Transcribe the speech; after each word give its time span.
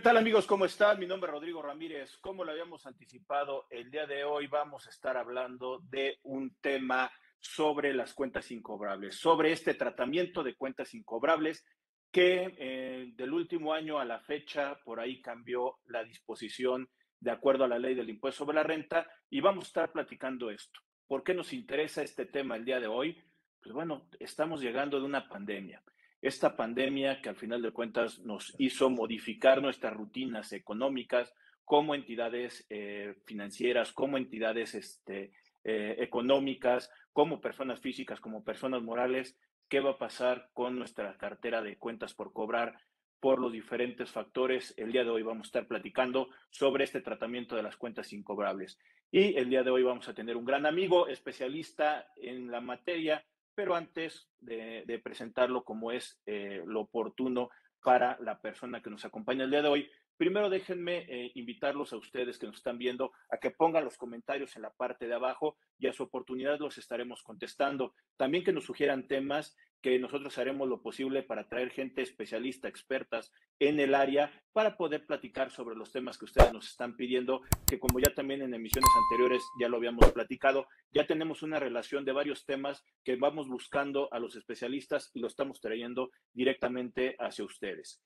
¿Qué 0.00 0.04
tal 0.04 0.16
amigos? 0.16 0.46
¿Cómo 0.46 0.64
están? 0.64 0.98
Mi 0.98 1.06
nombre 1.06 1.28
es 1.28 1.34
Rodrigo 1.34 1.60
Ramírez. 1.60 2.16
Como 2.22 2.42
lo 2.42 2.52
habíamos 2.52 2.86
anticipado, 2.86 3.66
el 3.68 3.90
día 3.90 4.06
de 4.06 4.24
hoy 4.24 4.46
vamos 4.46 4.86
a 4.86 4.88
estar 4.88 5.18
hablando 5.18 5.80
de 5.90 6.18
un 6.22 6.56
tema 6.62 7.12
sobre 7.38 7.92
las 7.92 8.14
cuentas 8.14 8.50
incobrables, 8.50 9.16
sobre 9.16 9.52
este 9.52 9.74
tratamiento 9.74 10.42
de 10.42 10.54
cuentas 10.54 10.94
incobrables 10.94 11.66
que 12.10 12.54
eh, 12.56 13.12
del 13.14 13.34
último 13.34 13.74
año 13.74 13.98
a 13.98 14.06
la 14.06 14.20
fecha 14.20 14.80
por 14.86 15.00
ahí 15.00 15.20
cambió 15.20 15.76
la 15.84 16.02
disposición 16.02 16.88
de 17.20 17.32
acuerdo 17.32 17.64
a 17.64 17.68
la 17.68 17.78
ley 17.78 17.94
del 17.94 18.08
impuesto 18.08 18.46
sobre 18.46 18.54
la 18.54 18.62
renta 18.62 19.06
y 19.28 19.42
vamos 19.42 19.64
a 19.64 19.66
estar 19.66 19.92
platicando 19.92 20.50
esto. 20.50 20.80
¿Por 21.06 21.22
qué 21.22 21.34
nos 21.34 21.52
interesa 21.52 22.02
este 22.02 22.24
tema 22.24 22.56
el 22.56 22.64
día 22.64 22.80
de 22.80 22.86
hoy? 22.86 23.22
Pues 23.62 23.74
bueno, 23.74 24.08
estamos 24.18 24.62
llegando 24.62 24.98
de 24.98 25.04
una 25.04 25.28
pandemia 25.28 25.82
esta 26.22 26.56
pandemia 26.56 27.20
que 27.22 27.28
al 27.28 27.36
final 27.36 27.62
de 27.62 27.72
cuentas 27.72 28.18
nos 28.20 28.54
hizo 28.58 28.90
modificar 28.90 29.62
nuestras 29.62 29.94
rutinas 29.94 30.52
económicas 30.52 31.32
como 31.64 31.94
entidades 31.94 32.66
eh, 32.68 33.14
financieras, 33.26 33.92
como 33.92 34.18
entidades 34.18 34.74
este, 34.74 35.32
eh, 35.64 35.96
económicas, 35.98 36.90
como 37.12 37.40
personas 37.40 37.80
físicas, 37.80 38.20
como 38.20 38.44
personas 38.44 38.82
morales, 38.82 39.38
qué 39.68 39.80
va 39.80 39.90
a 39.90 39.98
pasar 39.98 40.50
con 40.52 40.76
nuestra 40.76 41.16
cartera 41.16 41.62
de 41.62 41.78
cuentas 41.78 42.12
por 42.12 42.32
cobrar 42.32 42.76
por 43.20 43.38
los 43.38 43.52
diferentes 43.52 44.10
factores. 44.10 44.74
El 44.76 44.92
día 44.92 45.04
de 45.04 45.10
hoy 45.10 45.22
vamos 45.22 45.46
a 45.46 45.48
estar 45.48 45.66
platicando 45.68 46.30
sobre 46.50 46.84
este 46.84 47.00
tratamiento 47.00 47.54
de 47.54 47.62
las 47.62 47.76
cuentas 47.76 48.12
incobrables. 48.12 48.78
Y 49.12 49.36
el 49.36 49.48
día 49.48 49.62
de 49.62 49.70
hoy 49.70 49.82
vamos 49.82 50.08
a 50.08 50.14
tener 50.14 50.36
un 50.36 50.44
gran 50.44 50.66
amigo 50.66 51.06
especialista 51.06 52.06
en 52.16 52.50
la 52.50 52.60
materia, 52.60 53.24
pero 53.60 53.74
antes 53.74 54.26
de, 54.40 54.98
presentarlo 55.04 55.64
como 55.64 55.92
es 55.92 56.18
eh, 56.24 56.62
lo 56.64 56.80
oportuno 56.80 57.50
para 57.82 58.16
la 58.20 58.40
persona 58.40 58.80
que 58.80 58.88
nos 58.88 59.04
acompaña 59.04 59.44
el 59.44 59.50
día 59.50 59.60
de 59.60 59.68
hoy, 59.68 59.90
primero 60.20 60.50
déjenme 60.50 61.06
eh, 61.08 61.32
invitarlos 61.34 61.94
a 61.94 61.96
ustedes 61.96 62.38
que 62.38 62.46
nos 62.46 62.56
están 62.56 62.76
viendo 62.76 63.10
a 63.30 63.38
que 63.38 63.50
pongan 63.50 63.86
los 63.86 63.96
comentarios 63.96 64.54
en 64.54 64.60
la 64.60 64.70
parte 64.70 65.08
de 65.08 65.14
abajo 65.14 65.56
y 65.78 65.86
a 65.86 65.94
su 65.94 66.02
oportunidad 66.02 66.58
los 66.58 66.76
estaremos 66.76 67.22
contestando. 67.22 67.94
También 68.18 68.44
que 68.44 68.52
nos 68.52 68.64
sugieran 68.64 69.08
temas 69.08 69.56
que 69.80 69.98
nosotros 69.98 70.36
haremos 70.36 70.68
lo 70.68 70.82
posible 70.82 71.22
para 71.22 71.48
traer 71.48 71.70
gente 71.70 72.02
especialista, 72.02 72.68
expertas 72.68 73.32
en 73.60 73.80
el 73.80 73.94
área, 73.94 74.30
para 74.52 74.76
poder 74.76 75.06
platicar 75.06 75.50
sobre 75.50 75.74
los 75.74 75.90
temas 75.90 76.18
que 76.18 76.26
ustedes 76.26 76.52
nos 76.52 76.68
están 76.68 76.96
pidiendo, 76.96 77.40
que 77.66 77.78
como 77.78 77.98
ya 77.98 78.12
también 78.14 78.42
en 78.42 78.52
emisiones 78.52 78.90
anteriores 78.94 79.42
ya 79.58 79.70
lo 79.70 79.78
habíamos 79.78 80.12
platicado, 80.12 80.68
ya 80.92 81.06
tenemos 81.06 81.42
una 81.42 81.58
relación 81.58 82.04
de 82.04 82.12
varios 82.12 82.44
temas 82.44 82.84
que 83.04 83.16
vamos 83.16 83.48
buscando 83.48 84.12
a 84.12 84.18
los 84.18 84.36
especialistas 84.36 85.10
y 85.14 85.20
lo 85.20 85.28
estamos 85.28 85.62
trayendo 85.62 86.10
directamente 86.34 87.16
hacia 87.18 87.46
ustedes. 87.46 88.02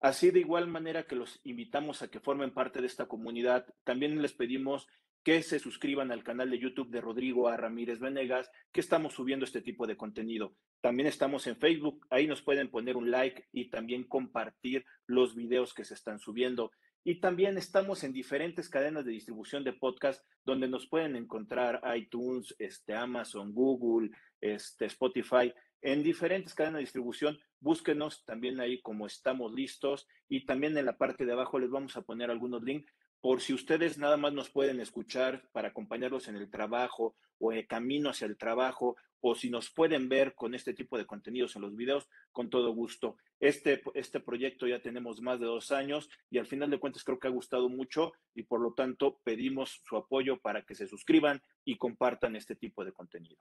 Así 0.00 0.30
de 0.30 0.40
igual 0.40 0.66
manera 0.66 1.04
que 1.04 1.14
los 1.14 1.40
invitamos 1.44 2.02
a 2.02 2.08
que 2.08 2.20
formen 2.20 2.52
parte 2.52 2.80
de 2.80 2.86
esta 2.86 3.06
comunidad, 3.06 3.66
también 3.84 4.20
les 4.22 4.32
pedimos 4.32 4.88
que 5.22 5.42
se 5.42 5.58
suscriban 5.58 6.10
al 6.12 6.24
canal 6.24 6.50
de 6.50 6.58
YouTube 6.58 6.90
de 6.90 7.00
Rodrigo 7.00 7.48
A. 7.48 7.56
Ramírez 7.56 8.00
Venegas, 8.00 8.50
que 8.72 8.80
estamos 8.80 9.14
subiendo 9.14 9.44
este 9.44 9.60
tipo 9.60 9.86
de 9.86 9.96
contenido. 9.96 10.54
También 10.80 11.06
estamos 11.06 11.46
en 11.46 11.56
Facebook, 11.56 12.06
ahí 12.08 12.26
nos 12.26 12.40
pueden 12.40 12.70
poner 12.70 12.96
un 12.96 13.10
like 13.10 13.46
y 13.52 13.68
también 13.68 14.04
compartir 14.04 14.86
los 15.06 15.34
videos 15.34 15.74
que 15.74 15.84
se 15.84 15.94
están 15.94 16.18
subiendo. 16.18 16.72
Y 17.04 17.20
también 17.20 17.58
estamos 17.58 18.04
en 18.04 18.12
diferentes 18.12 18.68
cadenas 18.68 19.04
de 19.04 19.12
distribución 19.12 19.64
de 19.64 19.72
podcast 19.72 20.24
donde 20.44 20.68
nos 20.68 20.86
pueden 20.86 21.16
encontrar 21.16 21.82
iTunes, 21.96 22.54
este, 22.58 22.94
Amazon, 22.94 23.52
Google, 23.52 24.10
este, 24.40 24.86
Spotify, 24.86 25.52
en 25.82 26.02
diferentes 26.02 26.54
cadenas 26.54 26.78
de 26.78 26.84
distribución. 26.84 27.38
Búsquenos 27.60 28.24
también 28.24 28.60
ahí 28.60 28.80
como 28.80 29.06
estamos 29.06 29.52
listos 29.52 30.06
y 30.28 30.44
también 30.46 30.76
en 30.76 30.86
la 30.86 30.96
parte 30.96 31.26
de 31.26 31.32
abajo 31.32 31.58
les 31.58 31.70
vamos 31.70 31.96
a 31.96 32.02
poner 32.02 32.30
algunos 32.30 32.62
links 32.62 32.92
por 33.20 33.40
si 33.40 33.52
ustedes 33.52 33.98
nada 33.98 34.16
más 34.16 34.32
nos 34.32 34.50
pueden 34.50 34.80
escuchar 34.80 35.46
para 35.52 35.68
acompañarlos 35.68 36.28
en 36.28 36.36
el 36.36 36.50
trabajo 36.50 37.16
o 37.38 37.52
en 37.52 37.66
camino 37.66 38.10
hacia 38.10 38.26
el 38.26 38.36
trabajo, 38.36 38.96
o 39.20 39.34
si 39.34 39.50
nos 39.50 39.70
pueden 39.70 40.08
ver 40.08 40.34
con 40.34 40.54
este 40.54 40.72
tipo 40.72 40.96
de 40.96 41.06
contenidos 41.06 41.56
en 41.56 41.62
los 41.62 41.76
videos, 41.76 42.08
con 42.32 42.48
todo 42.48 42.72
gusto. 42.72 43.16
Este, 43.38 43.82
este 43.94 44.20
proyecto 44.20 44.66
ya 44.66 44.80
tenemos 44.80 45.20
más 45.20 45.40
de 45.40 45.46
dos 45.46 45.72
años 45.72 46.08
y 46.30 46.38
al 46.38 46.46
final 46.46 46.70
de 46.70 46.78
cuentas 46.78 47.04
creo 47.04 47.18
que 47.18 47.28
ha 47.28 47.30
gustado 47.30 47.68
mucho 47.68 48.12
y 48.34 48.42
por 48.44 48.60
lo 48.60 48.72
tanto 48.72 49.20
pedimos 49.24 49.82
su 49.86 49.96
apoyo 49.96 50.38
para 50.40 50.62
que 50.62 50.74
se 50.74 50.86
suscriban 50.86 51.42
y 51.64 51.76
compartan 51.76 52.36
este 52.36 52.56
tipo 52.56 52.84
de 52.84 52.92
contenido. 52.92 53.38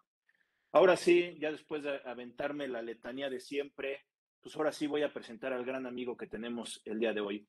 Ahora 0.72 0.96
sí, 0.98 1.36
ya 1.40 1.52
después 1.52 1.84
de 1.84 2.00
aventarme 2.06 2.68
la 2.68 2.82
letanía 2.82 3.30
de 3.30 3.40
siempre, 3.40 4.06
pues 4.42 4.56
ahora 4.56 4.72
sí 4.72 4.86
voy 4.86 5.02
a 5.02 5.12
presentar 5.14 5.52
al 5.52 5.66
gran 5.66 5.88
amigo 5.88 6.16
que 6.16 6.28
tenemos 6.28 6.82
el 6.86 7.00
día 7.00 7.14
de 7.14 7.22
hoy. 7.22 7.48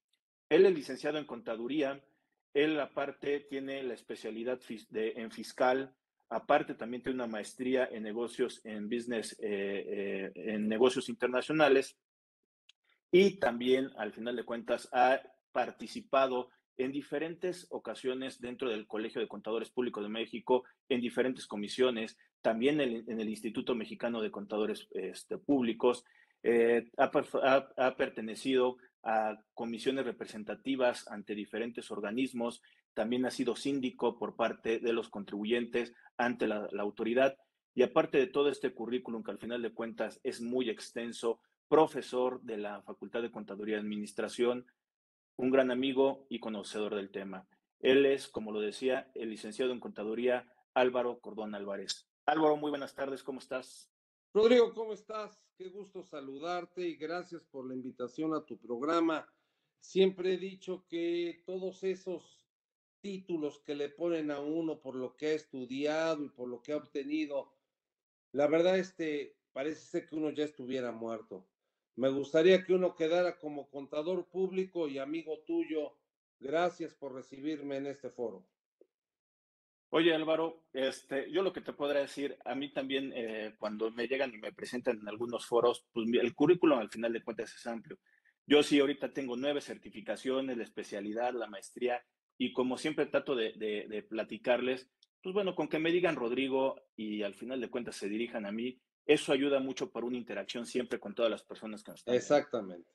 Él 0.48 0.64
es 0.64 0.74
licenciado 0.74 1.18
en 1.18 1.26
contaduría, 1.26 2.02
él 2.54 2.80
aparte 2.80 3.40
tiene 3.40 3.82
la 3.82 3.94
especialidad 3.94 4.58
de, 4.88 5.12
en 5.12 5.30
fiscal, 5.30 5.94
aparte 6.30 6.74
también 6.74 7.02
tiene 7.02 7.16
una 7.16 7.26
maestría 7.26 7.88
en 7.92 8.02
negocios 8.04 8.60
en 8.64 8.88
business, 8.88 9.36
eh, 9.40 9.84
eh, 9.86 10.32
en 10.34 10.68
negocios 10.68 11.08
internacionales 11.08 11.96
y 13.12 13.38
también 13.38 13.90
al 13.96 14.12
final 14.12 14.36
de 14.36 14.44
cuentas 14.44 14.88
ha 14.92 15.20
participado 15.52 16.50
en 16.84 16.92
diferentes 16.92 17.66
ocasiones 17.70 18.40
dentro 18.40 18.68
del 18.68 18.86
Colegio 18.86 19.20
de 19.20 19.28
Contadores 19.28 19.70
Públicos 19.70 20.02
de 20.02 20.08
México, 20.08 20.64
en 20.88 21.00
diferentes 21.00 21.46
comisiones, 21.46 22.16
también 22.40 22.80
en, 22.80 23.20
el 23.20 23.28
Instituto 23.28 23.74
Mexicano 23.74 24.22
de 24.22 24.30
Contadores 24.30 24.88
este, 24.92 25.36
Públicos, 25.36 26.04
eh, 26.42 26.90
ha, 26.96 27.96
pertenecido 27.96 28.78
a 29.02 29.38
comisiones 29.52 30.06
representativas 30.06 31.06
ante 31.08 31.34
diferentes 31.34 31.90
organismos, 31.90 32.62
también 32.94 33.26
ha 33.26 33.30
sido 33.30 33.56
síndico 33.56 34.18
por 34.18 34.36
parte 34.36 34.78
de 34.78 34.92
los 34.92 35.10
contribuyentes 35.10 35.92
ante 36.16 36.46
la, 36.46 36.68
autoridad 36.78 37.36
y 37.74 37.82
aparte 37.82 38.18
de 38.18 38.26
todo 38.26 38.48
este 38.48 38.72
currículum 38.72 39.22
que 39.22 39.30
al 39.30 39.38
final 39.38 39.62
de 39.62 39.72
cuentas 39.72 40.18
es 40.24 40.40
muy 40.40 40.70
extenso, 40.70 41.40
profesor 41.68 42.40
de 42.42 42.56
la 42.56 42.82
Facultad 42.82 43.22
de 43.22 43.30
Contaduría 43.30 43.76
y 43.76 43.80
Administración, 43.80 44.66
un 45.40 45.50
gran 45.50 45.70
amigo 45.70 46.26
y 46.28 46.38
conocedor 46.38 46.94
del 46.94 47.10
tema. 47.10 47.48
Él 47.78 48.04
es, 48.04 48.28
como 48.28 48.52
lo 48.52 48.60
decía, 48.60 49.10
el 49.14 49.30
licenciado 49.30 49.72
en 49.72 49.80
Contaduría 49.80 50.52
Álvaro 50.74 51.18
Cordón 51.20 51.54
Álvarez. 51.54 52.06
Álvaro, 52.26 52.58
muy 52.58 52.68
buenas 52.68 52.94
tardes, 52.94 53.22
¿cómo 53.22 53.38
estás? 53.38 53.90
Rodrigo, 54.34 54.74
¿cómo 54.74 54.92
estás? 54.92 55.42
Qué 55.56 55.70
gusto 55.70 56.02
saludarte 56.02 56.86
y 56.86 56.96
gracias 56.96 57.42
por 57.46 57.66
la 57.66 57.74
invitación 57.74 58.34
a 58.34 58.44
tu 58.44 58.58
programa. 58.58 59.26
Siempre 59.80 60.34
he 60.34 60.36
dicho 60.36 60.84
que 60.86 61.42
todos 61.46 61.84
esos 61.84 62.46
títulos 63.00 63.62
que 63.64 63.74
le 63.74 63.88
ponen 63.88 64.30
a 64.30 64.40
uno 64.40 64.78
por 64.82 64.94
lo 64.94 65.16
que 65.16 65.28
ha 65.28 65.32
estudiado 65.32 66.22
y 66.22 66.28
por 66.28 66.50
lo 66.50 66.60
que 66.60 66.72
ha 66.72 66.76
obtenido, 66.76 67.54
la 68.32 68.46
verdad 68.46 68.78
este 68.78 69.38
parece 69.52 69.80
ser 69.80 70.06
que 70.06 70.16
uno 70.16 70.28
ya 70.32 70.44
estuviera 70.44 70.92
muerto. 70.92 71.48
Me 72.00 72.08
gustaría 72.08 72.64
que 72.64 72.72
uno 72.72 72.94
quedara 72.94 73.36
como 73.36 73.68
contador 73.68 74.26
público 74.30 74.88
y 74.88 74.98
amigo 74.98 75.40
tuyo. 75.46 75.98
Gracias 76.38 76.94
por 76.94 77.12
recibirme 77.12 77.76
en 77.76 77.88
este 77.88 78.08
foro. 78.08 78.46
Oye 79.90 80.14
Álvaro, 80.14 80.64
este, 80.72 81.30
yo 81.30 81.42
lo 81.42 81.52
que 81.52 81.60
te 81.60 81.74
podría 81.74 82.00
decir, 82.00 82.38
a 82.46 82.54
mí 82.54 82.72
también 82.72 83.12
eh, 83.14 83.54
cuando 83.58 83.90
me 83.90 84.08
llegan 84.08 84.32
y 84.32 84.38
me 84.38 84.50
presentan 84.50 84.98
en 84.98 85.08
algunos 85.10 85.44
foros, 85.44 85.84
pues 85.92 86.08
el 86.10 86.34
currículum 86.34 86.78
al 86.78 86.88
final 86.88 87.12
de 87.12 87.22
cuentas 87.22 87.54
es 87.54 87.66
amplio. 87.66 87.98
Yo 88.46 88.62
sí 88.62 88.80
ahorita 88.80 89.12
tengo 89.12 89.36
nueve 89.36 89.60
certificaciones, 89.60 90.56
la 90.56 90.64
especialidad, 90.64 91.34
la 91.34 91.48
maestría, 91.48 92.02
y 92.38 92.54
como 92.54 92.78
siempre 92.78 93.04
trato 93.04 93.36
de, 93.36 93.52
de, 93.52 94.02
platicarles, 94.04 94.88
pues 95.22 95.34
bueno, 95.34 95.54
con 95.54 95.68
que 95.68 95.78
me 95.78 95.92
digan 95.92 96.16
Rodrigo 96.16 96.80
y 96.96 97.24
al 97.24 97.34
final 97.34 97.60
de 97.60 97.68
cuentas 97.68 97.96
se 97.96 98.08
dirijan 98.08 98.46
a 98.46 98.52
mí, 98.52 98.80
eso 99.12 99.32
ayuda 99.32 99.58
mucho 99.58 99.90
para 99.90 100.06
una 100.06 100.16
interacción 100.16 100.66
siempre 100.66 101.00
con 101.00 101.14
todas 101.14 101.30
las 101.30 101.42
personas 101.42 101.82
que 101.82 101.90
nos 101.90 102.00
están. 102.00 102.14
Exactamente. 102.14 102.88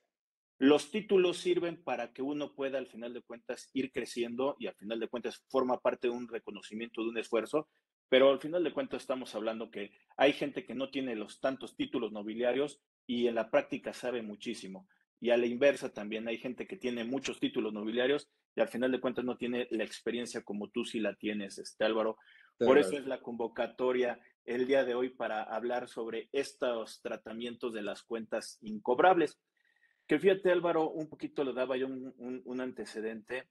Los 0.58 0.90
títulos 0.90 1.38
sirven 1.38 1.84
para 1.84 2.14
que 2.14 2.22
uno 2.22 2.56
pueda 2.56 2.78
al 2.78 2.88
final 2.88 3.14
de 3.14 3.22
cuentas 3.22 3.70
ir 3.74 3.92
creciendo 3.92 4.56
y 4.58 4.68
al 4.68 4.76
final 4.76 5.02
de 5.02 5.10
cuentas 5.10 5.44
forma 5.50 5.78
parte 5.82 6.08
de 6.08 6.14
un 6.14 6.30
reconocimiento, 6.30 7.04
de 7.04 7.10
un 7.10 7.18
esfuerzo, 7.18 7.68
pero 8.08 8.32
al 8.32 8.40
final 8.40 8.64
de 8.64 8.72
cuentas 8.72 9.02
estamos 9.02 9.36
hablando 9.36 9.70
que 9.70 9.92
hay 10.16 10.32
gente 10.32 10.66
que 10.66 10.74
no 10.74 10.90
tiene 10.90 11.16
los 11.16 11.42
tantos 11.42 11.76
títulos 11.76 12.14
nobiliarios 12.14 12.80
y 13.06 13.28
en 13.28 13.36
la 13.36 13.52
práctica 13.52 13.92
sabe 13.94 14.22
muchísimo. 14.22 14.88
Y 15.20 15.32
a 15.32 15.38
la 15.38 15.48
inversa 15.48 15.92
también 15.92 16.30
hay 16.30 16.38
gente 16.38 16.66
que 16.66 16.78
tiene 16.78 17.04
muchos 17.04 17.42
títulos 17.42 17.74
nobiliarios 17.74 18.30
y 18.56 18.62
al 18.62 18.70
final 18.70 18.94
de 18.94 19.02
cuentas 19.02 19.26
no 19.26 19.36
tiene 19.36 19.68
la 19.72 19.84
experiencia 19.84 20.44
como 20.44 20.70
tú 20.70 20.86
sí 20.86 21.02
la 21.02 21.16
tienes, 21.16 21.58
este 21.58 21.84
Álvaro. 21.84 22.18
Por 22.58 22.78
eso 22.78 22.98
es 22.98 23.06
la 23.06 23.22
convocatoria 23.22 24.18
el 24.46 24.68
día 24.68 24.86
de 24.86 24.96
hoy 24.96 25.10
para 25.10 25.44
hablar 25.44 25.88
sobre 25.88 26.30
estos 26.32 27.02
tratamientos 27.02 27.74
de 27.74 27.82
las 27.82 28.04
cuentas 28.04 28.60
incobrables. 28.62 29.40
Que 30.08 30.20
fíjate, 30.20 30.52
Álvaro, 30.52 30.90
un 30.92 31.10
poquito 31.10 31.44
le 31.44 31.54
daba 31.54 31.78
yo 31.78 31.88
un, 31.88 32.62
antecedente. 32.62 33.48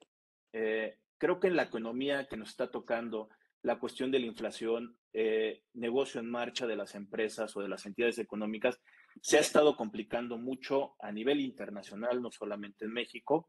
Eh, 0.52 0.98
creo 1.18 1.40
que 1.40 1.48
en 1.48 1.56
la 1.56 1.64
economía 1.64 2.26
que 2.26 2.36
nos 2.36 2.50
está 2.50 2.70
tocando, 2.70 3.28
la 3.62 3.78
cuestión 3.78 4.10
de 4.10 4.20
la 4.20 4.26
inflación, 4.26 4.96
eh, 5.12 5.62
negocio 5.72 6.20
en 6.20 6.30
marcha 6.30 6.66
de 6.66 6.76
las 6.76 6.94
empresas 6.94 7.56
o 7.56 7.62
de 7.62 7.68
las 7.68 7.86
entidades 7.86 8.18
económicas, 8.18 8.78
se 9.20 9.38
ha 9.38 9.40
estado 9.40 9.76
complicando 9.76 10.38
mucho 10.38 10.94
a 11.00 11.10
nivel 11.10 11.40
internacional, 11.40 12.22
no 12.22 12.30
solamente 12.30 12.84
en 12.84 12.92
México. 12.92 13.48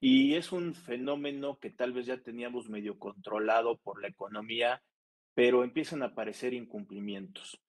Y 0.00 0.34
es 0.34 0.52
un 0.52 0.74
fenómeno 0.74 1.58
que 1.58 1.70
tal 1.70 1.92
vez 1.92 2.06
ya 2.06 2.22
teníamos 2.22 2.68
medio 2.68 2.98
controlado 2.98 3.78
por 3.78 4.00
la 4.00 4.08
economía, 4.08 4.80
pero 5.38 5.62
empiezan 5.62 6.02
a 6.02 6.06
aparecer 6.06 6.52
incumplimientos. 6.52 7.62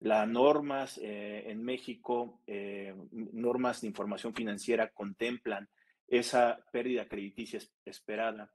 Las 0.00 0.26
normas 0.26 0.98
eh, 0.98 1.44
en 1.46 1.62
México, 1.62 2.42
eh, 2.48 2.92
normas 3.12 3.80
de 3.80 3.86
información 3.86 4.34
financiera 4.34 4.90
contemplan 4.90 5.70
esa 6.08 6.66
pérdida 6.72 7.06
crediticia 7.06 7.60
esperada, 7.84 8.52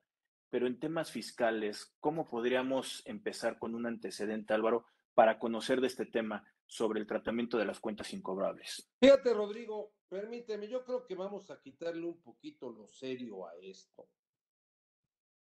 pero 0.50 0.68
en 0.68 0.78
temas 0.82 1.12
fiscales, 1.12 1.96
¿cómo 2.02 2.28
podríamos 2.28 3.04
empezar 3.06 3.58
con 3.58 3.74
un 3.74 3.86
antecedente, 3.86 4.54
Álvaro, 4.54 4.86
para 5.14 5.40
conocer 5.40 5.80
de 5.80 5.88
este 5.88 6.06
tema 6.06 6.46
sobre 6.66 7.00
el 7.00 7.08
tratamiento 7.08 7.58
de 7.58 7.68
las 7.68 7.80
cuentas 7.80 8.12
incobrables? 8.12 8.92
Fíjate, 9.00 9.34
Rodrigo, 9.34 9.94
permíteme, 10.10 10.68
yo 10.68 10.84
creo 10.84 11.06
que 11.06 11.16
vamos 11.16 11.50
a 11.52 11.62
quitarle 11.62 12.06
un 12.06 12.22
poquito 12.22 12.70
lo 12.70 12.90
serio 12.90 13.48
a 13.48 13.56
esto. 13.62 14.10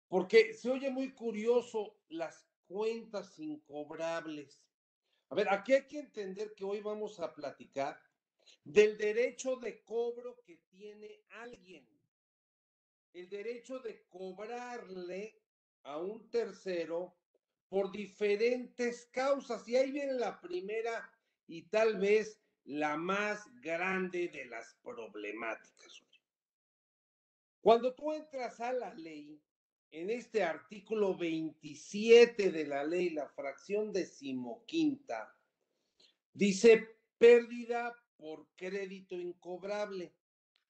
Porque 0.09 0.55
se 0.55 0.71
oye 0.71 0.91
muy 0.91 1.13
curioso 1.13 1.99
las 2.09 2.50
cuentas 2.71 3.37
incobrables. 3.41 4.63
A 5.29 5.35
ver, 5.35 5.49
aquí 5.51 5.73
hay 5.73 5.89
que 5.89 5.99
entender 5.99 6.55
que 6.55 6.65
hoy 6.65 6.81
vamos 6.81 7.19
a 7.19 7.35
platicar 7.35 8.01
del 8.63 8.97
derecho 8.97 9.57
de 9.57 9.83
cobro 9.83 10.41
que 10.45 10.59
tiene 10.71 11.25
alguien. 11.31 11.85
El 13.13 13.29
derecho 13.29 13.81
de 13.81 14.07
cobrarle 14.09 15.43
a 15.83 15.99
un 15.99 16.31
tercero 16.31 17.17
por 17.69 17.91
diferentes 17.91 19.07
causas. 19.07 19.67
Y 19.67 19.75
ahí 19.75 19.91
viene 19.91 20.13
la 20.13 20.41
primera 20.41 21.11
y 21.49 21.63
tal 21.63 21.99
vez 21.99 22.41
la 22.63 22.97
más 22.97 23.49
grande 23.61 24.29
de 24.29 24.45
las 24.45 24.75
problemáticas. 24.81 26.05
Cuando 27.61 27.93
tú 27.97 28.13
entras 28.13 28.61
a 28.61 28.73
la 28.73 28.95
ley, 28.95 29.43
en 29.91 30.11
este 30.11 30.45
artículo 30.45 31.17
27 31.17 32.53
de 32.53 32.67
la 32.67 32.85
ley, 32.85 33.11
la 33.11 33.29
fracción 33.29 33.93
decimoquinta, 33.93 35.37
dice 36.33 36.97
pérdida 37.19 37.95
por 38.17 38.49
crédito 38.55 39.17
incobrable. 39.17 40.15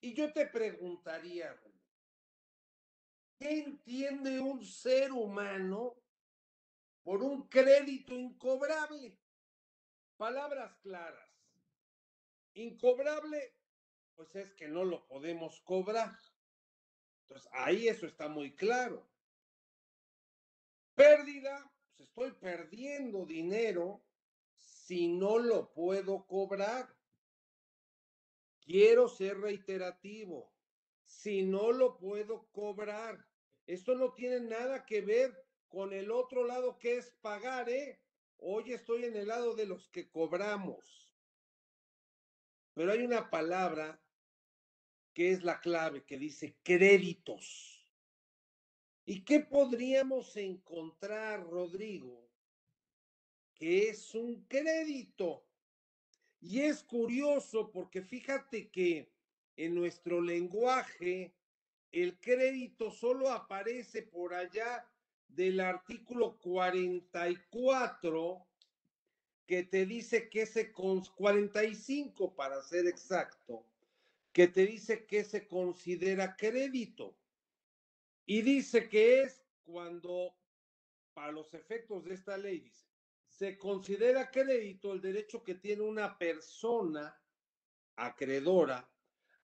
Y 0.00 0.14
yo 0.14 0.32
te 0.32 0.46
preguntaría, 0.46 1.55
¿qué 3.38 3.61
entiende 3.61 4.40
un 4.40 4.64
ser 4.64 5.12
humano 5.12 5.96
por 7.02 7.23
un 7.23 7.46
crédito 7.49 8.14
incobrable? 8.14 9.19
Palabras 10.16 10.75
claras. 10.82 11.31
Incobrable, 12.55 13.55
pues 14.14 14.34
es 14.34 14.52
que 14.55 14.69
no 14.69 14.84
lo 14.84 15.06
podemos 15.06 15.61
cobrar. 15.61 16.16
Entonces, 17.31 17.49
ahí 17.53 17.87
eso 17.87 18.06
está 18.06 18.29
muy 18.29 18.56
claro. 18.56 19.09
Pérdida, 20.97 21.73
pues 21.97 22.09
estoy 22.09 22.32
perdiendo 22.32 23.25
dinero 23.25 24.05
si 24.56 25.06
no 25.06 25.38
lo 25.38 25.73
puedo 25.73 26.27
cobrar. 26.27 26.93
Quiero 28.61 29.09
ser 29.09 29.38
reiterativo. 29.38 30.53
Si 31.05 31.44
no 31.44 31.71
lo 31.71 31.99
puedo 31.99 32.49
cobrar, 32.50 33.25
esto 33.65 33.94
no 33.94 34.12
tiene 34.12 34.41
nada 34.41 34.85
que 34.85 35.00
ver 35.00 35.47
con 35.69 35.93
el 35.93 36.11
otro 36.11 36.44
lado 36.44 36.79
que 36.79 36.97
es 36.97 37.12
pagar, 37.21 37.69
¿eh? 37.69 38.00
Hoy 38.38 38.73
estoy 38.73 39.05
en 39.05 39.15
el 39.15 39.29
lado 39.29 39.55
de 39.55 39.67
los 39.67 39.88
que 39.88 40.11
cobramos. 40.11 41.15
Pero 42.75 42.91
hay 42.91 43.05
una 43.05 43.31
palabra 43.31 44.00
que 45.15 45.33
es 45.33 45.43
la 45.43 45.61
clave, 45.61 46.05
que 46.05 46.19
dice 46.19 46.57
créditos. 46.62 47.89
¿Y 49.05 49.25
qué 49.25 49.41
podríamos 49.41 50.37
encontrar, 50.37 51.49
Rodrigo? 51.49 52.31
Que 53.55 53.89
es 53.89 54.15
un 54.15 54.45
crédito. 54.45 55.45
Y 56.41 56.61
es 56.61 56.83
curioso 56.83 57.71
porque 57.71 58.03
fíjate 58.03 58.71
que 58.71 59.12
en 59.57 59.75
nuestro 59.75 60.21
lenguaje 60.21 61.35
el 61.93 62.19
crédito 62.21 62.91
solo 62.91 63.31
aparece 63.31 64.03
por 64.03 64.33
allá 64.33 64.89
del 65.29 65.61
artículo 65.61 66.39
44 66.39 68.47
que 69.47 69.65
te 69.65 69.85
dice 69.85 70.29
que 70.29 70.47
se 70.47 70.71
con 70.71 71.05
45 71.05 72.37
para 72.37 72.62
ser 72.62 72.87
exacto, 72.87 73.67
que 74.32 74.49
te 74.49 74.67
dice 74.67 75.06
que 75.06 75.25
se 75.25 75.47
considera 75.47 76.37
crédito. 76.37 77.17
Y 78.27 78.43
dice 78.43 78.88
que 78.88 79.23
es 79.23 79.44
cuando, 79.62 80.37
para 81.12 81.32
los 81.32 81.53
efectos 81.55 82.05
de 82.05 82.15
esta 82.15 82.37
ley, 82.37 82.61
dice, 82.61 82.87
se 83.27 83.59
considera 83.59 84.31
crédito 84.31 84.93
el 84.93 85.00
derecho 85.00 85.43
que 85.43 85.55
tiene 85.55 85.82
una 85.82 86.19
persona 86.19 87.19
acreedora 87.97 88.88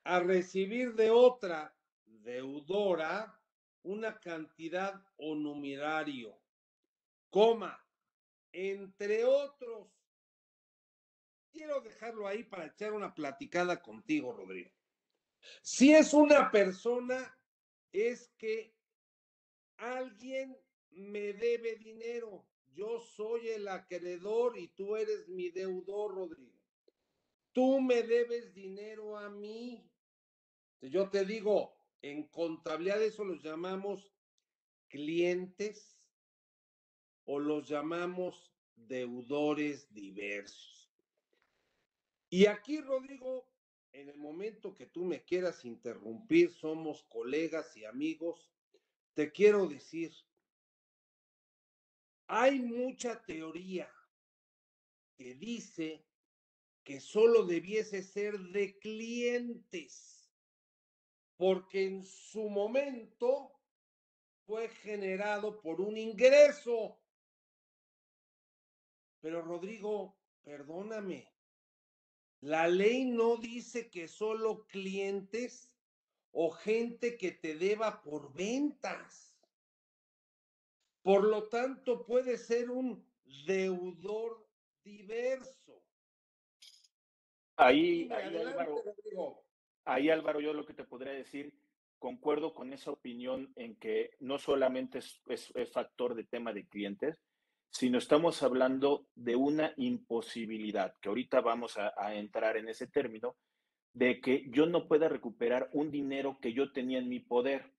a 0.04 0.20
recibir 0.20 0.94
de 0.94 1.10
otra 1.10 1.76
deudora 2.04 3.40
una 3.82 4.18
cantidad 4.18 5.00
o 5.16 5.34
numerario, 5.34 6.40
coma, 7.30 7.84
entre 8.52 9.24
otros. 9.24 9.88
Quiero 11.52 11.80
dejarlo 11.80 12.26
ahí 12.26 12.44
para 12.44 12.66
echar 12.66 12.92
una 12.92 13.14
platicada 13.14 13.80
contigo, 13.80 14.32
Rodrigo. 14.32 14.75
Si 15.62 15.92
es 15.92 16.12
una 16.12 16.50
persona, 16.50 17.36
es 17.92 18.32
que 18.38 18.74
alguien 19.76 20.56
me 20.90 21.32
debe 21.32 21.76
dinero. 21.76 22.46
Yo 22.74 23.00
soy 23.00 23.48
el 23.48 23.68
acreedor 23.68 24.58
y 24.58 24.68
tú 24.68 24.96
eres 24.96 25.28
mi 25.28 25.50
deudor, 25.50 26.14
Rodrigo. 26.14 26.52
Tú 27.52 27.80
me 27.80 28.02
debes 28.02 28.52
dinero 28.52 29.16
a 29.16 29.30
mí. 29.30 29.90
Yo 30.82 31.08
te 31.08 31.24
digo, 31.24 31.74
en 32.02 32.28
contabilidad 32.28 33.02
eso 33.02 33.24
los 33.24 33.42
llamamos 33.42 34.12
clientes 34.88 35.98
o 37.24 37.38
los 37.38 37.66
llamamos 37.68 38.52
deudores 38.76 39.92
diversos. 39.92 40.90
Y 42.28 42.46
aquí, 42.46 42.80
Rodrigo, 42.80 43.48
en 43.96 44.10
el 44.10 44.18
momento 44.18 44.74
que 44.74 44.86
tú 44.86 45.04
me 45.04 45.24
quieras 45.24 45.64
interrumpir, 45.64 46.52
somos 46.52 47.02
colegas 47.04 47.74
y 47.76 47.84
amigos, 47.86 48.52
te 49.14 49.32
quiero 49.32 49.66
decir, 49.66 50.12
hay 52.26 52.60
mucha 52.60 53.22
teoría 53.24 53.90
que 55.16 55.34
dice 55.34 56.04
que 56.84 57.00
solo 57.00 57.44
debiese 57.44 58.02
ser 58.02 58.38
de 58.38 58.78
clientes 58.78 60.30
porque 61.36 61.86
en 61.86 62.04
su 62.04 62.48
momento 62.50 63.52
fue 64.46 64.68
generado 64.68 65.60
por 65.60 65.80
un 65.80 65.96
ingreso. 65.96 67.00
Pero 69.20 69.42
Rodrigo, 69.42 70.18
perdóname, 70.42 71.35
la 72.46 72.68
ley 72.68 73.04
no 73.06 73.38
dice 73.38 73.90
que 73.90 74.06
solo 74.06 74.68
clientes 74.68 75.74
o 76.30 76.52
gente 76.52 77.16
que 77.16 77.32
te 77.32 77.56
deba 77.56 78.04
por 78.04 78.32
ventas. 78.32 79.36
Por 81.02 81.24
lo 81.24 81.48
tanto, 81.48 82.06
puede 82.06 82.38
ser 82.38 82.70
un 82.70 83.04
deudor 83.46 84.46
diverso. 84.84 85.82
Ahí, 87.56 88.08
ahí 88.12 88.36
Álvaro, 88.36 88.84
ahí 89.84 90.10
Álvaro, 90.10 90.40
yo 90.40 90.52
lo 90.52 90.64
que 90.64 90.74
te 90.74 90.84
podría 90.84 91.14
decir, 91.14 91.52
concuerdo 91.98 92.54
con 92.54 92.72
esa 92.72 92.92
opinión 92.92 93.52
en 93.56 93.74
que 93.74 94.14
no 94.20 94.38
solamente 94.38 94.98
es, 94.98 95.72
factor 95.72 96.14
de 96.14 96.22
tema 96.22 96.52
de 96.52 96.68
clientes, 96.68 97.25
sino 97.70 97.98
estamos 97.98 98.42
hablando 98.42 99.06
de 99.14 99.36
una 99.36 99.72
imposibilidad, 99.76 100.94
que 101.00 101.08
ahorita 101.08 101.40
vamos 101.40 101.76
a, 101.78 102.14
entrar 102.14 102.56
en 102.56 102.68
ese 102.68 102.86
término, 102.86 103.36
de 103.92 104.20
que 104.20 104.46
yo 104.50 104.66
no 104.66 104.88
pueda 104.88 105.08
recuperar 105.08 105.68
un 105.72 105.90
dinero 105.90 106.38
que 106.40 106.52
yo 106.52 106.72
tenía 106.72 106.98
en 106.98 107.08
mi 107.08 107.20
poder, 107.20 107.72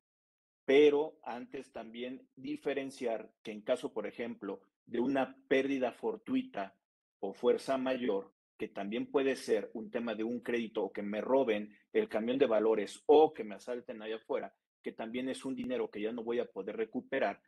pero 0.65 1.17
antes 1.23 1.71
también 1.71 2.27
diferenciar 2.35 3.31
que 3.43 3.51
en 3.51 3.61
caso, 3.61 3.93
por 3.93 4.07
ejemplo, 4.07 4.61
de 4.85 4.99
una 4.99 5.35
pérdida 5.47 5.91
fortuita 5.91 6.75
o 7.19 7.33
fuerza 7.33 7.77
mayor, 7.77 8.33
que 8.57 8.67
también 8.67 9.11
puede 9.11 9.35
ser 9.35 9.69
un 9.73 9.91
tema 9.91 10.15
de 10.15 10.23
un 10.23 10.41
crédito 10.41 10.83
o 10.83 10.91
que 10.91 11.03
me 11.03 11.21
roben 11.21 11.75
el 11.93 12.09
camión 12.09 12.37
de 12.37 12.47
valores 12.47 13.03
o 13.05 13.33
que 13.33 13.43
me 13.43 13.55
asalten 13.55 14.01
allá 14.01 14.15
afuera, 14.17 14.53
que 14.81 14.91
también 14.91 15.29
es 15.29 15.45
un 15.45 15.55
dinero 15.55 15.89
que 15.89 16.01
ya 16.01 16.11
no 16.11 16.23
voy 16.23 16.39
a 16.39 16.45
poder 16.45 16.77
recuperar, 16.77 17.41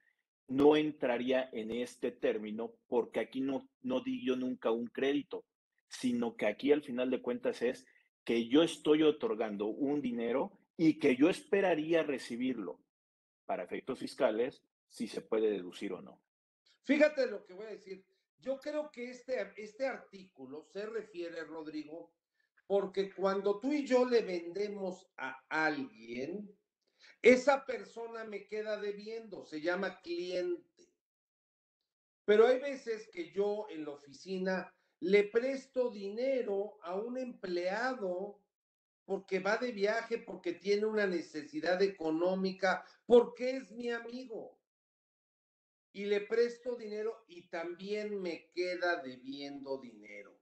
no 0.49 0.75
entraría 0.75 1.49
en 1.53 1.71
este 1.71 2.11
término 2.11 2.73
porque 2.87 3.19
aquí 3.19 3.41
no, 3.41 3.69
no 3.81 4.01
di 4.01 4.25
nunca 4.35 4.71
un 4.71 4.87
crédito, 4.87 5.45
sino 5.87 6.35
que 6.35 6.47
aquí 6.47 6.71
al 6.71 6.83
final 6.83 7.09
de 7.09 7.21
cuentas 7.21 7.61
es 7.61 7.85
que 8.23 8.47
yo 8.47 8.63
estoy 8.63 9.03
otorgando 9.03 9.67
un 9.67 10.01
dinero 10.01 10.51
y 10.77 10.99
que 10.99 11.15
yo 11.15 11.29
esperaría 11.29 12.03
recibirlo 12.03 12.79
para 13.45 13.63
efectos 13.63 13.99
fiscales, 13.99 14.63
si 14.87 15.07
se 15.07 15.21
puede 15.21 15.49
deducir 15.49 15.93
o 15.93 16.01
no. 16.01 16.21
Fíjate 16.83 17.27
lo 17.27 17.45
que 17.45 17.53
voy 17.53 17.65
a 17.65 17.71
decir. 17.71 18.05
Yo 18.39 18.57
creo 18.59 18.89
que 18.91 19.09
este, 19.09 19.51
este 19.57 19.87
artículo 19.87 20.63
se 20.71 20.85
refiere, 20.85 21.43
Rodrigo, 21.43 22.13
porque 22.65 23.11
cuando 23.13 23.59
tú 23.59 23.73
y 23.73 23.85
yo 23.85 24.05
le 24.05 24.21
vendemos 24.21 25.07
a 25.17 25.43
alguien, 25.49 26.55
esa 27.21 27.65
persona 27.65 28.23
me 28.23 28.47
queda 28.47 28.79
debiendo, 28.79 29.45
se 29.45 29.61
llama 29.61 30.01
cliente. 30.01 30.93
Pero 32.25 32.47
hay 32.47 32.59
veces 32.59 33.09
que 33.11 33.31
yo 33.31 33.67
en 33.69 33.85
la 33.85 33.91
oficina 33.91 34.73
le 34.99 35.23
presto 35.25 35.89
dinero 35.89 36.77
a 36.83 36.95
un 36.95 37.17
empleado 37.17 38.39
porque 39.05 39.39
va 39.39 39.57
de 39.57 39.71
viaje, 39.71 40.19
porque 40.19 40.53
tiene 40.53 40.85
una 40.85 41.07
necesidad 41.07 41.81
económica, 41.81 42.85
porque 43.07 43.57
es 43.57 43.71
mi 43.71 43.89
amigo. 43.89 44.59
Y 45.91 46.05
le 46.05 46.21
presto 46.21 46.75
dinero 46.75 47.25
y 47.27 47.49
también 47.49 48.21
me 48.21 48.51
queda 48.51 49.01
debiendo 49.01 49.79
dinero. 49.79 50.39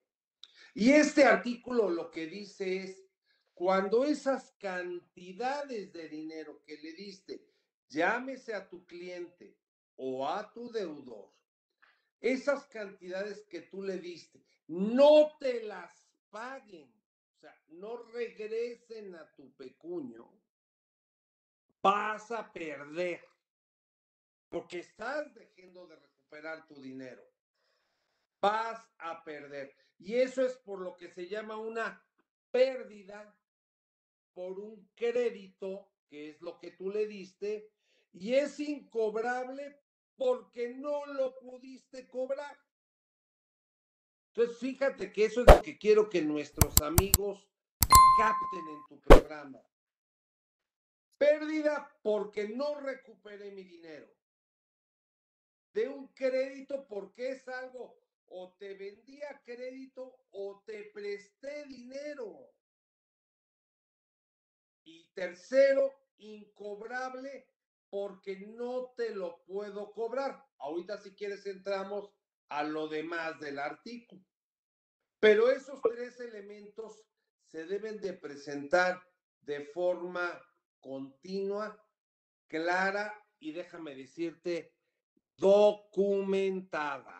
Y 0.74 0.91
este 0.91 1.24
artículo 1.24 1.89
lo 1.89 2.12
que 2.12 2.27
dice 2.27 2.84
es, 2.84 3.07
cuando 3.58 4.06
esas 4.06 4.52
cantidades 4.60 5.92
de 5.92 6.08
dinero 6.08 6.62
que 6.64 6.78
le 6.78 6.94
diste, 6.94 7.44
llámese 7.90 8.54
a 8.54 8.70
tu 8.70 8.86
cliente 8.86 9.58
o 9.96 10.30
a 10.30 10.54
tu 10.54 10.72
deudor, 10.72 11.34
esas 12.22 12.68
cantidades 12.68 13.44
que 13.50 13.62
tú 13.62 13.82
le 13.82 13.98
diste, 13.98 14.46
no 14.68 15.36
te 15.40 15.64
las 15.64 16.08
paguen, 16.30 16.94
o 17.36 17.40
sea, 17.40 17.60
no 17.70 17.98
regresen 17.98 19.16
a 19.16 19.34
tu 19.34 19.52
pecuño, 19.56 20.32
vas 21.82 22.30
a 22.30 22.54
perder, 22.54 23.26
porque 24.50 24.82
estás 24.82 25.34
dejando 25.34 25.88
de 25.88 25.96
recuperar 25.96 26.68
tu 26.68 26.80
dinero. 26.80 27.28
Vas 28.40 28.80
a 29.00 29.24
perder. 29.24 29.76
Y 29.98 30.14
eso 30.14 30.46
es 30.46 30.56
por 30.58 30.80
lo 30.80 30.96
que 30.96 31.10
se 31.10 31.28
llama 31.28 31.58
una 31.58 32.06
pérdida 32.52 33.36
por 34.38 34.60
un 34.60 34.88
crédito, 34.94 35.89
que 36.08 36.29
es 36.29 36.41
lo 36.44 36.60
que 36.60 36.70
tú 36.70 36.91
le 36.91 37.08
diste, 37.08 37.72
y 38.13 38.36
es 38.36 38.60
incobrable 38.60 39.82
porque 40.15 40.75
no 40.75 41.08
lo 41.08 41.39
pudiste 41.39 42.08
cobrar. 42.08 42.56
Entonces, 44.27 44.60
fíjate 44.60 45.12
que 45.12 45.25
eso 45.25 45.41
es 45.41 45.48
lo 45.48 45.60
que 45.63 45.79
quiero 45.79 46.08
que 46.08 46.22
nuestros 46.22 46.79
amigos 46.84 47.50
capten 48.20 48.67
en 48.75 48.88
tu 48.88 49.00
programa. 49.01 49.60
Pérdida 51.17 51.98
porque 52.03 52.48
no 52.48 52.79
recuperé 52.79 53.50
mi 53.50 53.63
dinero. 53.63 54.08
De 55.74 55.89
un 55.89 56.10
crédito 56.10 56.86
porque 56.88 57.32
es 57.32 57.48
algo 57.48 58.00
o 58.27 58.53
te 58.60 58.75
vendía 58.75 59.41
crédito 59.44 60.27
o 60.29 60.62
te 60.63 60.91
presté 60.94 61.65
dinero. 61.65 62.53
Y 64.88 65.06
tercero, 65.13 65.91
incobrable 66.17 67.46
porque 67.89 68.38
no 68.56 68.94
te 68.96 69.13
lo 69.13 69.44
puedo 69.44 69.91
cobrar. 69.91 70.41
Ahorita 70.60 70.98
si 70.98 71.13
quieres 71.13 71.46
entramos 71.46 72.10
a 72.48 72.63
lo 72.63 72.88
demás 72.88 73.38
del 73.41 73.60
artículo. 73.60 74.24
Pero 75.20 75.51
esos 75.51 75.82
tres 75.82 76.17
elementos 76.22 77.03
se 77.48 77.65
deben 77.65 78.00
de 78.00 78.13
presentar 78.13 79.03
de 79.41 79.65
forma 79.65 80.41
continua, 80.79 81.86
clara 82.48 83.13
y 83.39 83.51
déjame 83.51 83.94
decirte, 83.94 84.74
documentada. 85.36 87.16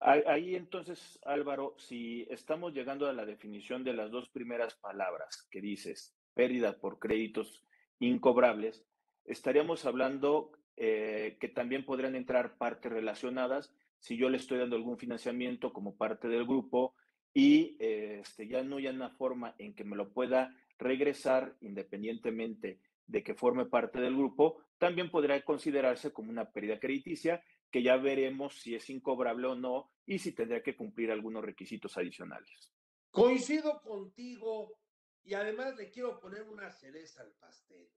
Ahí 0.00 0.54
entonces, 0.54 1.18
Álvaro, 1.24 1.74
si 1.76 2.24
estamos 2.30 2.72
llegando 2.72 3.08
a 3.08 3.12
la 3.12 3.26
definición 3.26 3.82
de 3.82 3.94
las 3.94 4.12
dos 4.12 4.28
primeras 4.28 4.74
palabras 4.76 5.48
que 5.50 5.60
dices, 5.60 6.14
pérdida 6.34 6.78
por 6.78 7.00
créditos 7.00 7.64
incobrables, 7.98 8.86
estaríamos 9.24 9.84
hablando 9.86 10.52
eh, 10.76 11.36
que 11.40 11.48
también 11.48 11.84
podrían 11.84 12.14
entrar 12.14 12.56
partes 12.58 12.92
relacionadas 12.92 13.74
si 13.98 14.16
yo 14.16 14.28
le 14.28 14.36
estoy 14.36 14.58
dando 14.58 14.76
algún 14.76 14.98
financiamiento 14.98 15.72
como 15.72 15.96
parte 15.96 16.28
del 16.28 16.46
grupo 16.46 16.94
y 17.34 17.76
eh, 17.80 18.20
este, 18.22 18.46
ya 18.46 18.62
no 18.62 18.76
hay 18.76 18.86
una 18.86 19.10
forma 19.10 19.56
en 19.58 19.74
que 19.74 19.82
me 19.82 19.96
lo 19.96 20.12
pueda 20.12 20.54
regresar 20.78 21.56
independientemente 21.60 22.78
de 23.08 23.22
que 23.24 23.34
forme 23.34 23.64
parte 23.64 24.00
del 24.00 24.14
grupo, 24.14 24.58
también 24.78 25.10
podría 25.10 25.42
considerarse 25.42 26.12
como 26.12 26.30
una 26.30 26.52
pérdida 26.52 26.78
crediticia 26.78 27.42
que 27.70 27.82
ya 27.82 27.96
veremos 27.96 28.60
si 28.60 28.74
es 28.74 28.88
incobrable 28.90 29.48
o 29.48 29.54
no 29.54 29.90
y 30.06 30.18
si 30.18 30.32
tendría 30.32 30.62
que 30.62 30.76
cumplir 30.76 31.10
algunos 31.10 31.44
requisitos 31.44 31.96
adicionales. 31.96 32.72
Coincido 33.10 33.80
contigo 33.82 34.78
y 35.24 35.34
además 35.34 35.76
le 35.76 35.90
quiero 35.90 36.18
poner 36.20 36.42
una 36.44 36.70
cereza 36.70 37.22
al 37.22 37.32
pastel. 37.32 37.90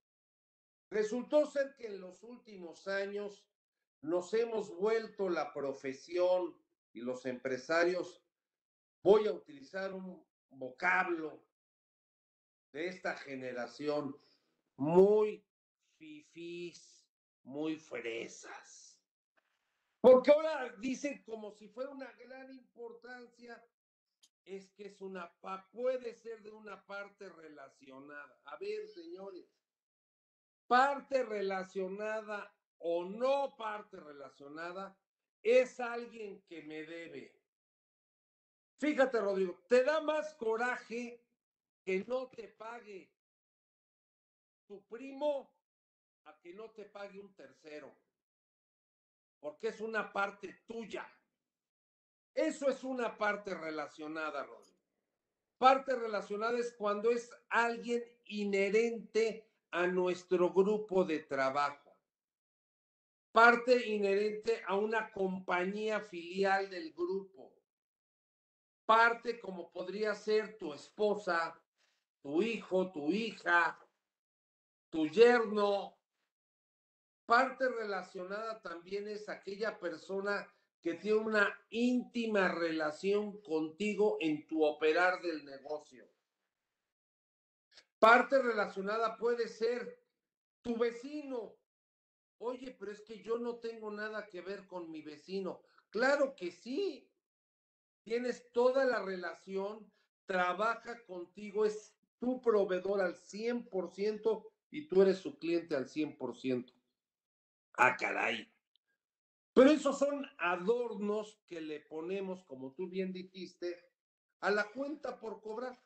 Resultó 0.90 1.46
ser 1.46 1.74
que 1.76 1.86
en 1.86 2.00
los 2.00 2.22
últimos 2.22 2.86
años 2.86 3.46
nos 4.02 4.34
hemos 4.34 4.74
vuelto 4.76 5.30
la 5.30 5.52
profesión 5.52 6.54
y 6.92 7.00
los 7.00 7.24
empresarios, 7.24 8.22
voy 9.02 9.26
a 9.26 9.32
utilizar 9.32 9.94
un 9.94 10.22
vocablo 10.50 11.42
de 12.72 12.88
esta 12.88 13.16
generación, 13.16 14.16
muy 14.76 15.44
fifís, 15.96 17.06
muy 17.42 17.76
fresas. 17.76 18.81
Porque 20.02 20.32
ahora 20.32 20.68
dicen 20.80 21.22
como 21.22 21.52
si 21.52 21.68
fuera 21.68 21.90
una 21.90 22.10
gran 22.14 22.52
importancia, 22.52 23.64
es 24.44 24.68
que 24.72 24.86
es 24.86 25.00
una, 25.00 25.32
puede 25.70 26.16
ser 26.16 26.42
de 26.42 26.50
una 26.50 26.84
parte 26.84 27.28
relacionada. 27.28 28.40
A 28.46 28.56
ver, 28.56 28.88
señores, 28.88 29.48
parte 30.66 31.22
relacionada 31.22 32.52
o 32.78 33.04
no 33.04 33.54
parte 33.56 34.00
relacionada 34.00 34.98
es 35.40 35.78
alguien 35.78 36.42
que 36.48 36.62
me 36.62 36.82
debe. 36.82 37.40
Fíjate, 38.78 39.20
Rodrigo, 39.20 39.62
te 39.68 39.84
da 39.84 40.00
más 40.00 40.34
coraje 40.34 41.24
que 41.84 42.04
no 42.08 42.28
te 42.28 42.48
pague 42.48 43.08
tu 44.66 44.84
primo 44.88 45.54
a 46.24 46.36
que 46.40 46.54
no 46.54 46.72
te 46.72 46.86
pague 46.86 47.20
un 47.20 47.32
tercero 47.36 47.96
porque 49.42 49.68
es 49.68 49.80
una 49.80 50.12
parte 50.12 50.62
tuya. 50.66 51.04
Eso 52.32 52.70
es 52.70 52.84
una 52.84 53.18
parte 53.18 53.52
relacionada, 53.54 54.44
Rodri. 54.44 54.78
Parte 55.58 55.96
relacionada 55.96 56.58
es 56.58 56.72
cuando 56.74 57.10
es 57.10 57.28
alguien 57.48 58.04
inherente 58.26 59.50
a 59.72 59.88
nuestro 59.88 60.52
grupo 60.52 61.04
de 61.04 61.18
trabajo. 61.18 61.92
Parte 63.32 63.84
inherente 63.88 64.62
a 64.66 64.76
una 64.76 65.10
compañía 65.10 66.00
filial 66.00 66.70
del 66.70 66.92
grupo. 66.92 67.52
Parte 68.86 69.40
como 69.40 69.72
podría 69.72 70.14
ser 70.14 70.56
tu 70.56 70.72
esposa, 70.72 71.60
tu 72.22 72.42
hijo, 72.42 72.92
tu 72.92 73.10
hija, 73.10 73.76
tu 74.88 75.08
yerno, 75.08 75.98
Parte 77.26 77.68
relacionada 77.68 78.60
también 78.60 79.08
es 79.08 79.28
aquella 79.28 79.78
persona 79.78 80.46
que 80.80 80.94
tiene 80.94 81.18
una 81.18 81.66
íntima 81.70 82.48
relación 82.48 83.40
contigo 83.42 84.16
en 84.20 84.46
tu 84.48 84.64
operar 84.64 85.22
del 85.22 85.44
negocio. 85.44 86.08
Parte 88.00 88.42
relacionada 88.42 89.16
puede 89.16 89.46
ser 89.46 90.04
tu 90.60 90.76
vecino. 90.76 91.56
Oye, 92.38 92.76
pero 92.76 92.90
es 92.90 93.00
que 93.02 93.22
yo 93.22 93.38
no 93.38 93.60
tengo 93.60 93.92
nada 93.92 94.26
que 94.26 94.40
ver 94.40 94.66
con 94.66 94.90
mi 94.90 95.02
vecino. 95.02 95.62
Claro 95.90 96.34
que 96.34 96.50
sí. 96.50 97.08
Tienes 98.02 98.50
toda 98.50 98.84
la 98.84 99.00
relación, 99.00 99.88
trabaja 100.26 101.04
contigo, 101.04 101.64
es 101.64 101.94
tu 102.18 102.40
proveedor 102.40 103.00
al 103.00 103.14
100% 103.14 104.50
y 104.72 104.88
tú 104.88 105.02
eres 105.02 105.18
su 105.18 105.38
cliente 105.38 105.76
al 105.76 105.86
100%. 105.86 106.72
Ah, 107.74 107.96
caray. 107.96 108.50
Pero 109.54 109.70
esos 109.70 109.98
son 109.98 110.26
adornos 110.38 111.40
que 111.46 111.60
le 111.60 111.80
ponemos, 111.80 112.44
como 112.44 112.72
tú 112.72 112.88
bien 112.88 113.12
dijiste, 113.12 113.84
a 114.40 114.50
la 114.50 114.70
cuenta 114.70 115.20
por 115.20 115.40
cobrar. 115.40 115.78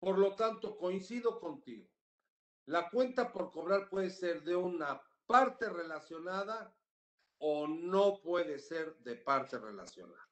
Por 0.00 0.18
lo 0.18 0.34
tanto, 0.34 0.76
coincido 0.76 1.38
contigo. 1.38 1.88
La 2.66 2.90
cuenta 2.90 3.32
por 3.32 3.50
cobrar 3.50 3.88
puede 3.88 4.10
ser 4.10 4.42
de 4.42 4.56
una 4.56 5.00
parte 5.26 5.68
relacionada 5.68 6.76
o 7.38 7.66
no 7.66 8.20
puede 8.20 8.58
ser 8.58 8.96
de 8.98 9.16
parte 9.16 9.58
relacionada. 9.58 10.28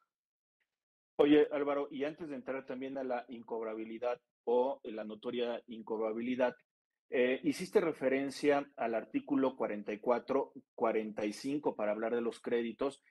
Oye, 1.16 1.49
Álvaro, 1.52 1.88
y 1.90 2.04
antes 2.04 2.28
de 2.28 2.37
entrar 2.37 2.64
también 2.66 2.97
a 2.99 3.04
la 3.04 3.25
incobrabilidad 3.28 4.20
o 4.44 4.80
la 4.85 5.04
notoria 5.04 5.62
incobrabilidad, 5.66 6.56
eh, 7.12 7.40
hiciste 7.42 7.80
referencia 7.80 8.70
al 8.76 8.94
artículo 8.94 9.56
44, 9.56 10.52
45 10.76 11.74
para 11.74 11.90
hablar 11.90 12.14
de 12.14 12.20
los 12.20 12.38
créditos. 12.38 13.02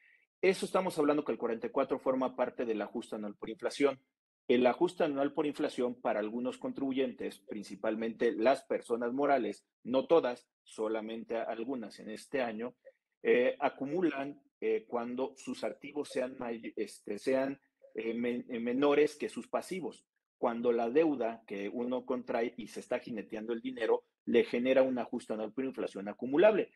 Eso 0.41 0.65
estamos 0.65 0.97
hablando 0.97 1.25
que 1.25 1.33
el 1.33 1.37
44 1.37 1.99
forma 1.99 2.37
parte 2.37 2.65
del 2.65 2.81
ajuste 2.81 3.17
anual 3.17 3.35
por 3.35 3.49
inflación. 3.49 3.99
El 4.47 4.65
ajuste 4.65 5.03
anual 5.03 5.33
por 5.33 5.45
inflación 5.45 5.99
para 5.99 6.21
algunos 6.21 6.57
contribuyentes, 6.57 7.39
principalmente 7.39 8.31
las 8.31 8.63
personas 8.63 9.11
morales, 9.11 9.65
no 9.83 10.07
todas, 10.07 10.47
solamente 10.63 11.35
algunas 11.35 11.99
en 11.99 12.09
este 12.09 12.41
año, 12.41 12.75
eh, 13.21 13.57
acumulan 13.59 14.41
eh, 14.61 14.85
cuando 14.87 15.33
sus 15.35 15.65
activos 15.65 16.07
sean, 16.07 16.37
este, 16.77 17.19
sean 17.19 17.59
menores 17.93 19.17
que 19.17 19.27
sus 19.27 19.49
pasivos 19.49 20.05
cuando 20.39 20.72
la 20.72 20.89
deuda 20.89 21.43
que 21.46 21.69
uno 21.69 22.05
contrae 22.05 22.53
y 22.58 22.67
se 22.67 22.79
está 22.79 22.98
jineteando 23.00 23.53
el 23.53 23.62
dinero 23.62 24.05
le 24.25 24.46
genera 24.46 24.81
un 24.81 24.98
ajuste 24.98 25.34
anual 25.34 25.51
por 25.51 25.65
inflación 25.65 26.08
acumulable. 26.08 26.72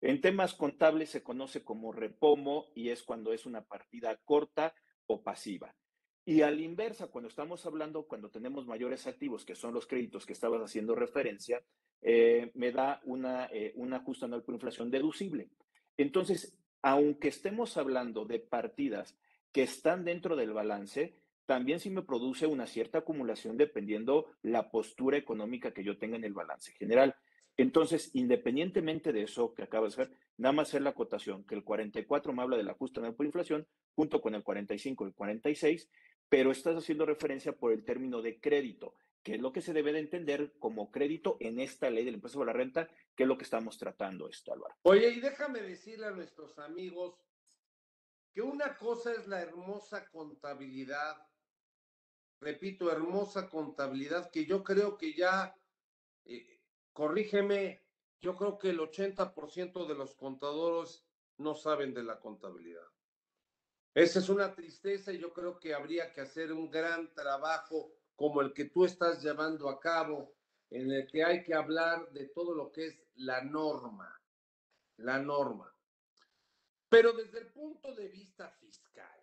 En 0.00 0.20
temas 0.20 0.54
contables 0.54 1.10
se 1.10 1.24
conoce 1.24 1.64
como 1.64 1.92
repomo 1.92 2.68
y 2.74 2.90
es 2.90 3.02
cuando 3.02 3.32
es 3.32 3.44
una 3.44 3.62
partida 3.62 4.16
corta 4.24 4.72
o 5.06 5.22
pasiva. 5.22 5.74
Y 6.24 6.42
a 6.42 6.50
la 6.50 6.60
inversa, 6.60 7.08
cuando 7.08 7.28
estamos 7.28 7.66
hablando, 7.66 8.06
cuando 8.06 8.30
tenemos 8.30 8.66
mayores 8.66 9.06
activos, 9.06 9.44
que 9.44 9.56
son 9.56 9.74
los 9.74 9.86
créditos 9.86 10.24
que 10.24 10.34
estabas 10.34 10.62
haciendo 10.62 10.94
referencia, 10.94 11.60
eh, 12.00 12.52
me 12.54 12.70
da 12.70 13.00
una, 13.04 13.46
eh, 13.46 13.72
un 13.76 13.94
ajuste 13.94 14.26
anual 14.26 14.44
por 14.44 14.54
inflación 14.54 14.90
deducible. 14.90 15.48
Entonces, 15.96 16.56
aunque 16.82 17.28
estemos 17.28 17.76
hablando 17.76 18.24
de 18.26 18.38
partidas 18.38 19.18
que 19.50 19.62
están 19.62 20.04
dentro 20.04 20.36
del 20.36 20.52
balance, 20.52 21.16
también 21.48 21.80
sí 21.80 21.88
me 21.88 22.02
produce 22.02 22.46
una 22.46 22.66
cierta 22.66 22.98
acumulación 22.98 23.56
dependiendo 23.56 24.26
la 24.42 24.70
postura 24.70 25.16
económica 25.16 25.72
que 25.72 25.82
yo 25.82 25.96
tenga 25.96 26.18
en 26.18 26.24
el 26.24 26.34
balance 26.34 26.72
general. 26.72 27.16
Entonces, 27.56 28.10
independientemente 28.12 29.14
de 29.14 29.22
eso 29.22 29.54
que 29.54 29.62
acabas 29.62 29.96
de 29.96 30.02
hacer, 30.02 30.16
nada 30.36 30.52
más 30.52 30.68
hacer 30.68 30.82
la 30.82 30.90
acotación, 30.90 31.44
que 31.44 31.54
el 31.54 31.64
44 31.64 32.34
me 32.34 32.42
habla 32.42 32.58
del 32.58 32.68
ajuste 32.68 33.00
anual 33.00 33.14
por 33.14 33.24
inflación, 33.24 33.66
junto 33.94 34.20
con 34.20 34.34
el 34.34 34.42
45 34.42 35.04
y 35.04 35.08
el 35.08 35.14
46, 35.14 35.88
pero 36.28 36.50
estás 36.50 36.76
haciendo 36.76 37.06
referencia 37.06 37.52
por 37.52 37.72
el 37.72 37.82
término 37.82 38.20
de 38.20 38.38
crédito, 38.38 38.94
que 39.22 39.36
es 39.36 39.40
lo 39.40 39.50
que 39.50 39.62
se 39.62 39.72
debe 39.72 39.94
de 39.94 40.00
entender 40.00 40.52
como 40.58 40.90
crédito 40.90 41.38
en 41.40 41.60
esta 41.60 41.88
ley 41.88 42.04
del 42.04 42.16
impuesto 42.16 42.40
sobre 42.40 42.52
la 42.52 42.58
renta, 42.58 42.90
que 43.16 43.22
es 43.22 43.26
lo 43.26 43.38
que 43.38 43.44
estamos 43.44 43.78
tratando 43.78 44.28
esto, 44.28 44.52
Álvaro. 44.52 44.74
Oye, 44.82 45.08
y 45.08 45.20
déjame 45.20 45.62
decirle 45.62 46.08
a 46.08 46.10
nuestros 46.10 46.58
amigos 46.58 47.18
que 48.34 48.42
una 48.42 48.76
cosa 48.76 49.12
es 49.12 49.26
la 49.26 49.40
hermosa 49.40 50.06
contabilidad 50.10 51.16
repito, 52.40 52.90
hermosa 52.90 53.48
contabilidad 53.48 54.30
que 54.30 54.46
yo 54.46 54.62
creo 54.62 54.96
que 54.96 55.14
ya, 55.14 55.56
eh, 56.24 56.60
corrígeme, 56.92 57.82
yo 58.20 58.34
creo 58.36 58.58
que 58.58 58.70
el 58.70 58.80
80% 58.80 59.86
de 59.86 59.94
los 59.94 60.14
contadores 60.14 61.04
no 61.38 61.54
saben 61.54 61.94
de 61.94 62.02
la 62.02 62.18
contabilidad. 62.18 62.86
Esa 63.94 64.18
es 64.18 64.28
una 64.28 64.54
tristeza 64.54 65.12
y 65.12 65.18
yo 65.18 65.32
creo 65.32 65.58
que 65.58 65.74
habría 65.74 66.12
que 66.12 66.20
hacer 66.20 66.52
un 66.52 66.70
gran 66.70 67.12
trabajo 67.14 67.92
como 68.14 68.40
el 68.40 68.52
que 68.52 68.66
tú 68.66 68.84
estás 68.84 69.22
llevando 69.22 69.68
a 69.68 69.78
cabo, 69.78 70.34
en 70.70 70.90
el 70.90 71.06
que 71.06 71.24
hay 71.24 71.42
que 71.42 71.54
hablar 71.54 72.10
de 72.10 72.26
todo 72.26 72.54
lo 72.54 72.70
que 72.70 72.86
es 72.86 73.02
la 73.14 73.42
norma, 73.42 74.20
la 74.98 75.18
norma. 75.18 75.72
Pero 76.88 77.12
desde 77.12 77.38
el 77.38 77.46
punto 77.48 77.94
de 77.94 78.08
vista 78.08 78.50
fiscal, 78.50 79.17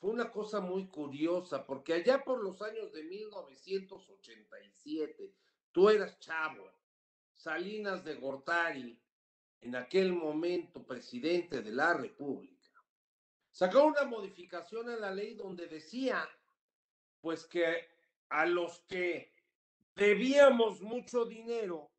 fue 0.00 0.10
una 0.10 0.32
cosa 0.32 0.60
muy 0.60 0.88
curiosa, 0.88 1.66
porque 1.66 1.92
allá 1.92 2.24
por 2.24 2.42
los 2.42 2.62
años 2.62 2.90
de 2.92 3.04
1987, 3.04 5.34
tú 5.72 5.90
eras 5.90 6.18
chavo, 6.18 6.72
Salinas 7.34 8.02
de 8.02 8.14
Gortari, 8.14 8.98
en 9.60 9.76
aquel 9.76 10.14
momento 10.14 10.86
presidente 10.86 11.60
de 11.60 11.72
la 11.72 11.92
República, 11.92 12.82
sacó 13.50 13.84
una 13.84 14.04
modificación 14.04 14.88
a 14.88 14.96
la 14.96 15.10
ley 15.10 15.34
donde 15.34 15.66
decía, 15.66 16.26
pues 17.20 17.44
que 17.44 17.86
a 18.30 18.46
los 18.46 18.80
que 18.88 19.34
debíamos 19.94 20.80
mucho 20.80 21.26
dinero, 21.26 21.92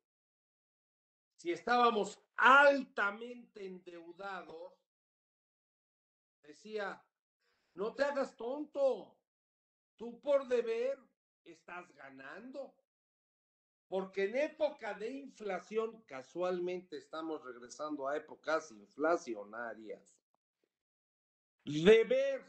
si 1.36 1.52
estábamos 1.52 2.18
altamente 2.34 3.64
endeudados, 3.64 4.72
decía, 6.42 7.00
no 7.74 7.94
te 7.94 8.04
hagas 8.04 8.36
tonto. 8.36 9.16
Tú 9.96 10.20
por 10.20 10.48
deber 10.48 10.98
estás 11.44 11.90
ganando. 11.94 12.74
Porque 13.88 14.24
en 14.24 14.36
época 14.36 14.94
de 14.94 15.10
inflación, 15.10 16.00
casualmente 16.06 16.96
estamos 16.96 17.44
regresando 17.44 18.08
a 18.08 18.16
épocas 18.16 18.70
inflacionarias, 18.70 20.16
deber 21.62 22.42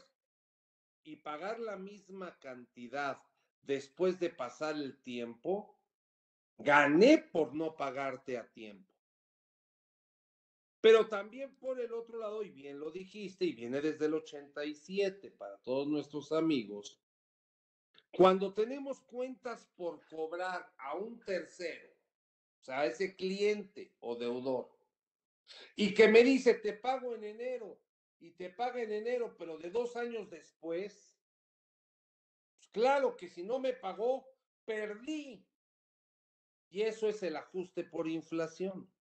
y 1.02 1.16
pagar 1.16 1.60
la 1.60 1.76
misma 1.76 2.38
cantidad 2.38 3.20
después 3.60 4.18
de 4.18 4.30
pasar 4.30 4.74
el 4.76 4.96
tiempo, 5.02 5.78
gané 6.56 7.18
por 7.18 7.54
no 7.54 7.76
pagarte 7.76 8.38
a 8.38 8.50
tiempo. 8.50 8.93
Pero 10.84 11.08
también 11.08 11.56
por 11.56 11.80
el 11.80 11.94
otro 11.94 12.18
lado, 12.18 12.42
y 12.42 12.50
bien 12.50 12.78
lo 12.78 12.90
dijiste, 12.90 13.46
y 13.46 13.54
viene 13.54 13.80
desde 13.80 14.04
el 14.04 14.12
87 14.12 15.30
para 15.30 15.56
todos 15.62 15.88
nuestros 15.88 16.30
amigos, 16.30 17.00
cuando 18.10 18.52
tenemos 18.52 19.00
cuentas 19.00 19.66
por 19.76 20.06
cobrar 20.08 20.70
a 20.76 20.94
un 20.94 21.18
tercero, 21.20 21.88
o 22.60 22.64
sea, 22.64 22.80
a 22.80 22.84
ese 22.84 23.16
cliente 23.16 23.94
o 24.00 24.14
deudor, 24.14 24.76
y 25.74 25.94
que 25.94 26.06
me 26.06 26.22
dice, 26.22 26.52
te 26.52 26.74
pago 26.74 27.14
en 27.14 27.24
enero, 27.24 27.80
y 28.20 28.32
te 28.32 28.50
paga 28.50 28.82
en 28.82 28.92
enero, 28.92 29.34
pero 29.38 29.56
de 29.56 29.70
dos 29.70 29.96
años 29.96 30.28
después, 30.28 31.16
pues 32.58 32.68
claro 32.72 33.16
que 33.16 33.30
si 33.30 33.42
no 33.42 33.58
me 33.58 33.72
pagó, 33.72 34.28
perdí. 34.66 35.48
Y 36.68 36.82
eso 36.82 37.08
es 37.08 37.22
el 37.22 37.36
ajuste 37.36 37.84
por 37.84 38.06
inflación. 38.06 38.93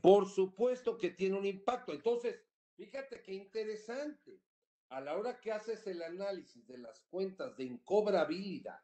Por 0.00 0.28
supuesto 0.28 0.96
que 0.96 1.10
tiene 1.10 1.38
un 1.38 1.46
impacto. 1.46 1.92
Entonces, 1.92 2.42
fíjate 2.76 3.22
qué 3.22 3.34
interesante. 3.34 4.40
A 4.88 5.00
la 5.00 5.16
hora 5.16 5.40
que 5.40 5.50
haces 5.50 5.86
el 5.86 6.02
análisis 6.02 6.66
de 6.66 6.78
las 6.78 7.00
cuentas 7.04 7.56
de 7.56 7.64
incobrabilidad, 7.64 8.82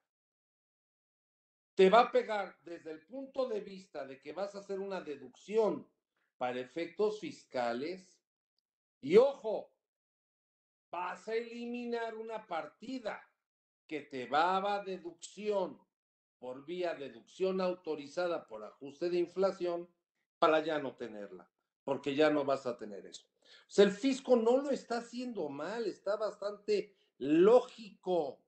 te 1.74 1.90
va 1.90 2.00
a 2.00 2.10
pegar 2.10 2.58
desde 2.62 2.90
el 2.90 3.06
punto 3.06 3.46
de 3.46 3.60
vista 3.60 4.06
de 4.06 4.20
que 4.20 4.32
vas 4.32 4.54
a 4.54 4.60
hacer 4.60 4.80
una 4.80 5.00
deducción 5.00 5.86
para 6.36 6.58
efectos 6.60 7.20
fiscales 7.20 8.18
y 9.00 9.16
ojo, 9.16 9.70
vas 10.90 11.28
a 11.28 11.34
eliminar 11.34 12.16
una 12.16 12.46
partida 12.46 13.22
que 13.86 14.00
te 14.00 14.26
va 14.26 14.56
a 14.56 14.82
deducción 14.82 15.78
por 16.38 16.64
vía 16.64 16.94
deducción 16.94 17.60
autorizada 17.60 18.46
por 18.46 18.64
ajuste 18.64 19.10
de 19.10 19.18
inflación 19.18 19.88
para 20.38 20.64
ya 20.64 20.78
no 20.78 20.96
tenerla, 20.96 21.50
porque 21.84 22.14
ya 22.14 22.30
no 22.30 22.44
vas 22.44 22.66
a 22.66 22.76
tener 22.76 23.06
eso. 23.06 23.26
O 23.26 23.70
sea, 23.70 23.84
el 23.84 23.92
fisco 23.92 24.36
no 24.36 24.58
lo 24.58 24.70
está 24.70 24.98
haciendo 24.98 25.48
mal, 25.48 25.86
está 25.86 26.16
bastante 26.16 26.94
lógico, 27.18 28.42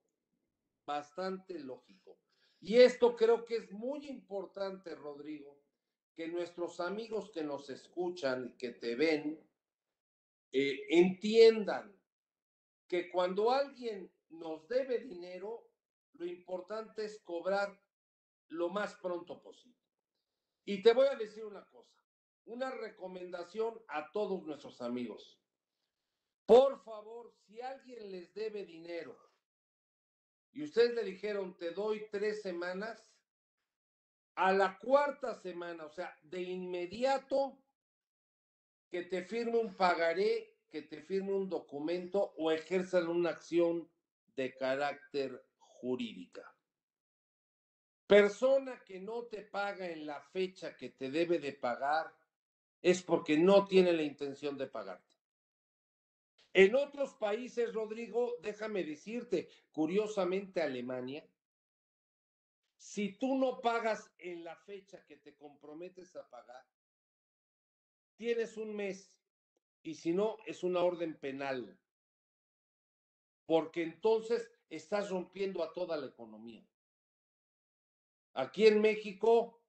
bastante 0.85 1.59
lógico. 1.59 2.19
Y 2.59 2.77
esto 2.77 3.15
creo 3.15 3.43
que 3.45 3.57
es 3.57 3.71
muy 3.71 4.07
importante, 4.07 4.95
Rodrigo, 4.95 5.59
que 6.15 6.27
nuestros 6.27 6.79
amigos 6.79 7.31
que 7.31 7.43
nos 7.43 7.69
escuchan 7.69 8.45
y 8.47 8.57
que 8.57 8.71
te 8.71 8.95
ven 8.95 9.39
eh, 10.51 10.85
entiendan 10.89 11.95
que 12.87 13.09
cuando 13.09 13.51
alguien 13.51 14.11
nos 14.29 14.67
debe 14.67 14.99
dinero, 14.99 15.69
lo 16.13 16.25
importante 16.25 17.05
es 17.05 17.19
cobrar 17.23 17.81
lo 18.49 18.69
más 18.69 18.95
pronto 18.95 19.41
posible. 19.41 19.80
Y 20.65 20.81
te 20.81 20.93
voy 20.93 21.07
a 21.07 21.15
decir 21.15 21.45
una 21.45 21.65
cosa, 21.65 21.95
una 22.45 22.71
recomendación 22.71 23.81
a 23.87 24.11
todos 24.11 24.43
nuestros 24.43 24.81
amigos. 24.81 25.39
Por 26.45 26.83
favor, 26.83 27.33
si 27.45 27.61
alguien 27.61 28.11
les 28.11 28.33
debe 28.33 28.65
dinero 28.65 29.17
y 30.51 30.63
ustedes 30.63 30.93
le 30.93 31.03
dijeron, 31.03 31.57
te 31.57 31.71
doy 31.71 32.07
tres 32.11 32.41
semanas, 32.41 33.07
a 34.35 34.51
la 34.51 34.77
cuarta 34.79 35.35
semana, 35.35 35.85
o 35.85 35.89
sea, 35.91 36.17
de 36.23 36.41
inmediato, 36.41 37.57
que 38.89 39.03
te 39.03 39.23
firme 39.23 39.57
un 39.57 39.73
pagaré, 39.73 40.57
que 40.69 40.81
te 40.81 41.01
firme 41.01 41.33
un 41.33 41.49
documento 41.49 42.33
o 42.37 42.51
ejerzan 42.51 43.07
una 43.07 43.31
acción 43.31 43.89
de 44.35 44.55
carácter 44.55 45.45
jurídica. 45.57 46.53
Persona 48.11 48.77
que 48.83 48.99
no 48.99 49.23
te 49.23 49.41
paga 49.41 49.87
en 49.87 50.05
la 50.05 50.19
fecha 50.19 50.75
que 50.75 50.89
te 50.89 51.09
debe 51.09 51.39
de 51.39 51.53
pagar 51.53 52.13
es 52.81 53.01
porque 53.03 53.37
no 53.37 53.65
tiene 53.65 53.93
la 53.93 54.03
intención 54.03 54.57
de 54.57 54.67
pagarte. 54.67 55.15
En 56.51 56.75
otros 56.75 57.13
países, 57.13 57.73
Rodrigo, 57.73 58.35
déjame 58.41 58.83
decirte, 58.83 59.47
curiosamente 59.71 60.61
Alemania, 60.61 61.25
si 62.75 63.13
tú 63.13 63.37
no 63.37 63.61
pagas 63.61 64.11
en 64.17 64.43
la 64.43 64.57
fecha 64.57 65.05
que 65.05 65.15
te 65.15 65.33
comprometes 65.37 66.13
a 66.17 66.29
pagar, 66.29 66.65
tienes 68.17 68.57
un 68.57 68.75
mes 68.75 69.09
y 69.83 69.93
si 69.93 70.11
no, 70.11 70.35
es 70.45 70.63
una 70.63 70.83
orden 70.83 71.17
penal. 71.17 71.79
Porque 73.45 73.83
entonces 73.83 74.51
estás 74.69 75.09
rompiendo 75.09 75.63
a 75.63 75.71
toda 75.71 75.95
la 75.95 76.07
economía. 76.07 76.67
Aquí 78.33 78.67
en 78.67 78.81
México 78.81 79.61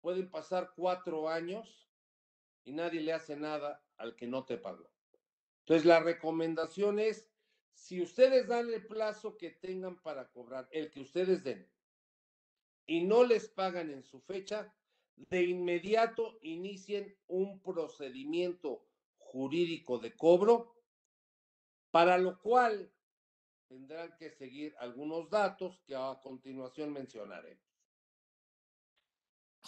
pueden 0.00 0.30
pasar 0.30 0.72
cuatro 0.74 1.28
años 1.28 1.88
y 2.64 2.72
nadie 2.72 3.00
le 3.00 3.12
hace 3.12 3.36
nada 3.36 3.84
al 3.96 4.16
que 4.16 4.26
no 4.26 4.44
te 4.44 4.56
pagó. 4.56 4.90
Entonces, 5.60 5.84
la 5.84 6.00
recomendación 6.00 6.98
es, 6.98 7.30
si 7.72 8.00
ustedes 8.02 8.48
dan 8.48 8.72
el 8.72 8.86
plazo 8.86 9.36
que 9.36 9.50
tengan 9.50 10.00
para 10.02 10.30
cobrar, 10.30 10.68
el 10.72 10.90
que 10.90 11.00
ustedes 11.00 11.44
den, 11.44 11.70
y 12.86 13.04
no 13.04 13.24
les 13.24 13.48
pagan 13.48 13.90
en 13.90 14.02
su 14.02 14.20
fecha, 14.20 14.74
de 15.16 15.44
inmediato 15.44 16.38
inicien 16.42 17.16
un 17.26 17.60
procedimiento 17.60 18.86
jurídico 19.18 19.98
de 19.98 20.16
cobro, 20.16 20.74
para 21.90 22.18
lo 22.18 22.40
cual 22.40 22.90
tendrán 23.68 24.16
que 24.16 24.30
seguir 24.30 24.74
algunos 24.78 25.28
datos 25.30 25.80
que 25.86 25.94
a 25.94 26.18
continuación 26.22 26.92
mencionaré. 26.92 27.60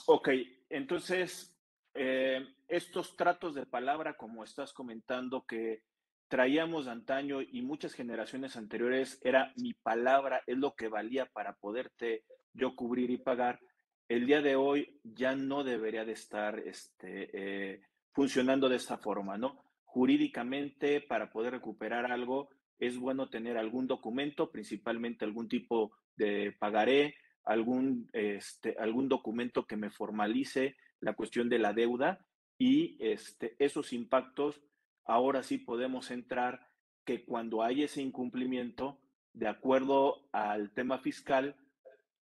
Ok, 0.07 0.31
entonces, 0.69 1.57
eh, 1.95 2.45
estos 2.67 3.17
tratos 3.17 3.55
de 3.55 3.67
palabra, 3.67 4.17
como 4.17 4.43
estás 4.43 4.73
comentando, 4.73 5.47
que 5.47 5.85
traíamos 6.27 6.89
antaño 6.89 7.41
y 7.41 7.63
muchas 7.63 7.95
generaciones 7.95 8.57
anteriores, 8.57 9.21
era 9.23 9.53
mi 9.57 9.75
palabra, 9.75 10.43
es 10.47 10.59
lo 10.59 10.75
que 10.75 10.89
valía 10.89 11.27
para 11.27 11.55
poderte 11.55 12.25
yo 12.53 12.75
cubrir 12.75 13.11
y 13.11 13.19
pagar. 13.19 13.61
El 14.09 14.27
día 14.27 14.43
de 14.43 14.57
hoy 14.57 14.99
ya 15.05 15.37
no 15.37 15.63
debería 15.63 16.05
de 16.05 16.13
estar 16.13 16.59
este, 16.59 17.31
eh, 17.33 17.83
funcionando 18.13 18.69
de 18.69 18.77
esta 18.77 18.99
forma, 18.99 19.39
¿no? 19.39 19.63
Jurídicamente, 19.85 21.01
para 21.01 21.31
poder 21.31 21.53
recuperar 21.53 22.11
algo, 22.11 22.49
es 22.79 22.99
bueno 22.99 23.29
tener 23.29 23.57
algún 23.57 23.87
documento, 23.87 24.51
principalmente 24.51 25.25
algún 25.25 25.49
tipo 25.49 25.93
de 26.17 26.57
pagaré, 26.59 27.15
algún, 27.45 28.09
este, 28.13 28.77
algún 28.79 29.09
documento 29.09 29.67
que 29.67 29.77
me 29.77 29.91
formalice 29.91 30.77
la 31.01 31.15
cuestión 31.15 31.49
de 31.49 31.59
la 31.59 31.73
deuda 31.73 32.25
y 32.59 32.97
este, 33.01 33.57
esos 33.59 33.93
impactos, 33.93 34.63
ahora 35.05 35.43
sí 35.43 35.59
podemos 35.59 36.11
entrar 36.11 36.71
que 37.05 37.25
cuando 37.25 37.63
hay 37.63 37.83
ese 37.83 38.01
incumplimiento, 38.01 39.01
de 39.33 39.49
acuerdo 39.49 40.29
al 40.33 40.73
tema 40.73 40.99
fiscal, 40.99 41.57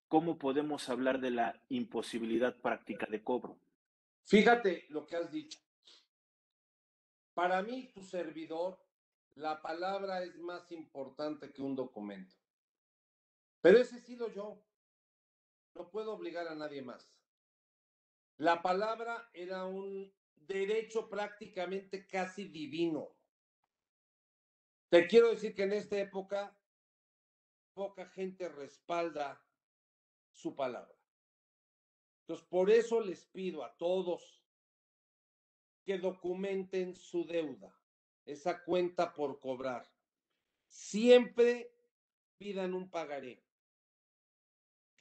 ¿cómo 0.09 0.39
podemos 0.39 0.89
hablar 0.89 1.21
de 1.21 1.31
la 1.31 1.63
imposibilidad 1.69 2.57
práctica 2.61 3.07
de 3.11 3.23
cobro? 3.23 3.59
Fíjate 4.25 4.87
lo 4.89 5.07
que 5.07 5.17
has 5.17 5.31
dicho. 5.31 5.59
Para 7.35 7.63
mí, 7.63 7.91
tu 7.93 8.03
servidor, 8.03 8.79
la 9.35 9.61
palabra 9.61 10.23
es 10.23 10.37
más 10.39 10.71
importante 10.73 11.53
que 11.53 11.63
un 11.63 11.75
documento. 11.75 12.37
Pero 13.61 13.79
ese 13.79 13.97
he 13.97 14.01
sido 14.01 14.33
yo. 14.33 14.63
No 15.75 15.91
puedo 15.91 16.13
obligar 16.13 16.49
a 16.49 16.55
nadie 16.55 16.83
más. 16.83 17.11
La 18.37 18.63
palabra 18.63 19.31
era 19.33 19.67
un 19.67 20.13
derecho 20.35 21.09
prácticamente 21.09 22.07
casi 22.07 22.47
divino. 22.47 23.17
Te 24.89 25.07
quiero 25.07 25.29
decir 25.29 25.55
que 25.55 25.65
en 25.65 25.75
esta 25.75 25.99
época 25.99 26.57
poca 27.75 28.07
gente 28.07 28.49
respalda 28.49 29.45
su 30.33 30.57
palabra. 30.57 30.97
Entonces, 32.23 32.47
por 32.49 32.71
eso 32.71 33.01
les 33.01 33.27
pido 33.27 33.65
a 33.65 33.77
todos 33.77 34.43
que 35.85 35.99
documenten 35.99 36.95
su 36.95 37.25
deuda, 37.25 37.75
esa 38.25 38.63
cuenta 38.65 39.15
por 39.15 39.39
cobrar. 39.39 39.91
Siempre 40.69 41.75
pidan 42.39 42.75
un 42.75 42.91
pagaré 42.91 43.43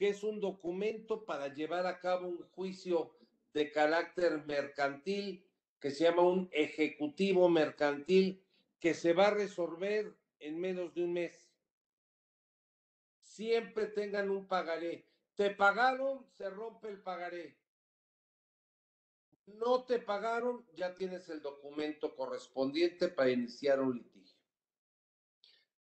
que 0.00 0.08
es 0.08 0.24
un 0.24 0.40
documento 0.40 1.26
para 1.26 1.52
llevar 1.52 1.86
a 1.86 2.00
cabo 2.00 2.26
un 2.26 2.42
juicio 2.54 3.14
de 3.52 3.70
carácter 3.70 4.46
mercantil 4.46 5.46
que 5.78 5.90
se 5.90 6.04
llama 6.04 6.22
un 6.22 6.48
ejecutivo 6.52 7.50
mercantil 7.50 8.42
que 8.80 8.94
se 8.94 9.12
va 9.12 9.26
a 9.26 9.34
resolver 9.34 10.16
en 10.38 10.58
menos 10.58 10.94
de 10.94 11.04
un 11.04 11.12
mes. 11.12 11.52
Siempre 13.20 13.88
tengan 13.88 14.30
un 14.30 14.46
pagaré. 14.46 15.04
Te 15.34 15.50
pagaron, 15.50 16.26
se 16.32 16.48
rompe 16.48 16.88
el 16.88 17.02
pagaré. 17.02 17.58
No 19.48 19.84
te 19.84 19.98
pagaron, 19.98 20.64
ya 20.76 20.94
tienes 20.94 21.28
el 21.28 21.42
documento 21.42 22.16
correspondiente 22.16 23.08
para 23.08 23.28
iniciar 23.28 23.78
un 23.80 23.98
litigio. 23.98 24.40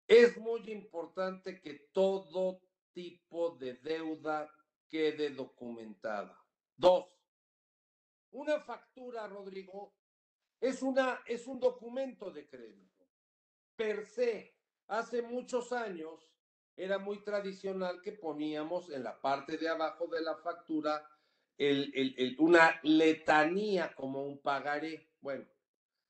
Es 0.06 0.36
muy 0.36 0.70
importante 0.70 1.60
que 1.60 1.88
todo 1.92 2.60
tipo 2.94 3.50
de 3.50 3.74
deuda 3.74 4.50
quede 4.88 5.30
documentada. 5.30 6.40
Dos, 6.76 7.06
una 8.30 8.60
factura, 8.60 9.26
Rodrigo, 9.26 9.94
es, 10.60 10.82
una, 10.82 11.20
es 11.26 11.46
un 11.46 11.60
documento 11.60 12.30
de 12.30 12.48
crédito. 12.48 13.06
Per 13.76 14.06
se, 14.06 14.56
hace 14.86 15.20
muchos 15.20 15.72
años 15.72 16.30
era 16.76 16.98
muy 16.98 17.22
tradicional 17.22 18.00
que 18.00 18.12
poníamos 18.12 18.90
en 18.90 19.04
la 19.04 19.20
parte 19.20 19.58
de 19.58 19.68
abajo 19.68 20.06
de 20.06 20.22
la 20.22 20.36
factura 20.36 21.06
una 22.38 22.80
letanía 22.82 23.94
como 23.94 24.24
un 24.24 24.38
pagaré. 24.38 25.08
Bueno, 25.20 25.46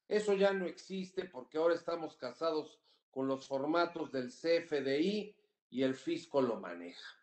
eso 0.08 0.34
ya 0.34 0.52
no 0.52 0.66
existe 0.66 1.26
porque 1.26 1.58
ahora 1.58 1.74
estamos 1.74 2.16
casados 2.16 2.80
con 3.10 3.28
los 3.28 3.46
formatos 3.46 4.10
del 4.10 4.30
CFDI 4.30 5.34
y 5.74 5.82
el 5.82 5.96
fisco 5.96 6.40
lo 6.40 6.60
maneja. 6.60 7.18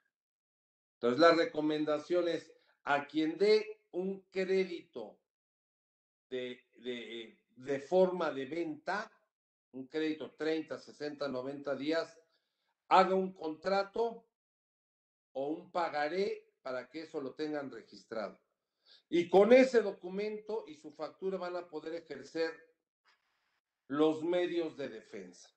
Entonces, 0.96 1.22
la 1.22 1.32
recomendación 1.32 2.28
es 2.28 2.52
a 2.84 3.08
quien 3.08 3.38
dé 3.38 3.82
un 3.92 4.24
crédito 4.30 5.18
de, 6.30 6.62
de, 7.56 7.80
forma 7.80 8.30
de 8.32 8.46
venta, 8.46 9.10
un 9.72 9.88
crédito 9.88 10.32
30, 10.32 10.78
60, 10.78 11.30
90 11.30 11.76
días, 11.78 12.20
haga 12.90 13.16
un 13.16 13.32
contrato 13.32 14.28
o 15.32 15.48
un 15.48 15.72
pagaré 15.72 16.52
para 16.62 16.90
que 16.90 17.04
eso 17.04 17.22
lo 17.22 17.34
tengan 17.34 17.72
registrado. 17.72 18.38
Y 19.08 19.30
con 19.30 19.54
ese 19.54 19.82
documento 19.82 20.66
y 20.68 20.76
su 20.76 20.92
factura 20.92 21.38
van 21.38 21.56
a 21.56 21.70
poder 21.70 21.94
ejercer 21.94 22.52
los 23.88 24.22
medios 24.22 24.76
de 24.76 24.90
defensa. 24.90 25.50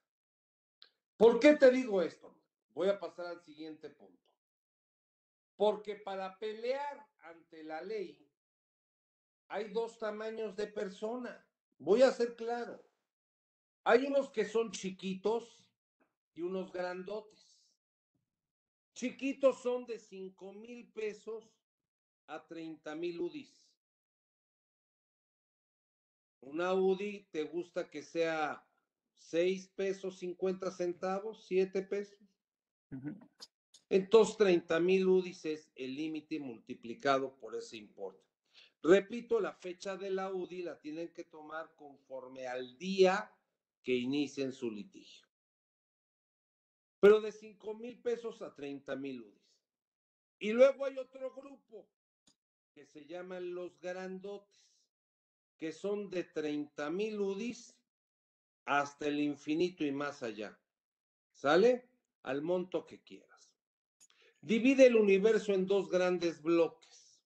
¿Por 1.17 1.41
qué 1.41 1.57
te 1.57 1.73
digo 1.73 2.01
esto? 2.01 2.35
Voy 2.75 2.89
a 2.89 2.99
pasar 2.99 3.27
al 3.27 3.41
siguiente 3.41 3.89
punto. 3.89 4.23
Porque 5.57 5.97
para 5.97 6.39
pelear 6.39 7.09
ante 7.23 7.63
la 7.63 7.81
ley 7.81 8.29
hay 9.49 9.71
dos 9.73 9.99
tamaños 9.99 10.57
de 10.57 10.67
persona. 10.67 11.47
Voy 11.79 12.03
a 12.03 12.11
ser 12.11 12.35
claro. 12.35 12.85
Hay 13.85 14.07
unos 14.07 14.31
que 14.31 14.45
son 14.45 14.73
chiquitos 14.73 15.71
y 16.35 16.43
unos 16.43 16.73
grandotes. 16.73 17.61
Chiquitos 18.95 19.63
son 19.63 19.87
de 19.87 19.99
5 19.99 20.53
mil 20.55 20.91
pesos 20.93 21.53
a 22.27 22.47
30 22.47 22.95
mil 22.97 23.21
UDIs. 23.21 23.65
Una 26.41 26.75
UDI 26.75 27.29
te 27.31 27.45
gusta 27.45 27.91
que 27.91 28.03
sea 28.03 28.67
6 29.15 29.69
pesos 29.75 30.19
50 30.19 30.71
centavos, 30.71 31.45
7 31.47 31.83
pesos. 31.83 32.34
Entonces, 33.89 34.37
30 34.37 34.81
mil 34.81 35.07
UDIs 35.07 35.45
es 35.45 35.71
el 35.75 35.95
límite 35.95 36.39
multiplicado 36.41 37.37
por 37.37 37.55
ese 37.55 37.77
importe. 37.77 38.25
Repito, 38.83 39.41
la 39.41 39.53
fecha 39.55 39.97
de 39.97 40.11
la 40.11 40.33
UDI 40.33 40.63
la 40.63 40.79
tienen 40.79 41.13
que 41.13 41.25
tomar 41.25 41.75
conforme 41.75 42.47
al 42.47 42.77
día 42.77 43.33
que 43.83 43.95
inicien 43.95 44.53
su 44.53 44.71
litigio. 44.71 45.27
Pero 47.01 47.21
de 47.21 47.33
5 47.33 47.75
mil 47.75 48.01
pesos 48.01 48.43
a 48.43 48.55
30 48.55 48.97
mil 48.97 49.23
UDIs. 49.23 49.45
Y 50.39 50.53
luego 50.53 50.85
hay 50.85 50.99
otro 50.99 51.33
grupo 51.35 51.89
que 52.75 52.85
se 52.85 53.07
llaman 53.07 53.55
los 53.55 53.79
grandotes, 53.81 54.69
que 55.57 55.73
son 55.73 56.11
de 56.11 56.25
30 56.25 56.91
mil 56.91 57.21
UDIs 57.21 57.79
hasta 58.65 59.07
el 59.07 59.21
infinito 59.21 59.85
y 59.85 59.93
más 59.93 60.23
allá. 60.23 60.59
¿Sale? 61.33 61.89
Al 62.25 62.43
monto 62.43 62.85
que 62.87 63.01
quieras. 63.03 63.55
Divide 64.41 64.87
el 64.87 64.97
universo 64.97 65.55
en 65.55 65.67
dos 65.67 65.89
grandes 65.89 66.43
bloques. 66.43 67.23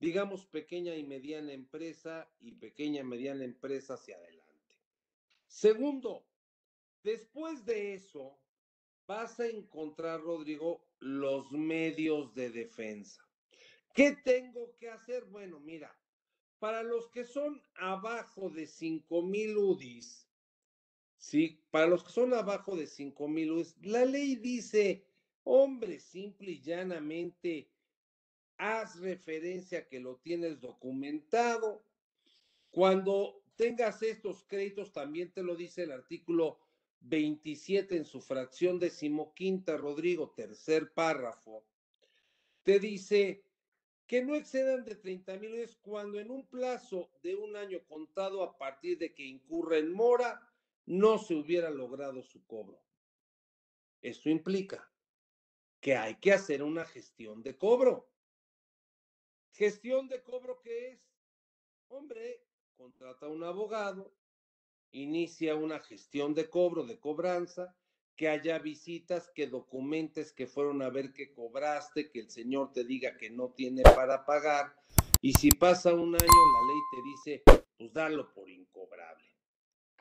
Digamos 0.00 0.46
pequeña 0.46 0.96
y 0.96 1.04
mediana 1.04 1.52
empresa 1.52 2.28
y 2.40 2.52
pequeña 2.52 3.00
y 3.00 3.04
mediana 3.04 3.44
empresa 3.44 3.94
hacia 3.94 4.16
adelante. 4.16 4.44
Segundo, 5.46 6.26
después 7.02 7.64
de 7.64 7.94
eso, 7.94 8.38
vas 9.06 9.38
a 9.40 9.46
encontrar, 9.46 10.20
Rodrigo, 10.20 10.84
los 10.98 11.50
medios 11.52 12.34
de 12.34 12.50
defensa. 12.50 13.26
¿Qué 13.94 14.16
tengo 14.24 14.74
que 14.76 14.90
hacer? 14.90 15.24
Bueno, 15.26 15.60
mira, 15.60 15.96
para 16.58 16.82
los 16.82 17.08
que 17.10 17.24
son 17.24 17.62
abajo 17.76 18.50
de 18.50 18.66
5000 18.66 19.56
UDIs, 19.56 20.28
¿sí? 21.24 21.64
Para 21.70 21.86
los 21.86 22.04
que 22.04 22.12
son 22.12 22.34
abajo 22.34 22.76
de 22.76 22.86
5000 22.86 23.50
UDIs, 23.50 23.76
la 23.80 24.04
ley 24.04 24.36
dice, 24.36 25.06
hombre, 25.42 25.98
simple 25.98 26.52
y 26.52 26.60
llanamente, 26.60 27.70
haz 28.58 29.00
referencia 29.00 29.88
que 29.88 30.00
lo 30.00 30.16
tienes 30.16 30.60
documentado. 30.60 31.82
Cuando 32.70 33.42
tengas 33.56 34.02
estos 34.02 34.44
créditos, 34.44 34.92
también 34.92 35.32
te 35.32 35.42
lo 35.42 35.56
dice 35.56 35.84
el 35.84 35.92
artículo 35.92 36.58
27 37.00 37.96
en 37.96 38.04
su 38.04 38.20
fracción 38.20 38.78
decimoquinta, 38.78 39.78
Rodrigo, 39.78 40.30
tercer 40.36 40.92
párrafo, 40.92 41.64
te 42.62 42.78
dice 42.78 43.44
que 44.06 44.22
no 44.22 44.34
excedan 44.34 44.84
de 44.84 44.96
30 44.96 45.38
mil 45.38 45.54
cuando 45.80 46.20
en 46.20 46.30
un 46.30 46.46
plazo 46.46 47.10
de 47.22 47.34
un 47.34 47.56
año 47.56 47.82
contado 47.86 48.42
a 48.42 48.58
partir 48.58 48.98
de 48.98 49.14
que 49.14 49.24
incurra 49.24 49.78
en 49.78 49.92
mora, 49.92 50.53
no 50.86 51.18
se 51.18 51.34
hubiera 51.34 51.70
logrado 51.70 52.22
su 52.22 52.44
cobro. 52.46 52.82
Esto 54.02 54.28
implica 54.28 54.90
que 55.80 55.96
hay 55.96 56.16
que 56.16 56.32
hacer 56.32 56.62
una 56.62 56.84
gestión 56.84 57.42
de 57.42 57.56
cobro. 57.56 58.10
Gestión 59.52 60.08
de 60.08 60.22
cobro 60.22 60.60
que 60.60 60.92
es, 60.92 61.10
hombre, 61.88 62.44
contrata 62.76 63.26
a 63.26 63.28
un 63.28 63.44
abogado, 63.44 64.14
inicia 64.90 65.54
una 65.54 65.80
gestión 65.80 66.34
de 66.34 66.48
cobro, 66.50 66.84
de 66.84 66.98
cobranza, 66.98 67.76
que 68.16 68.28
haya 68.28 68.58
visitas, 68.58 69.30
que 69.34 69.46
documentes 69.46 70.32
que 70.32 70.46
fueron 70.46 70.82
a 70.82 70.88
ver 70.88 71.12
que 71.12 71.32
cobraste, 71.32 72.10
que 72.10 72.20
el 72.20 72.30
señor 72.30 72.72
te 72.72 72.84
diga 72.84 73.16
que 73.16 73.30
no 73.30 73.52
tiene 73.52 73.82
para 73.82 74.24
pagar, 74.24 74.76
y 75.20 75.32
si 75.32 75.50
pasa 75.50 75.94
un 75.94 76.14
año, 76.14 76.18
la 76.18 76.66
ley 76.66 76.80
te 76.90 77.02
dice, 77.02 77.42
pues 77.78 77.92
dalo 77.92 78.32
por 78.32 78.50
incobrable. 78.50 79.33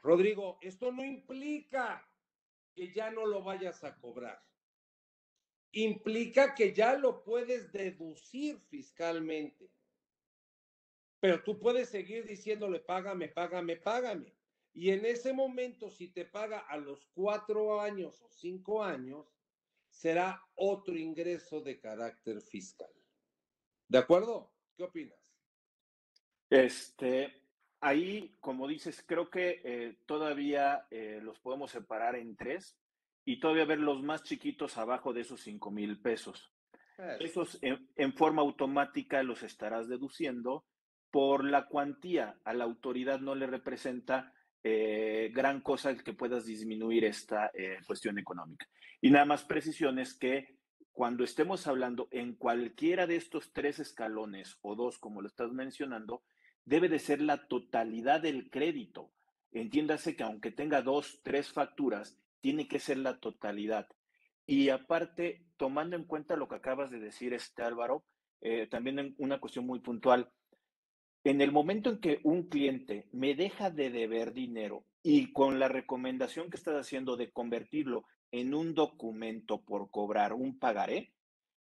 Rodrigo, 0.04 0.60
esto 0.62 0.92
no 0.92 1.04
implica 1.04 2.06
que 2.76 2.92
ya 2.92 3.10
no 3.10 3.26
lo 3.26 3.42
vayas 3.42 3.84
a 3.86 3.96
cobrar. 3.96 4.44
Implica 5.72 6.54
que 6.54 6.74
ya 6.74 6.98
lo 6.98 7.24
puedes 7.24 7.72
deducir 7.72 8.60
fiscalmente. 8.60 9.72
Pero 11.20 11.42
tú 11.42 11.58
puedes 11.58 11.88
seguir 11.88 12.28
diciéndole, 12.28 12.82
págame, 12.82 13.30
págame, 13.30 13.78
págame. 13.78 14.36
Y 14.74 14.90
en 14.90 15.06
ese 15.06 15.32
momento, 15.32 15.90
si 15.90 16.10
te 16.10 16.26
paga 16.26 16.60
a 16.60 16.78
los 16.78 17.08
cuatro 17.14 17.80
años 17.80 18.22
o 18.22 18.30
cinco 18.30 18.84
años, 18.84 19.34
será 19.90 20.44
otro 20.56 20.98
ingreso 20.98 21.62
de 21.62 21.80
carácter 21.80 22.42
fiscal. 22.42 22.92
¿De 23.88 24.00
acuerdo? 24.00 24.52
¿Qué 24.76 24.84
opinas? 24.84 25.34
Este, 26.50 27.43
ahí, 27.84 28.36
como 28.40 28.68
dices, 28.68 29.04
creo 29.06 29.30
que 29.30 29.62
eh, 29.64 29.98
todavía 30.06 30.88
eh, 30.90 31.20
los 31.22 31.40
podemos 31.40 31.72
separar 31.72 32.16
en 32.16 32.36
tres 32.36 32.78
y 33.26 33.40
todavía 33.40 33.66
ver 33.66 33.80
los 33.80 34.02
más 34.02 34.24
chiquitos 34.24 34.78
abajo 34.78 35.14
de 35.14 35.22
esos 35.22 35.42
cinco 35.42 35.70
mil 35.70 36.02
pesos. 36.02 36.52
Esos 37.20 37.60
en 37.62 38.14
forma 38.14 38.44
automática 38.44 39.24
los 39.24 39.42
estarás 39.42 39.90
deduciendo 39.90 40.64
por 41.12 41.44
la 41.44 41.66
cuantía. 41.66 42.38
A 42.44 42.54
la 42.54 42.66
autoridad 42.66 43.20
no 43.20 43.34
le 43.34 43.48
representa 43.48 44.32
eh, 44.64 45.32
gran 45.34 45.62
cosa 45.62 45.90
el 45.90 46.04
que 46.04 46.14
puedas 46.14 46.46
disminuir 46.46 47.04
esta 47.04 47.52
cuestión 47.88 48.20
económica. 48.20 48.68
Y 49.02 49.10
nada 49.10 49.26
más 49.26 49.44
precisiones 49.44 50.14
que 50.14 50.56
cuando 50.92 51.24
estemos 51.24 51.66
hablando 51.66 52.08
en 52.12 52.36
cualquiera 52.36 53.08
de 53.08 53.16
estos 53.16 53.52
tres 53.52 53.80
escalones 53.80 54.60
o 54.62 54.76
dos, 54.76 55.00
como 55.00 55.22
lo 55.22 55.28
estás 55.28 55.52
mencionando, 55.52 56.22
debe 56.66 56.90
de 56.90 57.00
ser 57.00 57.22
la 57.22 57.48
totalidad 57.48 58.22
del 58.22 58.50
crédito. 58.50 59.12
Entiéndase 59.52 60.16
que 60.16 60.24
aunque 60.24 60.52
tenga 60.52 60.82
dos, 60.82 61.20
tres 61.24 61.52
facturas, 61.52 62.18
tiene 62.42 62.68
que 62.68 62.80
ser 62.80 62.98
la 62.98 63.20
totalidad. 63.20 63.88
Y 64.46 64.70
aparte, 64.70 65.46
tomando 65.58 65.96
en 65.96 66.04
cuenta 66.04 66.36
lo 66.36 66.48
que 66.48 66.56
acabas 66.56 66.92
de 66.92 67.00
decir, 67.00 67.34
este 67.34 67.64
Álvaro, 67.64 68.04
eh, 68.42 68.68
también 68.68 69.16
una 69.18 69.40
cuestión 69.40 69.66
muy 69.66 69.80
puntual. 69.80 70.30
En 71.24 71.40
el 71.40 71.54
momento 71.54 71.90
en 71.90 72.00
que 72.00 72.20
un 72.24 72.50
cliente 72.50 73.08
me 73.14 73.36
deja 73.36 73.70
de 73.70 73.90
deber 73.90 74.34
dinero 74.34 74.86
y 75.02 75.32
con 75.32 75.60
la 75.60 75.70
recomendación 75.70 76.50
que 76.50 76.58
estás 76.58 76.76
haciendo 76.76 77.16
de 77.16 77.32
convertirlo 77.32 78.06
en 78.32 78.54
un 78.54 78.74
documento 78.74 79.64
por 79.64 79.90
cobrar 79.90 80.34
un 80.34 80.60
pagaré, 80.60 81.14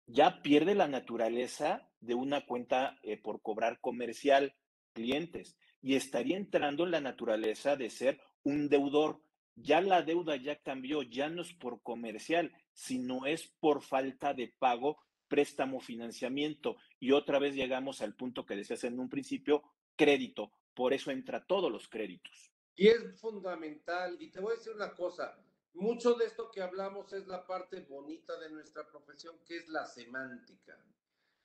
ya 0.08 0.42
pierde 0.42 0.74
la 0.74 0.88
naturaleza 0.88 1.88
de 2.00 2.16
una 2.16 2.46
cuenta 2.48 2.98
eh, 3.04 3.18
por 3.18 3.42
cobrar 3.44 3.80
comercial 3.80 4.56
clientes 4.94 5.58
y 5.82 5.96
estaría 5.96 6.38
entrando 6.38 6.84
en 6.84 6.92
la 6.92 7.02
naturaleza 7.02 7.76
de 7.76 7.90
ser 7.90 8.22
un 8.44 8.70
deudor. 8.70 9.22
Ya 9.56 9.82
la 9.82 10.02
deuda 10.02 10.36
ya 10.38 10.62
cambió, 10.62 11.02
ya 11.04 11.30
no 11.30 11.42
es 11.42 11.54
por 11.54 11.82
comercial, 11.82 12.52
sino 12.74 13.26
es 13.26 13.48
por 13.60 13.82
falta 13.82 14.34
de 14.34 14.54
pago 14.60 14.98
préstamo, 15.32 15.80
financiamiento. 15.80 16.76
Y 17.00 17.14
otra 17.14 17.40
vez 17.40 17.56
llegamos 17.56 18.02
al 18.02 18.16
punto 18.16 18.46
que 18.46 18.58
decías 18.58 18.84
en 18.84 19.00
un 19.00 19.08
principio, 19.08 19.64
crédito. 19.96 20.52
Por 20.74 20.92
eso 20.92 21.10
entra 21.10 21.46
todos 21.46 21.72
los 21.72 21.88
créditos. 21.88 22.52
Y 22.76 22.90
es 22.90 23.18
fundamental. 23.18 24.18
Y 24.20 24.30
te 24.30 24.42
voy 24.42 24.54
a 24.54 24.58
decir 24.58 24.74
una 24.74 24.94
cosa, 24.94 25.42
mucho 25.74 26.16
de 26.16 26.26
esto 26.26 26.52
que 26.52 26.62
hablamos 26.62 27.14
es 27.14 27.28
la 27.28 27.48
parte 27.48 27.80
bonita 27.80 28.38
de 28.40 28.52
nuestra 28.52 28.86
profesión, 28.86 29.38
que 29.46 29.56
es 29.56 29.70
la 29.70 29.86
semántica. 29.86 30.78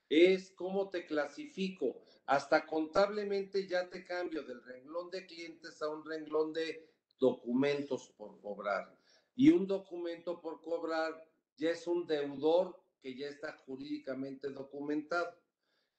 Es 0.08 0.50
cómo 0.52 0.88
te 0.88 1.06
clasifico. 1.06 2.02
Hasta 2.26 2.66
contablemente 2.66 3.66
ya 3.66 3.88
te 3.88 4.04
cambio 4.04 4.42
del 4.42 4.62
renglón 4.62 5.10
de 5.10 5.26
clientes 5.26 5.80
a 5.82 5.88
un 5.88 6.04
renglón 6.04 6.52
de 6.52 6.88
documentos 7.18 8.08
por 8.16 8.40
cobrar. 8.40 8.96
Y 9.34 9.50
un 9.50 9.66
documento 9.66 10.40
por 10.40 10.60
cobrar 10.62 11.28
ya 11.56 11.70
es 11.70 11.86
un 11.86 12.06
deudor 12.06 12.80
que 13.00 13.16
ya 13.16 13.28
está 13.28 13.56
jurídicamente 13.58 14.50
documentado 14.50 15.36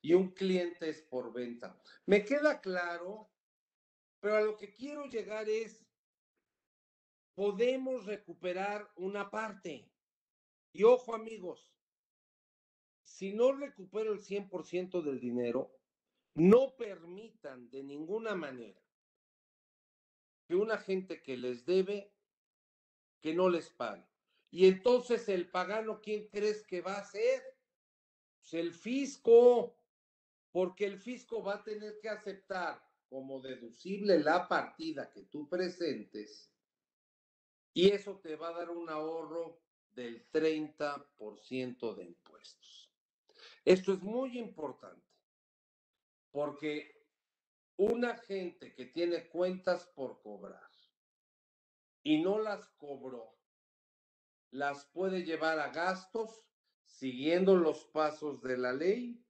y 0.02 0.14
un 0.14 0.32
cliente 0.32 0.90
es 0.90 1.02
por 1.02 1.34
venta. 1.34 1.80
Me 2.06 2.24
queda 2.24 2.62
claro, 2.62 3.30
pero 4.20 4.36
a 4.36 4.42
lo 4.42 4.58
que 4.58 4.74
quiero 4.74 5.06
llegar 5.06 5.50
es, 5.50 5.86
podemos 7.36 8.06
recuperar 8.06 8.90
una 8.96 9.30
parte. 9.30 9.90
Y 10.74 10.84
ojo 10.84 11.14
amigos, 11.14 11.77
si 13.08 13.34
no 13.34 13.54
recupero 13.54 14.12
el 14.12 14.20
100% 14.20 15.02
del 15.02 15.20
dinero, 15.20 15.72
no 16.36 16.76
permitan 16.76 17.70
de 17.70 17.82
ninguna 17.82 18.36
manera 18.36 18.80
que 20.46 20.56
una 20.56 20.78
gente 20.78 21.24
que 21.24 21.38
les 21.38 21.66
debe, 21.66 22.14
que 23.22 23.34
no 23.34 23.50
les 23.50 23.70
pague. 23.70 24.06
Y 24.52 24.68
entonces 24.68 25.28
el 25.30 25.50
pagano, 25.50 26.02
¿quién 26.02 26.28
crees 26.28 26.68
que 26.68 26.82
va 26.82 26.98
a 26.98 27.06
ser? 27.06 27.42
Pues 28.40 28.54
el 28.54 28.74
fisco, 28.74 29.80
porque 30.52 30.86
el 30.86 31.00
fisco 31.00 31.42
va 31.42 31.56
a 31.56 31.64
tener 31.64 32.00
que 32.02 32.10
aceptar 32.10 32.86
como 33.10 33.40
deducible 33.40 34.20
la 34.20 34.48
partida 34.50 35.10
que 35.10 35.24
tú 35.24 35.48
presentes 35.48 36.52
y 37.74 37.90
eso 37.90 38.20
te 38.20 38.36
va 38.36 38.50
a 38.50 38.60
dar 38.60 38.70
un 38.70 38.90
ahorro 38.90 39.62
del 39.92 40.30
30% 40.30 41.96
de 41.96 42.06
impuestos. 42.06 42.87
Esto 43.68 43.92
es 43.92 44.02
muy 44.02 44.40
importante 44.40 45.06
porque 46.32 47.06
una 47.76 48.16
gente 48.16 48.74
que 48.74 48.86
tiene 48.86 49.28
cuentas 49.28 49.86
por 49.88 50.22
cobrar 50.22 50.72
y 52.02 52.24
no 52.24 52.40
las 52.40 52.66
cobró 52.78 53.38
las 54.52 54.86
puede 54.86 55.26
llevar 55.26 55.60
a 55.60 55.74
gastos 55.74 56.48
siguiendo 56.86 57.58
los 57.58 57.84
pasos 57.84 58.42
de 58.42 58.58
la 58.58 58.72
ley 58.72 59.22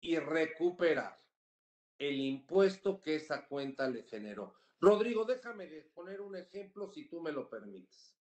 y 0.00 0.16
recuperar 0.16 1.22
el 1.98 2.18
impuesto 2.18 3.02
que 3.02 3.16
esa 3.16 3.46
cuenta 3.46 3.90
le 3.90 4.04
generó. 4.04 4.54
Rodrigo, 4.80 5.26
déjame 5.26 5.66
poner 5.92 6.22
un 6.22 6.34
ejemplo 6.34 6.90
si 6.90 7.10
tú 7.10 7.20
me 7.20 7.30
lo 7.30 7.50
permites. 7.50 8.16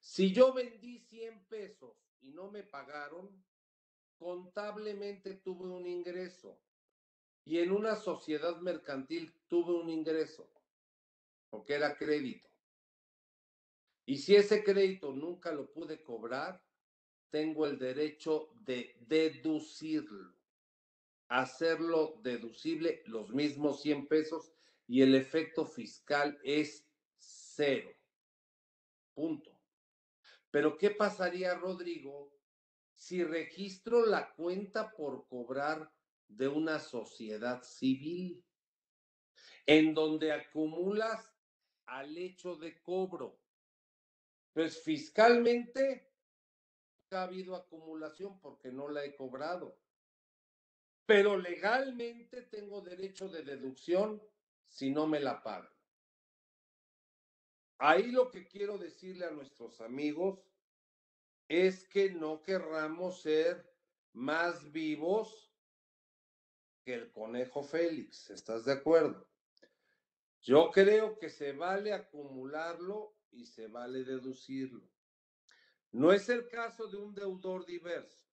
Si 0.00 0.32
yo 0.32 0.54
vendí 0.54 0.98
100 0.98 1.44
pesos 1.44 1.94
y 2.22 2.30
no 2.30 2.50
me 2.50 2.62
pagaron, 2.62 3.44
contablemente 4.20 5.36
tuve 5.36 5.66
un 5.66 5.86
ingreso 5.86 6.60
y 7.42 7.58
en 7.58 7.72
una 7.72 7.96
sociedad 7.96 8.60
mercantil 8.60 9.32
tuve 9.48 9.72
un 9.72 9.88
ingreso, 9.88 10.52
porque 11.48 11.72
era 11.72 11.96
crédito. 11.96 12.46
Y 14.04 14.18
si 14.18 14.36
ese 14.36 14.62
crédito 14.62 15.14
nunca 15.14 15.52
lo 15.52 15.72
pude 15.72 16.02
cobrar, 16.02 16.62
tengo 17.30 17.64
el 17.64 17.78
derecho 17.78 18.50
de 18.56 18.94
deducirlo, 19.00 20.34
hacerlo 21.28 22.20
deducible 22.22 23.02
los 23.06 23.30
mismos 23.30 23.80
100 23.80 24.06
pesos 24.06 24.52
y 24.86 25.00
el 25.00 25.14
efecto 25.14 25.64
fiscal 25.64 26.38
es 26.44 26.86
cero. 27.16 27.90
Punto. 29.14 29.58
Pero 30.50 30.76
¿qué 30.76 30.90
pasaría, 30.90 31.54
Rodrigo, 31.54 32.39
si 33.00 33.24
registro 33.24 34.04
la 34.04 34.30
cuenta 34.34 34.92
por 34.92 35.26
cobrar 35.26 35.90
de 36.28 36.48
una 36.48 36.78
sociedad 36.78 37.62
civil 37.62 38.44
en 39.64 39.94
donde 39.94 40.32
acumulas 40.32 41.32
al 41.86 42.18
hecho 42.18 42.56
de 42.56 42.78
cobro? 42.82 43.40
Pues 44.52 44.82
fiscalmente 44.82 46.12
ha 47.10 47.22
habido 47.22 47.56
acumulación 47.56 48.38
porque 48.38 48.70
no 48.70 48.90
la 48.90 49.02
he 49.02 49.16
cobrado. 49.16 49.80
Pero 51.06 51.38
legalmente 51.38 52.42
tengo 52.42 52.82
derecho 52.82 53.30
de 53.30 53.42
deducción 53.44 54.22
si 54.68 54.90
no 54.90 55.06
me 55.06 55.20
la 55.20 55.42
pagan. 55.42 55.72
Ahí 57.78 58.10
lo 58.12 58.30
que 58.30 58.46
quiero 58.46 58.76
decirle 58.76 59.24
a 59.24 59.30
nuestros 59.30 59.80
amigos 59.80 60.49
es 61.50 61.84
que 61.88 62.10
no 62.10 62.42
querramos 62.42 63.22
ser 63.22 63.68
más 64.12 64.70
vivos 64.70 65.52
que 66.84 66.94
el 66.94 67.10
conejo 67.10 67.64
Félix. 67.64 68.30
¿Estás 68.30 68.64
de 68.66 68.74
acuerdo? 68.74 69.28
Yo 70.42 70.70
creo 70.70 71.18
que 71.18 71.28
se 71.28 71.52
vale 71.52 71.92
acumularlo 71.92 73.16
y 73.32 73.46
se 73.46 73.66
vale 73.66 74.04
deducirlo. 74.04 74.88
No 75.90 76.12
es 76.12 76.28
el 76.28 76.46
caso 76.46 76.86
de 76.86 76.98
un 76.98 77.16
deudor 77.16 77.66
diverso. 77.66 78.30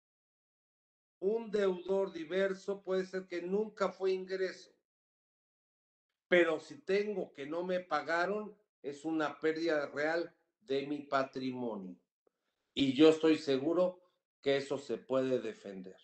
Un 1.17 1.49
deudor 1.49 2.13
diverso 2.13 2.83
puede 2.83 3.03
ser 3.07 3.25
que 3.25 3.41
nunca 3.41 3.91
fue 3.91 4.11
ingreso, 4.11 4.77
pero 6.27 6.59
si 6.59 6.77
tengo 6.81 7.33
que 7.33 7.47
no 7.47 7.63
me 7.63 7.79
pagaron, 7.79 8.55
es 8.83 9.05
una 9.05 9.39
pérdida 9.39 9.87
real 9.87 10.31
de 10.59 10.85
mi 10.85 10.99
patrimonio. 10.99 11.99
Y 12.79 12.93
yo 12.93 13.09
estoy 13.09 13.39
seguro 13.39 14.03
que 14.39 14.57
eso 14.57 14.77
se 14.77 14.99
puede 14.99 15.39
defender. 15.39 15.97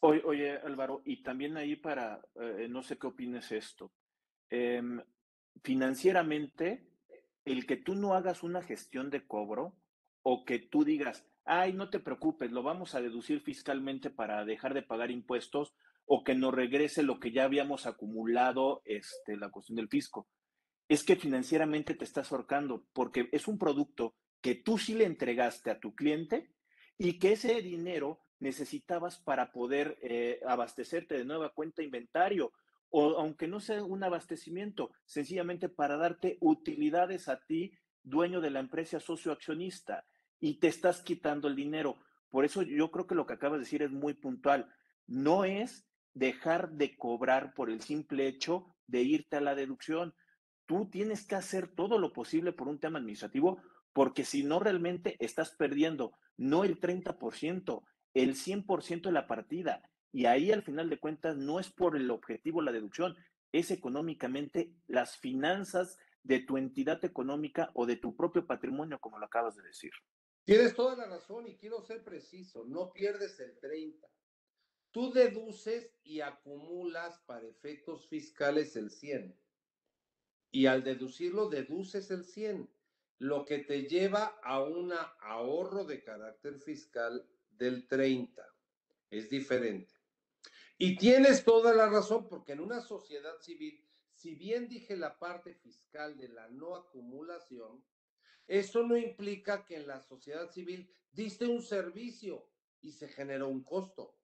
Oye, 0.00 0.56
Álvaro, 0.56 1.00
y 1.04 1.22
también 1.22 1.56
ahí 1.56 1.76
para, 1.76 2.20
eh, 2.34 2.66
no 2.68 2.82
sé 2.82 2.98
qué 2.98 3.06
opines 3.06 3.52
esto. 3.52 3.92
Em, 4.50 5.00
financieramente, 5.62 6.90
el 7.44 7.66
que 7.66 7.76
tú 7.76 7.94
no 7.94 8.14
hagas 8.14 8.42
una 8.42 8.62
gestión 8.62 9.10
de 9.10 9.24
cobro 9.24 9.76
o 10.22 10.44
que 10.44 10.58
tú 10.58 10.82
digas, 10.82 11.24
ay, 11.44 11.72
no 11.72 11.88
te 11.88 12.00
preocupes, 12.00 12.50
lo 12.50 12.64
vamos 12.64 12.96
a 12.96 13.00
deducir 13.00 13.42
fiscalmente 13.42 14.10
para 14.10 14.44
dejar 14.44 14.74
de 14.74 14.82
pagar 14.82 15.12
impuestos 15.12 15.72
o 16.04 16.24
que 16.24 16.34
nos 16.34 16.52
regrese 16.52 17.04
lo 17.04 17.20
que 17.20 17.30
ya 17.30 17.44
habíamos 17.44 17.86
acumulado, 17.86 18.82
este, 18.84 19.36
la 19.36 19.50
cuestión 19.50 19.76
del 19.76 19.88
fisco. 19.88 20.26
Es 20.88 21.04
que 21.04 21.14
financieramente 21.14 21.94
te 21.94 22.04
estás 22.04 22.32
ahorcando 22.32 22.88
porque 22.92 23.28
es 23.30 23.46
un 23.46 23.56
producto 23.56 24.16
que 24.42 24.54
tú 24.54 24.76
sí 24.76 24.94
le 24.94 25.06
entregaste 25.06 25.70
a 25.70 25.80
tu 25.80 25.94
cliente 25.94 26.52
y 26.98 27.18
que 27.18 27.32
ese 27.32 27.62
dinero 27.62 28.20
necesitabas 28.40 29.18
para 29.18 29.52
poder 29.52 29.98
eh, 30.02 30.40
abastecerte 30.46 31.16
de 31.16 31.24
nueva 31.24 31.54
cuenta 31.54 31.82
inventario 31.82 32.52
o 32.90 33.18
aunque 33.18 33.48
no 33.48 33.58
sea 33.58 33.82
un 33.82 34.04
abastecimiento, 34.04 34.90
sencillamente 35.06 35.70
para 35.70 35.96
darte 35.96 36.36
utilidades 36.40 37.28
a 37.28 37.40
ti, 37.40 37.72
dueño 38.02 38.42
de 38.42 38.50
la 38.50 38.60
empresa 38.60 39.00
socio 39.00 39.32
accionista 39.32 40.04
y 40.40 40.58
te 40.58 40.68
estás 40.68 41.00
quitando 41.00 41.48
el 41.48 41.56
dinero. 41.56 41.96
Por 42.28 42.44
eso 42.44 42.62
yo 42.62 42.90
creo 42.90 43.06
que 43.06 43.14
lo 43.14 43.26
que 43.26 43.34
acabas 43.34 43.58
de 43.58 43.64
decir 43.64 43.82
es 43.82 43.90
muy 43.90 44.12
puntual. 44.12 44.70
No 45.06 45.44
es 45.44 45.86
dejar 46.12 46.72
de 46.72 46.96
cobrar 46.96 47.54
por 47.54 47.70
el 47.70 47.80
simple 47.80 48.26
hecho 48.26 48.66
de 48.86 49.02
irte 49.02 49.36
a 49.36 49.40
la 49.40 49.54
deducción. 49.54 50.14
Tú 50.66 50.90
tienes 50.90 51.26
que 51.26 51.34
hacer 51.34 51.68
todo 51.68 51.98
lo 51.98 52.12
posible 52.12 52.52
por 52.52 52.68
un 52.68 52.78
tema 52.78 52.98
administrativo, 52.98 53.62
porque 53.92 54.24
si 54.24 54.42
no 54.42 54.58
realmente 54.58 55.16
estás 55.20 55.50
perdiendo 55.50 56.12
no 56.36 56.64
el 56.64 56.80
30%, 56.80 57.84
el 58.14 58.34
100% 58.34 59.02
de 59.02 59.12
la 59.12 59.26
partida. 59.26 59.82
Y 60.12 60.26
ahí 60.26 60.52
al 60.52 60.62
final 60.62 60.90
de 60.90 60.98
cuentas 60.98 61.36
no 61.36 61.60
es 61.60 61.70
por 61.70 61.96
el 61.96 62.10
objetivo 62.10 62.62
la 62.62 62.72
deducción, 62.72 63.16
es 63.52 63.70
económicamente 63.70 64.74
las 64.86 65.16
finanzas 65.16 65.98
de 66.22 66.40
tu 66.40 66.56
entidad 66.56 67.04
económica 67.04 67.70
o 67.74 67.86
de 67.86 67.96
tu 67.96 68.16
propio 68.16 68.46
patrimonio, 68.46 68.98
como 69.00 69.18
lo 69.18 69.26
acabas 69.26 69.56
de 69.56 69.62
decir. 69.62 69.92
Tienes 70.44 70.74
toda 70.74 70.96
la 70.96 71.06
razón 71.06 71.46
y 71.46 71.56
quiero 71.56 71.82
ser 71.82 72.02
preciso, 72.02 72.64
no 72.64 72.92
pierdes 72.92 73.38
el 73.40 73.58
30. 73.58 74.08
Tú 74.90 75.12
deduces 75.12 75.90
y 76.02 76.20
acumulas 76.20 77.18
para 77.26 77.46
efectos 77.46 78.08
fiscales 78.08 78.76
el 78.76 78.90
100. 78.90 79.38
Y 80.50 80.66
al 80.66 80.84
deducirlo, 80.84 81.48
deduces 81.48 82.10
el 82.10 82.24
100, 82.24 82.68
lo 83.22 83.44
que 83.44 83.58
te 83.58 83.84
lleva 83.84 84.36
a 84.42 84.60
un 84.60 84.92
ahorro 85.20 85.84
de 85.84 86.02
carácter 86.02 86.58
fiscal 86.58 87.24
del 87.50 87.86
30. 87.86 88.44
Es 89.10 89.30
diferente. 89.30 89.94
Y 90.76 90.96
tienes 90.96 91.44
toda 91.44 91.72
la 91.72 91.88
razón, 91.88 92.28
porque 92.28 92.50
en 92.50 92.58
una 92.58 92.80
sociedad 92.80 93.38
civil, 93.38 93.80
si 94.12 94.34
bien 94.34 94.68
dije 94.68 94.96
la 94.96 95.20
parte 95.20 95.54
fiscal 95.54 96.16
de 96.16 96.30
la 96.30 96.48
no 96.48 96.74
acumulación, 96.74 97.84
eso 98.48 98.82
no 98.82 98.96
implica 98.96 99.64
que 99.64 99.76
en 99.76 99.86
la 99.86 100.00
sociedad 100.00 100.50
civil 100.50 100.92
diste 101.12 101.46
un 101.46 101.62
servicio 101.62 102.50
y 102.80 102.90
se 102.90 103.06
generó 103.06 103.46
un 103.46 103.62
costo. 103.62 104.16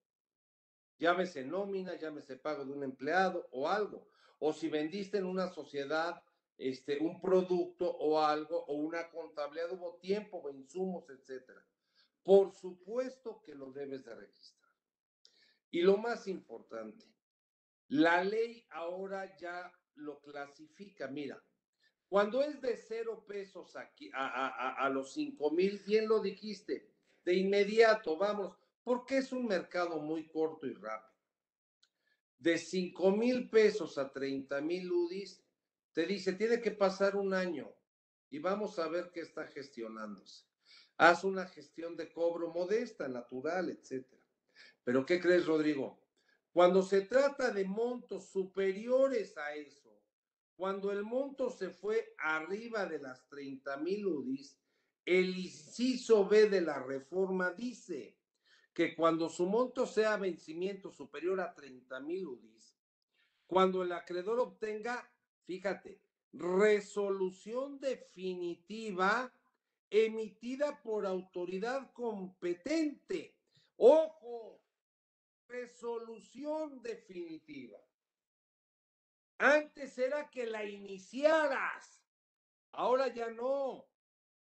Llámese 0.99 1.45
nómina, 1.45 1.95
llámese 1.95 2.35
pago 2.35 2.65
de 2.65 2.73
un 2.73 2.83
empleado 2.83 3.47
o 3.53 3.69
algo. 3.69 4.09
O 4.41 4.53
si 4.53 4.69
vendiste 4.69 5.19
en 5.19 5.27
una 5.27 5.47
sociedad 5.51 6.21
este, 6.59 6.99
un 6.99 7.21
producto 7.21 7.89
o 7.89 8.21
algo, 8.21 8.65
o 8.67 8.75
una 8.75 9.09
contabilidad, 9.11 9.73
hubo 9.73 9.97
tiempo 9.97 10.51
insumos, 10.51 11.09
etcétera. 11.09 11.65
Por 12.23 12.53
supuesto 12.53 13.41
que 13.43 13.55
lo 13.55 13.73
debes 13.73 14.05
de 14.05 14.15
registrar. 14.15 14.71
Y 15.71 15.83
lo 15.83 15.97
más 15.97 16.27
importante, 16.27 17.07
la 17.89 18.25
ley 18.25 18.67
ahora 18.71 19.37
ya 19.39 19.73
lo 19.95 20.21
clasifica. 20.21 21.09
Mira, 21.09 21.43
cuando 22.09 22.43
es 22.43 22.61
de 22.61 22.77
cero 22.77 23.25
pesos 23.27 23.77
aquí 23.77 24.11
a, 24.15 24.89
los 24.93 25.13
cinco 25.13 25.51
mil, 25.51 25.79
bien 25.87 26.09
lo 26.09 26.21
dijiste, 26.21 26.91
de 27.25 27.35
inmediato, 27.35 28.17
vamos, 28.17 28.57
porque 28.83 29.19
es 29.19 29.33
un 29.33 29.47
mercado 29.47 30.01
muy 30.01 30.27
corto 30.27 30.67
y 30.67 30.73
rápido. 30.73 31.19
De 32.39 32.57
cinco 32.57 33.11
mil 33.11 33.51
pesos 33.51 33.99
a 33.99 34.11
30 34.11 34.61
mil 34.63 34.91
UDIs, 34.91 35.43
te 35.93 36.07
dice, 36.07 36.33
tiene 36.35 36.61
que 36.61 36.71
pasar 36.71 37.17
un 37.17 37.35
año 37.35 37.73
y 38.31 38.39
vamos 38.39 38.79
a 38.79 38.89
ver 38.89 39.11
qué 39.13 39.21
está 39.21 39.47
gestionándose. 39.47 40.45
Haz 40.97 41.25
una 41.25 41.47
gestión 41.47 41.97
de 41.97 42.13
cobro 42.13 42.53
modesta, 42.53 43.09
natural, 43.09 43.71
etcétera. 43.71 44.23
Pero 44.85 45.07
¿qué 45.07 45.21
crees, 45.21 45.47
Rodrigo? 45.47 46.01
Cuando 46.53 46.83
se 46.83 47.03
trata 47.03 47.51
de 47.51 47.65
montos 47.65 48.31
superiores 48.31 49.37
a 49.39 49.55
eso, 49.55 50.03
cuando 50.57 50.91
el 50.91 51.05
monto 51.05 51.51
se 51.51 51.71
fue 51.71 52.15
arriba 52.19 52.85
de 52.87 52.99
las 52.99 53.29
30 53.29 53.77
mil 53.77 54.07
UDIs, 54.07 54.59
el 55.05 55.39
inciso 55.39 56.29
B 56.29 56.49
de 56.49 56.61
la 56.61 56.83
reforma 56.83 57.53
dice 57.53 58.19
que 58.75 58.95
cuando 58.95 59.29
su 59.29 59.47
monto 59.47 59.87
sea 59.87 60.17
vencimiento 60.17 60.91
superior 60.91 61.41
a 61.41 61.55
30 61.55 62.01
mil 62.01 62.27
UDIs, 62.27 62.77
cuando 63.47 63.83
el 63.83 63.93
acreedor 63.93 64.41
obtenga, 64.41 65.11
fíjate, 65.49 65.99
resolución 66.35 67.81
definitiva 67.81 69.33
emitida 69.89 70.83
por 70.83 71.07
autoridad 71.07 71.91
competente. 71.95 73.35
Ojo, 73.79 74.63
resolución 75.49 76.83
definitiva. 76.83 77.79
Antes 79.39 79.97
era 79.97 80.29
que 80.29 80.45
la 80.45 80.65
iniciaras, 80.67 82.05
ahora 82.73 83.09
ya 83.09 83.31
no, 83.31 83.87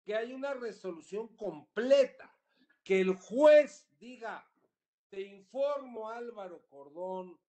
que 0.05 0.15
hay 0.15 0.35
una 0.35 0.53
resolución 0.53 1.35
completa, 1.39 2.37
que 2.85 3.01
el 3.01 3.15
juez 3.15 3.89
diga, 3.99 4.47
te 5.09 5.23
informo 5.23 6.11
Álvaro 6.11 6.67
Cordón 6.69 7.41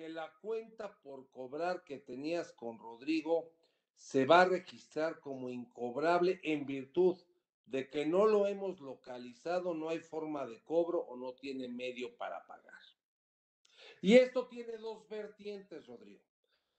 que 0.00 0.08
la 0.08 0.32
cuenta 0.40 0.98
por 1.02 1.28
cobrar 1.30 1.84
que 1.84 1.98
tenías 1.98 2.52
con 2.54 2.78
Rodrigo 2.78 3.52
se 3.92 4.24
va 4.24 4.40
a 4.40 4.46
registrar 4.46 5.20
como 5.20 5.50
incobrable 5.50 6.40
en 6.42 6.64
virtud 6.64 7.18
de 7.66 7.90
que 7.90 8.06
no 8.06 8.24
lo 8.24 8.46
hemos 8.46 8.80
localizado, 8.80 9.74
no 9.74 9.90
hay 9.90 9.98
forma 9.98 10.46
de 10.46 10.62
cobro 10.64 11.00
o 11.00 11.16
no 11.16 11.34
tiene 11.34 11.68
medio 11.68 12.16
para 12.16 12.46
pagar. 12.46 12.80
Y 14.00 14.14
esto 14.14 14.48
tiene 14.48 14.78
dos 14.78 15.06
vertientes, 15.06 15.86
Rodrigo 15.86 16.24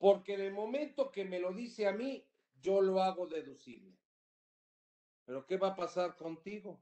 porque 0.01 0.34
en 0.34 0.41
el 0.41 0.51
momento 0.51 1.11
que 1.11 1.26
me 1.26 1.39
lo 1.39 1.53
dice 1.53 1.88
a 1.88 1.91
mí, 1.91 2.26
yo 2.59 2.82
lo 2.82 3.03
hago 3.03 3.28
deducible. 3.28 3.95
Pero 5.26 5.45
¿qué 5.45 5.57
va 5.57 5.69
a 5.69 5.76
pasar 5.76 6.17
contigo? 6.17 6.82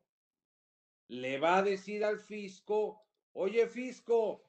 Le 1.10 1.38
va 1.38 1.58
a 1.58 1.62
decir 1.62 2.06
al 2.06 2.22
fisco, 2.22 3.04
oye 3.34 3.68
fisco, 3.68 4.49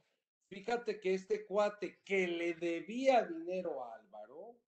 fíjate 0.50 1.00
que 1.00 1.14
este 1.14 1.46
cuate 1.46 2.02
que 2.04 2.26
le 2.26 2.54
debía 2.54 3.24
dinero 3.24 3.84
a 3.84 3.94
Álvaro, 3.94 4.58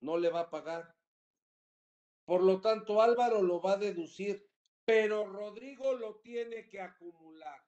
no 0.00 0.18
le 0.18 0.28
va 0.28 0.40
a 0.40 0.50
pagar. 0.50 0.94
Por 2.26 2.42
lo 2.42 2.60
tanto, 2.60 3.00
Álvaro 3.00 3.42
lo 3.42 3.60
va 3.62 3.72
a 3.72 3.78
deducir, 3.78 4.46
pero 4.84 5.26
Rodrigo 5.26 5.94
lo 5.94 6.16
tiene 6.16 6.68
que 6.68 6.80
acumular 6.80 7.64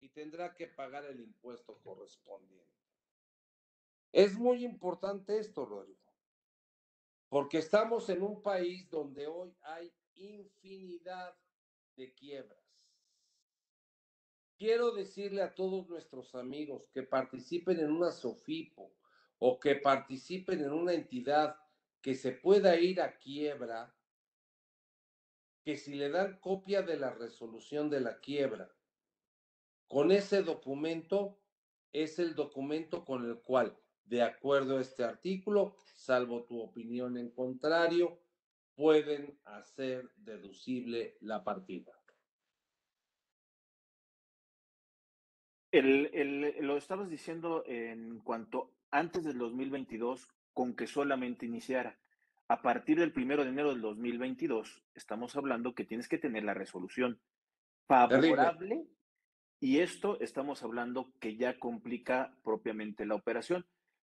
y 0.00 0.10
tendrá 0.10 0.54
que 0.54 0.66
pagar 0.66 1.06
el 1.06 1.20
impuesto 1.20 1.80
correspondiente. 1.80 2.70
Es 4.12 4.36
muy 4.36 4.64
importante 4.64 5.38
esto, 5.38 5.64
Rodrigo, 5.64 6.12
porque 7.30 7.58
estamos 7.58 8.10
en 8.10 8.22
un 8.22 8.42
país 8.42 8.90
donde 8.90 9.26
hoy 9.26 9.56
hay 9.62 9.90
infinidad 10.12 11.34
de 11.96 12.12
quiebras. 12.12 12.71
Quiero 14.62 14.92
decirle 14.92 15.42
a 15.42 15.56
todos 15.56 15.88
nuestros 15.88 16.36
amigos 16.36 16.88
que 16.94 17.02
participen 17.02 17.80
en 17.80 17.90
una 17.90 18.12
SOFIPO 18.12 18.94
o 19.40 19.58
que 19.58 19.74
participen 19.74 20.60
en 20.60 20.72
una 20.72 20.92
entidad 20.92 21.56
que 22.00 22.14
se 22.14 22.30
pueda 22.30 22.78
ir 22.78 23.00
a 23.00 23.18
quiebra, 23.18 23.92
que 25.64 25.76
si 25.76 25.96
le 25.96 26.10
dan 26.10 26.38
copia 26.38 26.82
de 26.82 26.96
la 26.96 27.10
resolución 27.10 27.90
de 27.90 28.02
la 28.02 28.20
quiebra, 28.20 28.72
con 29.88 30.12
ese 30.12 30.44
documento 30.44 31.40
es 31.92 32.20
el 32.20 32.36
documento 32.36 33.04
con 33.04 33.28
el 33.28 33.40
cual, 33.42 33.76
de 34.04 34.22
acuerdo 34.22 34.78
a 34.78 34.82
este 34.82 35.02
artículo, 35.02 35.74
salvo 35.96 36.44
tu 36.44 36.60
opinión 36.60 37.16
en 37.16 37.32
contrario, 37.32 38.22
pueden 38.76 39.40
hacer 39.42 40.08
deducible 40.18 41.16
la 41.20 41.42
partida. 41.42 42.01
Lo 45.72 46.76
estabas 46.76 47.08
diciendo 47.08 47.64
en 47.66 48.18
cuanto 48.20 48.70
antes 48.90 49.24
del 49.24 49.38
2022, 49.38 50.28
con 50.52 50.76
que 50.76 50.86
solamente 50.86 51.46
iniciara. 51.46 51.98
A 52.48 52.60
partir 52.60 52.98
del 52.98 53.12
primero 53.12 53.44
de 53.44 53.50
enero 53.50 53.70
del 53.70 53.80
2022, 53.80 54.82
estamos 54.94 55.34
hablando 55.36 55.74
que 55.74 55.86
tienes 55.86 56.08
que 56.08 56.18
tener 56.18 56.44
la 56.44 56.52
resolución 56.52 57.18
favorable 57.86 58.86
y 59.58 59.78
esto 59.78 60.20
estamos 60.20 60.62
hablando 60.62 61.12
que 61.20 61.36
ya 61.36 61.58
complica 61.58 62.36
propiamente 62.42 63.06
la 63.06 63.14
operación, 63.14 63.64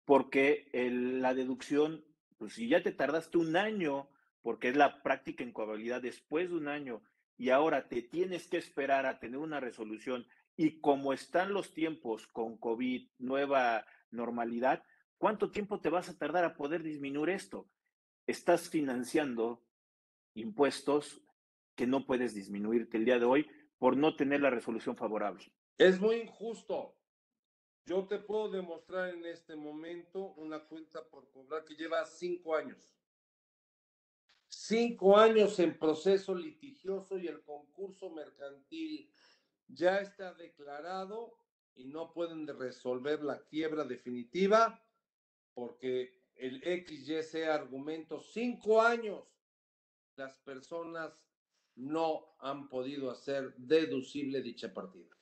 porque 0.04 0.68
la 0.72 1.34
deducción, 1.34 2.04
pues 2.38 2.54
si 2.54 2.68
ya 2.68 2.82
te 2.82 2.90
tardaste 2.90 3.38
un 3.38 3.54
año, 3.54 4.08
porque 4.40 4.70
es 4.70 4.76
la 4.76 5.02
práctica 5.02 5.44
en 5.44 5.52
coabilidad 5.52 6.02
después 6.02 6.50
de 6.50 6.56
un 6.56 6.66
año 6.66 7.02
y 7.36 7.50
ahora 7.50 7.88
te 7.88 8.02
tienes 8.02 8.48
que 8.48 8.56
esperar 8.56 9.06
a 9.06 9.20
tener 9.20 9.38
una 9.38 9.60
resolución 9.60 10.26
y 10.56 10.80
como 10.80 11.12
están 11.12 11.52
los 11.52 11.72
tiempos 11.74 12.26
con 12.26 12.56
COVID, 12.58 13.08
nueva 13.18 13.86
normalidad, 14.10 14.82
¿Cuánto 15.22 15.52
tiempo 15.52 15.80
te 15.80 15.88
vas 15.88 16.08
a 16.08 16.18
tardar 16.18 16.44
a 16.44 16.56
poder 16.56 16.82
disminuir 16.82 17.30
esto? 17.30 17.70
Estás 18.26 18.68
financiando 18.68 19.62
impuestos 20.34 21.22
que 21.76 21.86
no 21.86 22.06
puedes 22.06 22.34
disminuirte 22.34 22.96
el 22.96 23.04
día 23.04 23.20
de 23.20 23.26
hoy 23.26 23.48
por 23.78 23.96
no 23.96 24.16
tener 24.16 24.40
la 24.40 24.50
resolución 24.50 24.96
favorable. 24.96 25.44
Es 25.78 26.00
muy 26.00 26.16
injusto. 26.16 26.96
Yo 27.86 28.04
te 28.08 28.18
puedo 28.18 28.50
demostrar 28.50 29.10
en 29.10 29.24
este 29.24 29.54
momento 29.54 30.32
una 30.32 30.58
cuenta 30.66 31.08
por 31.08 31.30
cobrar 31.30 31.64
que 31.64 31.76
lleva 31.76 32.04
cinco 32.04 32.56
años. 32.56 32.92
Cinco 34.48 35.16
años 35.16 35.56
en 35.60 35.78
proceso 35.78 36.34
litigioso 36.34 37.16
y 37.16 37.28
el 37.28 37.44
concurso 37.44 38.10
mercantil 38.10 39.08
ya 39.72 40.00
está 40.00 40.34
declarado 40.34 41.34
y 41.74 41.86
no 41.86 42.12
pueden 42.12 42.46
resolver 42.46 43.22
la 43.22 43.42
quiebra 43.44 43.84
definitiva 43.84 44.84
porque 45.54 46.22
el 46.34 46.62
XYC 46.62 47.48
argumento, 47.48 48.20
cinco 48.20 48.82
años, 48.82 49.24
las 50.16 50.38
personas 50.40 51.12
no 51.74 52.34
han 52.38 52.68
podido 52.68 53.10
hacer 53.10 53.54
deducible 53.56 54.42
dicha 54.42 54.72
partida. 54.72 55.16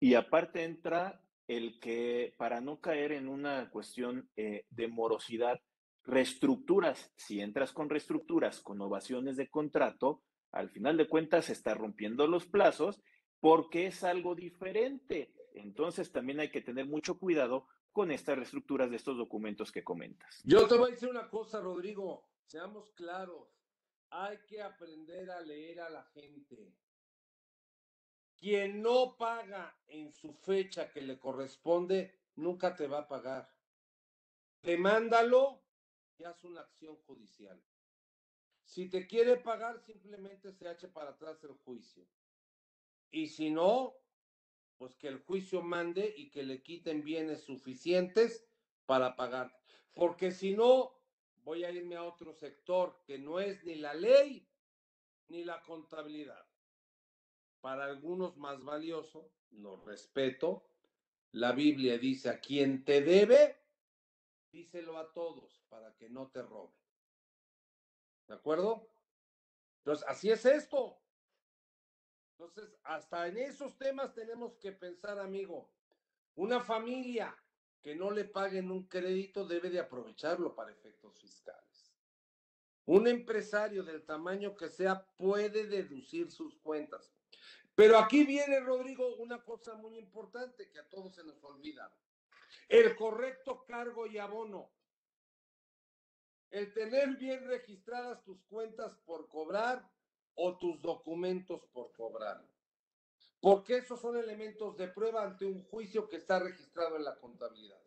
Y 0.00 0.14
aparte 0.14 0.64
entra 0.64 1.24
el 1.46 1.78
que 1.78 2.34
para 2.36 2.60
no 2.60 2.80
caer 2.80 3.12
en 3.12 3.28
una 3.28 3.70
cuestión 3.70 4.28
eh, 4.36 4.66
de 4.70 4.88
morosidad, 4.88 5.60
reestructuras, 6.04 7.12
si 7.14 7.40
entras 7.40 7.72
con 7.72 7.88
reestructuras, 7.88 8.60
con 8.60 8.80
ovaciones 8.80 9.36
de 9.36 9.48
contrato, 9.48 10.22
al 10.52 10.70
final 10.70 10.96
de 10.96 11.08
cuentas 11.08 11.46
se 11.46 11.52
está 11.52 11.74
rompiendo 11.74 12.26
los 12.26 12.46
plazos 12.46 13.00
porque 13.40 13.86
es 13.86 14.04
algo 14.04 14.34
diferente. 14.34 15.34
Entonces 15.54 16.12
también 16.12 16.40
hay 16.40 16.50
que 16.50 16.60
tener 16.60 16.86
mucho 16.86 17.18
cuidado 17.18 17.66
con 17.90 18.10
estas 18.10 18.36
reestructuras 18.36 18.90
de 18.90 18.96
estos 18.96 19.16
documentos 19.16 19.72
que 19.72 19.84
comentas. 19.84 20.40
Yo 20.44 20.66
te 20.66 20.76
voy 20.76 20.90
a 20.90 20.94
decir 20.94 21.08
una 21.08 21.28
cosa, 21.28 21.60
Rodrigo, 21.60 22.28
seamos 22.46 22.90
claros, 22.92 23.48
hay 24.10 24.38
que 24.46 24.62
aprender 24.62 25.30
a 25.30 25.40
leer 25.40 25.80
a 25.80 25.90
la 25.90 26.04
gente. 26.04 26.74
Quien 28.36 28.82
no 28.82 29.16
paga 29.16 29.76
en 29.86 30.12
su 30.12 30.34
fecha 30.34 30.90
que 30.90 31.00
le 31.00 31.18
corresponde, 31.18 32.18
nunca 32.36 32.74
te 32.74 32.86
va 32.86 33.00
a 33.00 33.08
pagar. 33.08 33.52
Demándalo 34.62 35.62
y 36.18 36.24
haz 36.24 36.42
una 36.44 36.62
acción 36.62 36.96
judicial. 37.06 37.62
Si 38.72 38.88
te 38.88 39.06
quiere 39.06 39.36
pagar, 39.36 39.78
simplemente 39.80 40.50
se 40.50 40.70
eche 40.70 40.88
para 40.88 41.10
atrás 41.10 41.44
el 41.44 41.52
juicio. 41.52 42.06
Y 43.10 43.26
si 43.26 43.50
no, 43.50 43.94
pues 44.78 44.96
que 44.96 45.08
el 45.08 45.18
juicio 45.18 45.60
mande 45.60 46.14
y 46.16 46.30
que 46.30 46.42
le 46.42 46.62
quiten 46.62 47.04
bienes 47.04 47.42
suficientes 47.42 48.46
para 48.86 49.14
pagar. 49.14 49.54
Porque 49.92 50.30
si 50.30 50.54
no, 50.54 50.98
voy 51.44 51.64
a 51.64 51.70
irme 51.70 51.96
a 51.96 52.04
otro 52.04 52.32
sector 52.32 53.02
que 53.04 53.18
no 53.18 53.40
es 53.40 53.62
ni 53.62 53.74
la 53.74 53.92
ley 53.92 54.48
ni 55.28 55.44
la 55.44 55.60
contabilidad. 55.60 56.46
Para 57.60 57.84
algunos 57.84 58.38
más 58.38 58.64
valioso, 58.64 59.30
no 59.50 59.76
respeto. 59.84 60.64
La 61.32 61.52
Biblia 61.52 61.98
dice, 61.98 62.30
a 62.30 62.40
quien 62.40 62.86
te 62.86 63.02
debe, 63.02 63.54
díselo 64.50 64.96
a 64.96 65.12
todos 65.12 65.60
para 65.68 65.94
que 65.94 66.08
no 66.08 66.30
te 66.30 66.40
robe. 66.40 66.81
¿De 68.32 68.38
acuerdo? 68.38 68.88
Entonces, 69.80 70.06
así 70.08 70.30
es 70.30 70.46
esto. 70.46 70.98
Entonces, 72.30 72.74
hasta 72.82 73.28
en 73.28 73.36
esos 73.36 73.76
temas 73.76 74.14
tenemos 74.14 74.56
que 74.56 74.72
pensar, 74.72 75.18
amigo. 75.18 75.70
Una 76.34 76.58
familia 76.60 77.36
que 77.82 77.94
no 77.94 78.10
le 78.10 78.24
paguen 78.24 78.70
un 78.70 78.88
crédito 78.88 79.46
debe 79.46 79.68
de 79.68 79.80
aprovecharlo 79.80 80.54
para 80.54 80.72
efectos 80.72 81.20
fiscales. 81.20 81.94
Un 82.86 83.06
empresario 83.06 83.82
del 83.82 84.02
tamaño 84.02 84.56
que 84.56 84.70
sea 84.70 85.04
puede 85.18 85.66
deducir 85.66 86.30
sus 86.30 86.56
cuentas. 86.60 87.12
Pero 87.74 87.98
aquí 87.98 88.24
viene, 88.24 88.60
Rodrigo, 88.60 89.14
una 89.16 89.44
cosa 89.44 89.74
muy 89.74 89.98
importante 89.98 90.70
que 90.70 90.78
a 90.78 90.88
todos 90.88 91.14
se 91.16 91.22
nos 91.22 91.44
olvida. 91.44 91.94
El 92.66 92.96
correcto 92.96 93.66
cargo 93.66 94.06
y 94.06 94.16
abono. 94.16 94.72
El 96.52 96.70
tener 96.74 97.16
bien 97.16 97.46
registradas 97.48 98.22
tus 98.24 98.42
cuentas 98.44 98.94
por 99.06 99.26
cobrar 99.26 99.90
o 100.34 100.58
tus 100.58 100.82
documentos 100.82 101.64
por 101.72 101.92
cobrar. 101.92 102.46
Porque 103.40 103.78
esos 103.78 103.98
son 103.98 104.18
elementos 104.18 104.76
de 104.76 104.88
prueba 104.88 105.24
ante 105.24 105.46
un 105.46 105.64
juicio 105.64 106.10
que 106.10 106.16
está 106.16 106.38
registrado 106.38 106.96
en 106.96 107.04
la 107.04 107.18
contabilidad. 107.18 107.80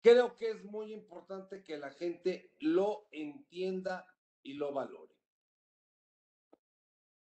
Creo 0.00 0.36
que 0.36 0.50
es 0.50 0.64
muy 0.64 0.92
importante 0.92 1.64
que 1.64 1.76
la 1.76 1.90
gente 1.90 2.54
lo 2.60 3.08
entienda 3.10 4.06
y 4.44 4.54
lo 4.54 4.72
valore. 4.72 5.12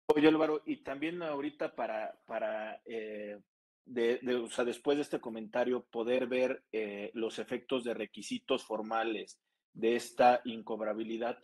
Oye 0.08 0.26
Álvaro, 0.26 0.62
y 0.66 0.82
también 0.82 1.22
ahorita 1.22 1.76
para, 1.76 2.20
para 2.26 2.82
eh, 2.84 3.40
de, 3.84 4.20
o 4.34 4.50
sea, 4.50 4.64
después 4.64 4.98
de 4.98 5.02
este 5.02 5.20
comentario, 5.20 5.84
poder 5.84 6.26
ver 6.26 6.64
eh, 6.72 7.12
los 7.14 7.38
efectos 7.38 7.84
de 7.84 7.94
requisitos 7.94 8.64
formales 8.64 9.38
de 9.78 9.94
esta 9.96 10.40
incobrabilidad. 10.44 11.38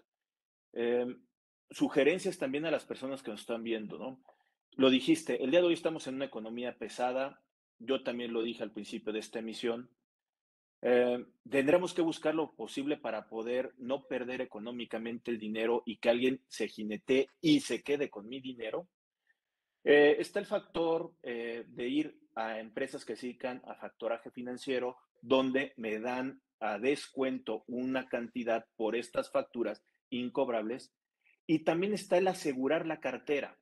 Eh, 0.73 1.07
sugerencias 1.71 2.37
también 2.37 2.67
a 2.67 2.71
las 2.71 2.85
personas 2.85 3.23
que 3.23 3.31
nos 3.31 3.41
están 3.41 3.63
viendo, 3.63 3.97
¿no? 3.99 4.21
Lo 4.77 4.91
dijiste, 4.91 5.43
el 5.43 5.51
día 5.51 5.61
de 5.61 5.67
hoy 5.67 5.75
estamos 5.75 6.07
en 6.07 6.17
una 6.17 6.25
economía 6.25 6.77
pesada, 6.77 7.41
yo 7.79 8.03
también 8.03 8.33
lo 8.33 8.43
dije 8.43 8.63
al 8.63 8.73
principio 8.73 9.13
de 9.13 9.21
esta 9.21 9.39
emisión, 9.39 9.89
eh, 10.83 11.25
tendremos 11.49 11.95
que 11.95 12.03
buscar 12.03 12.35
lo 12.35 12.55
posible 12.55 12.97
para 12.97 13.29
poder 13.29 13.73
no 13.79 14.07
perder 14.07 14.41
económicamente 14.41 15.31
el 15.31 15.39
dinero 15.39 15.83
y 15.87 15.97
que 15.97 16.11
alguien 16.11 16.43
se 16.49 16.69
jinete 16.69 17.29
y 17.41 17.61
se 17.61 17.83
quede 17.83 18.11
con 18.11 18.29
mi 18.29 18.41
dinero. 18.41 18.89
Eh, 19.85 20.17
está 20.19 20.41
el 20.41 20.47
factor 20.47 21.13
eh, 21.23 21.65
de 21.69 21.89
ir 21.89 22.19
a 22.35 22.59
empresas 22.59 23.05
que 23.05 23.17
se 23.17 23.29
dedican 23.29 23.63
a 23.65 23.77
factoraje 23.77 24.31
financiero, 24.31 24.97
donde 25.23 25.73
me 25.77 26.01
dan 26.01 26.43
a 26.65 26.79
descuento 26.79 27.65
una 27.67 28.09
cantidad 28.09 28.67
por 28.77 28.97
estas 28.97 29.31
facturas 29.31 29.83
incobrables 30.09 30.95
y 31.47 31.61
también 31.61 31.93
está 31.93 32.17
el 32.17 32.29
asegurar 32.29 32.87
la 32.87 33.01
cartera. 33.01 33.59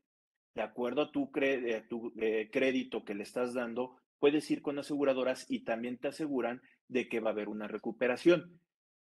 De 0.55 0.63
acuerdo 0.63 1.03
a 1.03 1.11
tu, 1.11 1.33
eh, 1.35 2.49
crédito 2.53 3.05
que 3.05 3.15
le 3.15 3.25
estás 3.25 3.55
dando, 3.55 3.97
puedes 4.21 4.49
ir 4.51 4.63
con 4.63 4.79
aseguradoras 4.79 5.51
y 5.51 5.65
también 5.65 5.99
te 5.99 6.09
aseguran 6.09 6.63
de 6.87 7.09
que 7.09 7.21
va 7.21 7.31
a 7.31 7.33
haber 7.33 7.49
una 7.49 7.67
recuperación. 7.67 8.61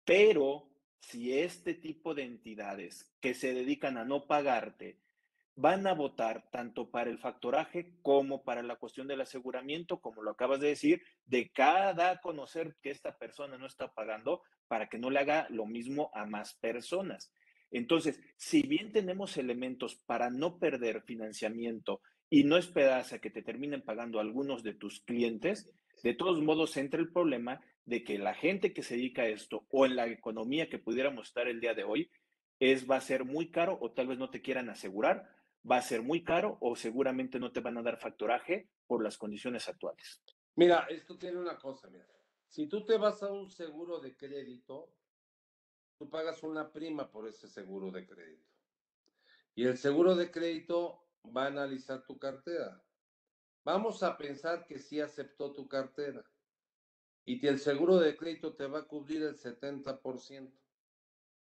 Pero 0.05 0.69
si 1.01 1.33
este 1.37 1.73
tipo 1.73 2.13
de 2.13 2.23
entidades 2.23 3.13
que 3.19 3.33
se 3.33 3.53
dedican 3.53 3.97
a 3.97 4.05
no 4.05 4.27
pagarte 4.27 4.99
van 5.55 5.85
a 5.85 5.93
votar 5.93 6.49
tanto 6.51 6.89
para 6.89 7.09
el 7.09 7.19
factoraje 7.19 7.93
como 8.01 8.43
para 8.43 8.63
la 8.63 8.77
cuestión 8.77 9.07
del 9.07 9.21
aseguramiento, 9.21 9.99
como 9.99 10.23
lo 10.23 10.31
acabas 10.31 10.59
de 10.59 10.69
decir, 10.69 11.03
de 11.25 11.51
cada 11.51 12.19
conocer 12.21 12.75
que 12.81 12.89
esta 12.89 13.17
persona 13.17 13.57
no 13.57 13.67
está 13.67 13.93
pagando 13.93 14.41
para 14.67 14.87
que 14.89 14.97
no 14.97 15.09
le 15.09 15.19
haga 15.19 15.47
lo 15.49 15.65
mismo 15.65 16.09
a 16.13 16.25
más 16.25 16.55
personas. 16.55 17.31
Entonces, 17.71 18.19
si 18.37 18.63
bien 18.63 18.91
tenemos 18.91 19.37
elementos 19.37 19.95
para 20.05 20.29
no 20.29 20.57
perder 20.57 21.01
financiamiento 21.03 22.01
y 22.29 22.43
no 22.43 22.57
esperas 22.57 23.13
a 23.13 23.19
que 23.19 23.29
te 23.29 23.43
terminen 23.43 23.83
pagando 23.83 24.19
algunos 24.19 24.63
de 24.63 24.73
tus 24.73 25.01
clientes, 25.01 25.69
de 26.03 26.13
todos 26.13 26.41
modos 26.41 26.77
entra 26.77 26.99
el 26.99 27.11
problema 27.11 27.61
de 27.85 28.03
que 28.03 28.17
la 28.17 28.33
gente 28.33 28.73
que 28.73 28.83
se 28.83 28.95
dedica 28.95 29.23
a 29.23 29.27
esto 29.27 29.65
o 29.69 29.85
en 29.85 29.95
la 29.95 30.07
economía 30.07 30.69
que 30.69 30.79
pudiéramos 30.79 31.27
estar 31.27 31.47
el 31.47 31.59
día 31.59 31.73
de 31.73 31.83
hoy, 31.83 32.09
es 32.59 32.89
va 32.89 32.97
a 32.97 33.01
ser 33.01 33.25
muy 33.25 33.51
caro 33.51 33.77
o 33.81 33.91
tal 33.91 34.07
vez 34.07 34.17
no 34.17 34.29
te 34.29 34.41
quieran 34.41 34.69
asegurar 34.69 35.27
va 35.69 35.77
a 35.77 35.81
ser 35.81 36.01
muy 36.01 36.23
caro 36.23 36.57
o 36.61 36.75
seguramente 36.75 37.39
no 37.39 37.51
te 37.51 37.61
van 37.61 37.77
a 37.77 37.83
dar 37.83 37.97
factoraje 37.97 38.69
por 38.85 39.03
las 39.03 39.17
condiciones 39.17 39.67
actuales. 39.69 40.21
Mira, 40.55 40.85
esto 40.89 41.17
tiene 41.17 41.39
una 41.39 41.57
cosa, 41.57 41.89
mira. 41.89 42.07
Si 42.47 42.67
tú 42.67 42.85
te 42.85 42.97
vas 42.97 43.23
a 43.23 43.31
un 43.31 43.49
seguro 43.49 43.99
de 43.99 44.15
crédito, 44.15 44.93
tú 45.97 46.09
pagas 46.09 46.43
una 46.43 46.71
prima 46.71 47.09
por 47.09 47.27
ese 47.27 47.47
seguro 47.47 47.91
de 47.91 48.05
crédito. 48.05 48.51
Y 49.55 49.65
el 49.65 49.77
seguro 49.77 50.15
de 50.15 50.29
crédito 50.29 51.07
va 51.35 51.45
a 51.45 51.47
analizar 51.47 52.05
tu 52.05 52.19
cartera. 52.19 52.83
Vamos 53.63 54.03
a 54.03 54.17
pensar 54.17 54.65
que 54.65 54.77
sí 54.77 54.99
aceptó 54.99 55.53
tu 55.53 55.67
cartera 55.67 56.23
y 57.25 57.39
que 57.39 57.47
el 57.47 57.59
seguro 57.59 57.97
de 57.97 58.17
crédito 58.17 58.55
te 58.55 58.67
va 58.67 58.79
a 58.79 58.87
cubrir 58.87 59.23
el 59.23 59.37
70%. 59.37 60.51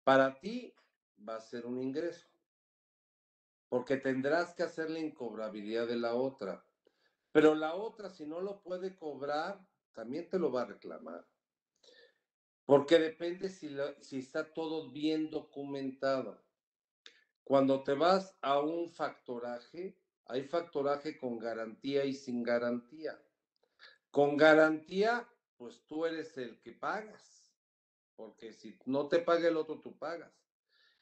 Para 0.05 0.39
ti 0.39 0.73
va 1.29 1.37
a 1.37 1.41
ser 1.41 1.67
un 1.67 1.83
ingreso 1.83 2.29
porque 3.69 3.97
tendrás 3.97 4.55
que 4.55 4.63
hacer 4.63 4.91
la 4.91 4.99
incobrabilidad 4.99 5.87
de 5.87 5.97
la 5.97 6.15
otra. 6.15 6.65
Pero 7.33 7.55
la 7.55 7.75
otra, 7.75 8.11
si 8.11 8.27
no 8.27 8.41
lo 8.41 8.63
puede 8.63 8.97
cobrar, 8.97 9.61
también 9.93 10.29
te 10.29 10.39
lo 10.39 10.53
va 10.53 10.63
a 10.63 10.67
reclamar. 10.67 11.27
Porque 12.65 12.99
depende 12.99 13.49
si, 13.49 13.77
si 14.01 14.19
está 14.19 14.53
todo 14.53 14.91
bien 14.91 15.31
documentado. 15.31 16.43
Cuando 17.45 17.85
te 17.85 17.95
vas 17.95 18.37
a 18.41 18.61
un 18.61 18.91
factoraje, 18.91 19.97
hay 20.27 20.43
factoraje 20.43 21.17
con 21.17 21.39
garantía 21.39 22.05
y 22.05 22.13
sin 22.13 22.43
garantía. 22.43 23.21
Con 24.11 24.37
garantía, 24.37 25.29
pues 25.57 25.85
tú 25.87 26.07
eres 26.07 26.37
el 26.39 26.61
que 26.61 26.73
pagas, 26.73 27.53
porque 28.17 28.53
si 28.53 28.79
no 28.87 29.09
te 29.09 29.21
paga 29.21 29.49
el 29.49 29.57
otro, 29.57 29.81
tú 29.81 29.97
pagas. 29.97 30.33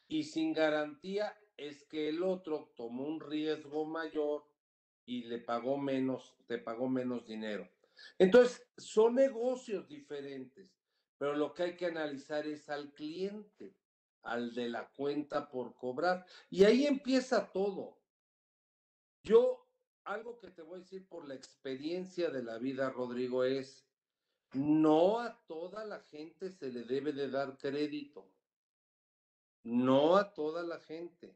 Y 0.06 0.24
sin 0.24 0.52
garantía, 0.52 1.34
es 1.56 1.84
que 1.84 2.08
el 2.08 2.22
otro 2.22 2.72
tomó 2.76 3.04
un 3.04 3.20
riesgo 3.20 3.84
mayor 3.84 4.44
y 5.06 5.24
le 5.24 5.38
pagó 5.38 5.76
menos, 5.76 6.34
te 6.46 6.58
pagó 6.58 6.88
menos 6.88 7.26
dinero. 7.26 7.68
Entonces, 8.18 8.66
son 8.76 9.14
negocios 9.14 9.86
diferentes, 9.88 10.70
pero 11.18 11.34
lo 11.34 11.54
que 11.54 11.62
hay 11.62 11.76
que 11.76 11.86
analizar 11.86 12.46
es 12.46 12.68
al 12.68 12.92
cliente, 12.92 13.76
al 14.22 14.54
de 14.54 14.68
la 14.68 14.88
cuenta 14.90 15.48
por 15.48 15.74
cobrar. 15.76 16.26
Y 16.50 16.64
ahí 16.64 16.86
empieza 16.86 17.52
todo. 17.52 17.98
Yo, 19.22 19.66
algo 20.04 20.38
que 20.38 20.50
te 20.50 20.62
voy 20.62 20.78
a 20.78 20.82
decir 20.82 21.06
por 21.06 21.26
la 21.28 21.34
experiencia 21.34 22.30
de 22.30 22.42
la 22.42 22.58
vida, 22.58 22.90
Rodrigo, 22.90 23.44
es, 23.44 23.86
no 24.52 25.20
a 25.20 25.44
toda 25.46 25.84
la 25.84 26.00
gente 26.00 26.50
se 26.50 26.70
le 26.70 26.82
debe 26.84 27.12
de 27.12 27.30
dar 27.30 27.56
crédito. 27.58 28.28
No 29.62 30.16
a 30.16 30.34
toda 30.34 30.62
la 30.62 30.78
gente 30.78 31.34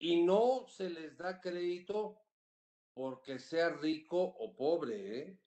y 0.00 0.22
no 0.22 0.66
se 0.66 0.88
les 0.88 1.16
da 1.18 1.40
crédito 1.40 2.18
porque 2.94 3.38
sea 3.38 3.68
rico 3.68 4.18
o 4.18 4.56
pobre, 4.56 5.18
¿eh? 5.18 5.38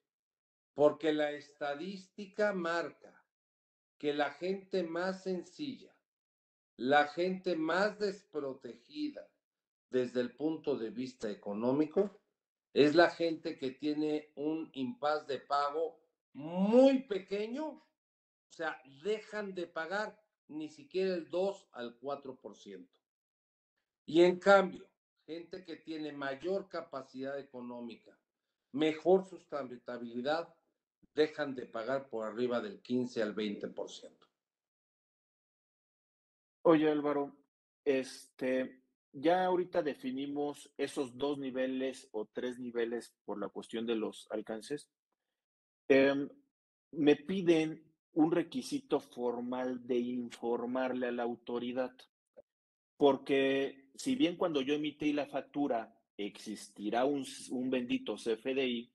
porque 0.75 1.11
la 1.11 1.31
estadística 1.31 2.53
marca 2.53 3.25
que 3.97 4.13
la 4.13 4.31
gente 4.31 4.83
más 4.83 5.23
sencilla, 5.23 5.95
la 6.77 7.07
gente 7.07 7.55
más 7.55 7.97
desprotegida 7.97 9.27
desde 9.89 10.21
el 10.21 10.35
punto 10.35 10.77
de 10.77 10.91
vista 10.91 11.29
económico, 11.31 12.21
es 12.73 12.95
la 12.95 13.09
gente 13.09 13.57
que 13.57 13.71
tiene 13.71 14.31
un 14.35 14.69
impas 14.73 15.25
de 15.25 15.39
pago 15.39 15.99
muy 16.33 17.03
pequeño, 17.03 17.67
o 17.69 17.87
sea, 18.49 18.79
dejan 19.03 19.55
de 19.55 19.65
pagar 19.67 20.19
ni 20.47 20.69
siquiera 20.69 21.15
el 21.15 21.29
2 21.29 21.69
al 21.71 21.99
4%. 21.99 22.87
Y 24.05 24.21
en 24.21 24.39
cambio, 24.39 24.89
gente 25.25 25.63
que 25.63 25.77
tiene 25.77 26.11
mayor 26.11 26.67
capacidad 26.67 27.39
económica, 27.39 28.17
mejor 28.73 29.25
sustentabilidad, 29.25 30.53
dejan 31.13 31.55
de 31.55 31.65
pagar 31.65 32.09
por 32.09 32.25
arriba 32.25 32.59
del 32.61 32.81
15 32.81 33.21
al 33.21 33.35
20%. 33.35 34.11
Oye 36.63 36.89
Álvaro, 36.89 37.35
este, 37.83 38.83
ya 39.11 39.45
ahorita 39.45 39.81
definimos 39.81 40.71
esos 40.77 41.17
dos 41.17 41.37
niveles 41.37 42.07
o 42.11 42.25
tres 42.25 42.57
niveles 42.57 43.13
por 43.25 43.37
la 43.39 43.49
cuestión 43.49 43.85
de 43.85 43.95
los 43.95 44.27
alcances. 44.31 44.89
Em, 45.87 46.29
me 46.91 47.15
piden 47.15 47.83
un 48.13 48.31
requisito 48.31 48.99
formal 48.99 49.85
de 49.85 49.97
informarle 49.97 51.07
a 51.07 51.11
la 51.11 51.23
autoridad, 51.23 51.91
porque 52.97 53.82
si 53.95 54.15
bien 54.15 54.35
cuando 54.35 54.61
yo 54.61 54.73
emití 54.73 55.13
la 55.13 55.25
factura 55.25 55.95
existirá 56.17 57.05
un, 57.05 57.25
bendito 57.69 58.15
CFDI, 58.15 58.91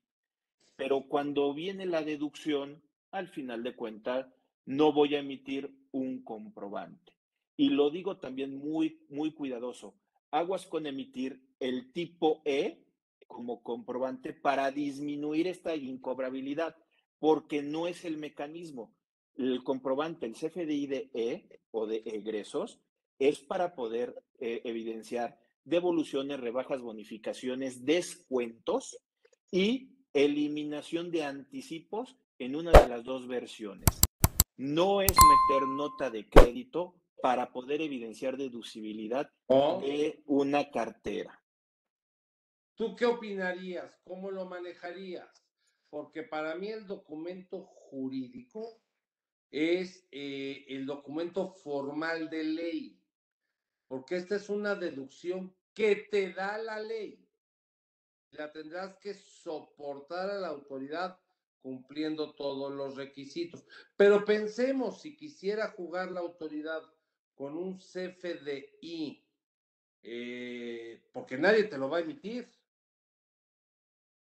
pero 0.75 1.01
cuando 1.07 1.53
viene 1.53 1.85
la 1.85 2.03
deducción, 2.03 2.81
al 3.11 3.27
final 3.27 3.63
de 3.63 3.75
cuentas, 3.75 4.27
no 4.65 4.93
voy 4.93 5.15
a 5.15 5.19
emitir 5.19 5.73
un 5.91 6.23
comprobante. 6.23 7.13
Y 7.57 7.69
lo 7.69 7.89
digo 7.89 8.17
también 8.17 8.57
muy, 8.57 9.01
muy 9.09 9.31
cuidadoso. 9.31 9.95
Aguas 10.31 10.65
con 10.65 10.85
emitir 10.85 11.41
el 11.59 11.91
tipo 11.91 12.41
E 12.45 12.85
como 13.27 13.61
comprobante 13.61 14.33
para 14.33 14.71
disminuir 14.71 15.47
esta 15.47 15.75
incobrabilidad, 15.75 16.75
porque 17.19 17.61
no 17.61 17.87
es 17.87 18.05
el 18.05 18.17
mecanismo. 18.17 18.95
El 19.35 19.63
comprobante, 19.63 20.25
el 20.25 20.33
CFDI 20.33 20.87
de 20.87 21.09
E 21.13 21.59
o 21.71 21.85
de 21.85 22.01
egresos, 22.05 22.79
es 23.19 23.39
para 23.39 23.75
poder 23.75 24.23
eh, 24.39 24.61
evidenciar 24.63 25.37
devoluciones, 25.65 26.39
rebajas, 26.39 26.81
bonificaciones, 26.81 27.85
descuentos 27.85 28.97
y 29.51 29.91
eliminación 30.13 31.11
de 31.11 31.25
anticipos 31.25 32.17
en 32.39 32.55
una 32.55 32.71
de 32.71 32.87
las 32.87 33.03
dos 33.03 33.27
versiones. 33.27 33.85
No 34.57 35.01
es 35.01 35.11
meter 35.11 35.67
nota 35.67 36.09
de 36.09 36.27
crédito 36.27 36.95
para 37.21 37.51
poder 37.51 37.81
evidenciar 37.81 38.37
deducibilidad 38.37 39.29
oh. 39.47 39.81
de 39.81 40.23
una 40.25 40.71
cartera. 40.71 41.43
¿Tú 42.75 42.95
qué 42.95 43.05
opinarías? 43.05 43.99
¿Cómo 44.05 44.31
lo 44.31 44.45
manejarías? 44.45 45.29
Porque 45.89 46.23
para 46.23 46.55
mí 46.55 46.69
el 46.69 46.87
documento 46.87 47.65
jurídico 47.65 48.81
es 49.51 50.07
eh, 50.11 50.65
el 50.69 50.85
documento 50.85 51.49
formal 51.49 52.29
de 52.29 52.43
ley 52.43 52.98
porque 53.89 54.17
esta 54.17 54.35
es 54.35 54.49
una 54.49 54.75
deducción 54.75 55.53
que 55.73 55.95
te 55.95 56.31
da 56.31 56.57
la 56.59 56.79
ley. 56.79 57.27
La 58.31 58.51
tendrás 58.51 58.95
que 58.99 59.15
soportar 59.15 60.29
a 60.29 60.39
la 60.39 60.49
autoridad 60.49 61.19
cumpliendo 61.59 62.35
todos 62.35 62.71
los 62.71 62.95
requisitos. 62.95 63.65
Pero 63.97 64.23
pensemos, 64.23 65.01
si 65.01 65.17
quisiera 65.17 65.71
jugar 65.71 66.11
la 66.11 66.19
autoridad 66.19 66.83
con 67.33 67.57
un 67.57 67.79
CFDI, 67.79 69.25
eh, 70.03 71.03
porque 71.11 71.37
nadie 71.37 71.63
te 71.63 71.77
lo 71.79 71.89
va 71.89 71.97
a 71.97 72.01
emitir. 72.01 72.47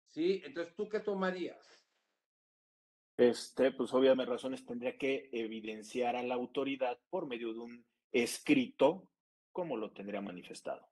¿Sí? 0.07 0.41
Entonces, 0.47 0.75
¿tú 0.75 0.89
qué 0.89 1.01
tomarías? 1.01 1.87
Este, 3.19 3.73
pues 3.73 3.93
obviamente 3.93 4.33
razones 4.33 4.65
tendría 4.65 4.97
que 4.97 5.29
evidenciar 5.31 6.17
a 6.17 6.23
la 6.23 6.37
autoridad 6.37 6.99
por 7.11 7.27
medio 7.27 7.53
de 7.53 7.59
un 7.59 7.87
escrito 8.11 9.11
como 9.53 9.77
lo 9.77 9.93
tendría 9.93 10.21
manifestado. 10.21 10.89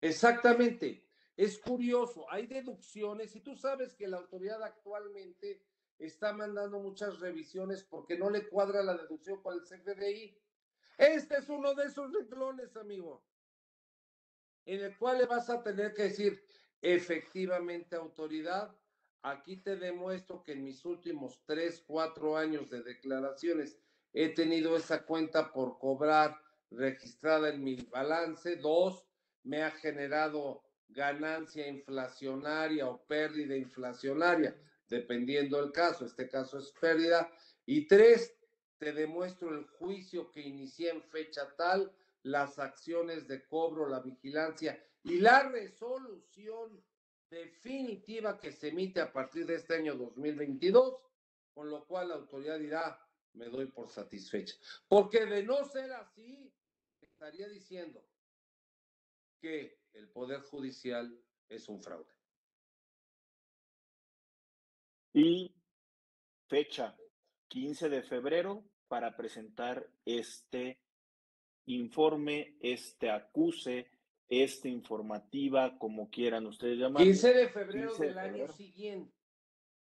Exactamente. 0.00 1.06
Es 1.36 1.58
curioso, 1.58 2.30
hay 2.30 2.46
deducciones 2.46 3.34
y 3.34 3.40
tú 3.40 3.56
sabes 3.56 3.94
que 3.94 4.08
la 4.08 4.18
autoridad 4.18 4.62
actualmente 4.62 5.64
está 5.98 6.32
mandando 6.32 6.80
muchas 6.80 7.20
revisiones 7.20 7.82
porque 7.82 8.18
no 8.18 8.30
le 8.30 8.48
cuadra 8.48 8.82
la 8.82 8.96
deducción 8.96 9.42
con 9.42 9.54
el 9.54 9.62
CFDI. 9.62 10.38
Este 10.98 11.38
es 11.38 11.48
uno 11.48 11.74
de 11.74 11.84
esos 11.86 12.12
renglones, 12.12 12.76
amigo, 12.76 13.24
en 14.66 14.80
el 14.82 14.98
cual 14.98 15.18
le 15.18 15.26
vas 15.26 15.48
a 15.48 15.62
tener 15.62 15.94
que 15.94 16.04
decir, 16.04 16.44
efectivamente, 16.82 17.96
autoridad, 17.96 18.76
aquí 19.22 19.56
te 19.56 19.76
demuestro 19.76 20.42
que 20.42 20.52
en 20.52 20.64
mis 20.64 20.84
últimos 20.84 21.42
tres, 21.46 21.82
cuatro 21.86 22.36
años 22.36 22.70
de 22.70 22.82
declaraciones 22.82 23.78
he 24.12 24.28
tenido 24.30 24.76
esa 24.76 25.04
cuenta 25.04 25.52
por 25.52 25.78
cobrar 25.78 26.38
registrada 26.70 27.50
en 27.50 27.62
mi 27.62 27.76
balance. 27.76 28.56
Dos, 28.56 29.04
me 29.42 29.62
ha 29.62 29.70
generado 29.70 30.62
ganancia 30.88 31.66
inflacionaria 31.66 32.88
o 32.88 33.04
pérdida 33.06 33.56
inflacionaria, 33.56 34.56
dependiendo 34.88 35.60
del 35.60 35.72
caso. 35.72 36.04
Este 36.04 36.28
caso 36.28 36.58
es 36.58 36.72
pérdida. 36.80 37.30
Y 37.66 37.86
tres, 37.86 38.36
te 38.78 38.92
demuestro 38.92 39.50
el 39.50 39.66
juicio 39.66 40.30
que 40.30 40.40
inicié 40.40 40.90
en 40.90 41.02
fecha 41.02 41.54
tal, 41.56 41.92
las 42.22 42.58
acciones 42.58 43.26
de 43.28 43.46
cobro, 43.46 43.88
la 43.88 44.00
vigilancia 44.00 44.82
y 45.02 45.20
la 45.20 45.48
resolución 45.48 46.82
definitiva 47.30 48.38
que 48.38 48.52
se 48.52 48.68
emite 48.68 49.00
a 49.00 49.12
partir 49.12 49.46
de 49.46 49.54
este 49.56 49.76
año 49.76 49.94
2022, 49.94 50.96
con 51.54 51.70
lo 51.70 51.86
cual 51.86 52.08
la 52.08 52.16
autoridad 52.16 52.58
dirá, 52.58 52.98
me 53.34 53.46
doy 53.46 53.66
por 53.66 53.88
satisfecha. 53.88 54.54
Porque 54.88 55.24
de 55.26 55.42
no 55.44 55.64
ser 55.64 55.92
así, 55.92 56.52
estaría 57.20 57.48
diciendo 57.48 58.02
que 59.42 59.78
el 59.92 60.08
Poder 60.08 60.40
Judicial 60.40 61.22
es 61.50 61.68
un 61.68 61.82
fraude. 61.82 62.10
Y 65.12 65.54
fecha 66.48 66.96
15 67.48 67.90
de 67.90 68.02
febrero 68.02 68.64
para 68.88 69.14
presentar 69.18 69.86
este 70.06 70.80
informe, 71.66 72.56
este 72.60 73.10
acuse, 73.10 73.90
esta 74.26 74.68
informativa, 74.68 75.76
como 75.78 76.08
quieran 76.08 76.46
ustedes 76.46 76.78
llamarlo. 76.78 77.04
15 77.04 77.34
de 77.34 77.48
febrero 77.50 77.94
del 77.96 78.18
año 78.18 78.48
siguiente. 78.48 79.14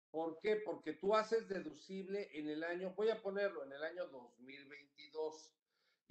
¿Por 0.09 0.39
qué? 0.39 0.55
Porque 0.55 0.93
tú 0.93 1.15
haces 1.15 1.47
deducible 1.47 2.29
en 2.33 2.49
el 2.49 2.63
año, 2.63 2.95
voy 2.95 3.09
a 3.09 3.21
ponerlo, 3.21 3.63
en 3.63 3.73
el 3.73 3.83
año 3.83 4.07
2022 4.07 5.51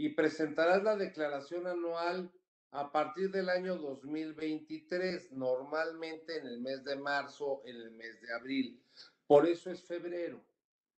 y 0.01 0.09
presentarás 0.09 0.83
la 0.83 0.97
declaración 0.97 1.67
anual 1.67 2.33
a 2.71 2.91
partir 2.91 3.31
del 3.31 3.51
año 3.51 3.77
2023, 3.77 5.31
normalmente 5.33 6.39
en 6.39 6.47
el 6.47 6.59
mes 6.59 6.83
de 6.85 6.97
marzo, 6.97 7.61
en 7.67 7.77
el 7.77 7.91
mes 7.91 8.19
de 8.23 8.33
abril. 8.33 8.83
Por 9.27 9.47
eso 9.47 9.71
es 9.71 9.83
febrero. 9.83 10.43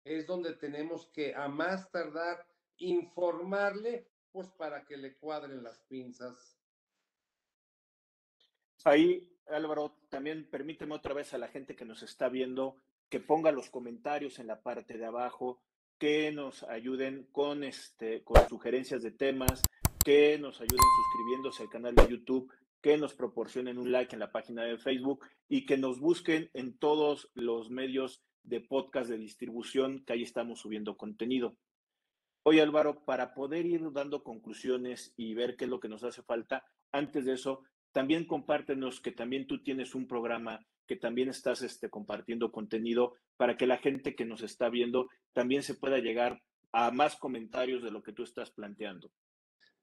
Es 0.05 0.27
donde 0.27 0.53
tenemos 0.53 1.07
que 1.15 1.35
a 1.35 1.49
más 1.49 1.91
tardar 1.91 2.47
informarle, 2.77 4.07
pues 4.33 4.51
para 4.51 4.85
que 4.85 4.99
le 4.99 5.15
cuadren 5.17 5.63
las 5.63 5.79
pinzas. 5.89 6.59
Ahí, 8.85 9.35
Álvaro, 9.47 9.97
también 10.11 10.47
permíteme 10.51 10.95
otra 10.95 11.15
vez 11.15 11.33
a 11.33 11.39
la 11.39 11.49
gente 11.49 11.75
que 11.75 11.87
nos 11.87 12.03
está 12.03 12.29
viendo 12.29 12.77
que 13.09 13.19
ponga 13.19 13.51
los 13.51 13.71
comentarios 13.71 14.39
en 14.41 14.47
la 14.47 14.61
parte 14.61 14.99
de 14.99 15.07
abajo, 15.07 15.63
que 16.01 16.33
nos 16.33 16.63
ayuden 16.63 17.29
con, 17.31 17.63
este, 17.63 18.25
con 18.25 18.49
sugerencias 18.49 19.03
de 19.03 19.11
temas, 19.11 19.63
que 20.03 20.39
nos 20.39 20.59
ayuden 20.59 20.81
suscribiéndose 20.81 21.63
al 21.63 21.69
canal 21.69 21.95
de 21.95 22.09
YouTube, 22.09 22.51
que 22.81 22.97
nos 22.97 23.13
proporcionen 23.13 23.77
un 23.77 23.93
like 23.93 24.17
en 24.17 24.21
la 24.21 24.33
página 24.33 24.65
de 24.65 24.79
Facebook 24.79 25.27
y 25.47 25.67
que 25.67 25.77
nos 25.77 26.01
busquen 26.01 26.51
en 26.55 26.79
todos 26.79 27.31
los 27.35 27.69
medios 27.69 28.23
de 28.43 28.63
podcast 28.63 29.11
de 29.11 29.19
distribución 29.19 30.03
que 30.07 30.15
ahí 30.15 30.23
estamos 30.23 30.61
subiendo 30.61 30.97
contenido. 30.97 31.59
Oye 32.45 32.63
Álvaro, 32.63 33.05
para 33.05 33.35
poder 33.35 33.67
ir 33.67 33.93
dando 33.93 34.23
conclusiones 34.23 35.13
y 35.19 35.35
ver 35.35 35.57
qué 35.57 35.67
es 35.67 35.71
lo 35.71 35.81
que 35.81 35.91
nos 35.91 36.03
hace 36.03 36.23
falta, 36.23 36.65
antes 36.93 37.27
de 37.27 37.35
eso, 37.35 37.63
también 37.93 38.27
compártenos 38.27 39.01
que 39.01 39.13
también 39.13 39.47
tú 39.47 39.63
tienes 39.63 39.95
un 39.95 40.07
programa, 40.07 40.65
que 40.87 40.97
también 40.97 41.29
estás 41.29 41.63
este, 41.63 41.91
compartiendo 41.91 42.53
contenido 42.53 43.15
para 43.37 43.57
que 43.57 43.67
la 43.67 43.79
gente 43.79 44.15
que 44.15 44.25
nos 44.25 44.43
está 44.43 44.69
viendo 44.69 45.09
también 45.33 45.63
se 45.63 45.75
pueda 45.75 45.99
llegar 45.99 46.43
a 46.73 46.91
más 46.91 47.17
comentarios 47.17 47.83
de 47.83 47.91
lo 47.91 48.03
que 48.03 48.13
tú 48.13 48.23
estás 48.23 48.51
planteando. 48.51 49.11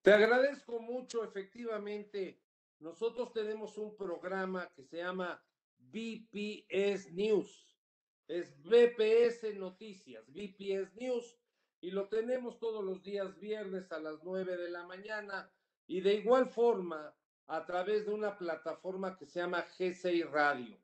Te 0.01 0.13
agradezco 0.13 0.79
mucho, 0.79 1.23
efectivamente. 1.23 2.39
Nosotros 2.79 3.33
tenemos 3.33 3.77
un 3.77 3.95
programa 3.97 4.69
que 4.75 4.83
se 4.83 4.97
llama 4.97 5.41
BPS 5.77 7.11
News. 7.13 7.65
Es 8.27 8.55
BPS 8.61 9.55
Noticias, 9.55 10.25
BPS 10.27 10.93
News, 10.95 11.37
y 11.79 11.91
lo 11.91 12.07
tenemos 12.09 12.59
todos 12.59 12.83
los 12.83 13.01
días 13.03 13.39
viernes 13.39 13.91
a 13.91 13.99
las 13.99 14.23
9 14.23 14.57
de 14.57 14.69
la 14.69 14.85
mañana 14.85 15.49
y 15.87 16.01
de 16.01 16.15
igual 16.15 16.49
forma 16.49 17.15
a 17.47 17.65
través 17.65 18.05
de 18.05 18.13
una 18.13 18.37
plataforma 18.37 19.17
que 19.17 19.25
se 19.25 19.39
llama 19.39 19.65
G6 19.77 20.29
Radio. 20.29 20.77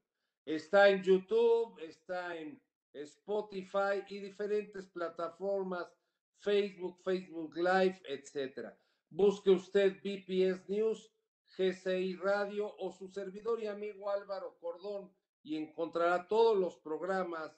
Está 0.45 0.89
en 0.89 1.03
YouTube, 1.03 1.77
está 1.79 2.35
en 2.37 2.61
Spotify 2.93 4.03
y 4.07 4.19
diferentes 4.19 4.87
plataformas, 4.87 5.87
Facebook, 6.39 7.01
Facebook 7.03 7.55
Live, 7.55 8.01
etcétera. 8.07 8.77
Busque 9.09 9.51
usted 9.51 9.97
BPS 10.01 10.67
News, 10.69 11.11
GCI 11.57 12.15
Radio 12.15 12.73
o 12.77 12.91
su 12.91 13.07
servidor 13.09 13.61
y 13.61 13.67
amigo 13.67 14.09
Álvaro 14.09 14.57
Cordón 14.59 15.11
y 15.43 15.57
encontrará 15.57 16.27
todos 16.27 16.57
los 16.57 16.77
programas 16.77 17.51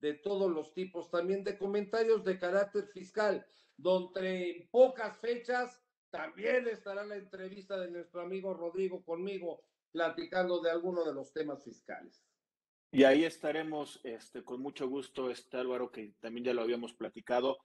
de 0.00 0.14
todos 0.14 0.50
los 0.50 0.74
tipos, 0.74 1.10
también 1.10 1.44
de 1.44 1.58
comentarios 1.58 2.24
de 2.24 2.38
carácter 2.38 2.86
fiscal, 2.88 3.44
donde 3.76 4.50
en 4.50 4.68
pocas 4.68 5.16
fechas 5.18 5.80
también 6.10 6.68
estará 6.68 7.04
la 7.04 7.16
entrevista 7.16 7.78
de 7.78 7.90
nuestro 7.90 8.22
amigo 8.22 8.54
Rodrigo 8.54 9.04
conmigo 9.04 9.62
platicando 9.92 10.60
de 10.60 10.70
algunos 10.70 11.06
de 11.06 11.14
los 11.14 11.32
temas 11.32 11.62
fiscales. 11.64 12.24
Y 12.90 13.04
ahí 13.04 13.24
estaremos 13.24 14.00
este, 14.04 14.42
con 14.42 14.62
mucho 14.62 14.88
gusto, 14.88 15.30
este 15.30 15.58
Álvaro, 15.58 15.90
que 15.90 16.14
también 16.20 16.46
ya 16.46 16.54
lo 16.54 16.62
habíamos 16.62 16.94
platicado, 16.94 17.58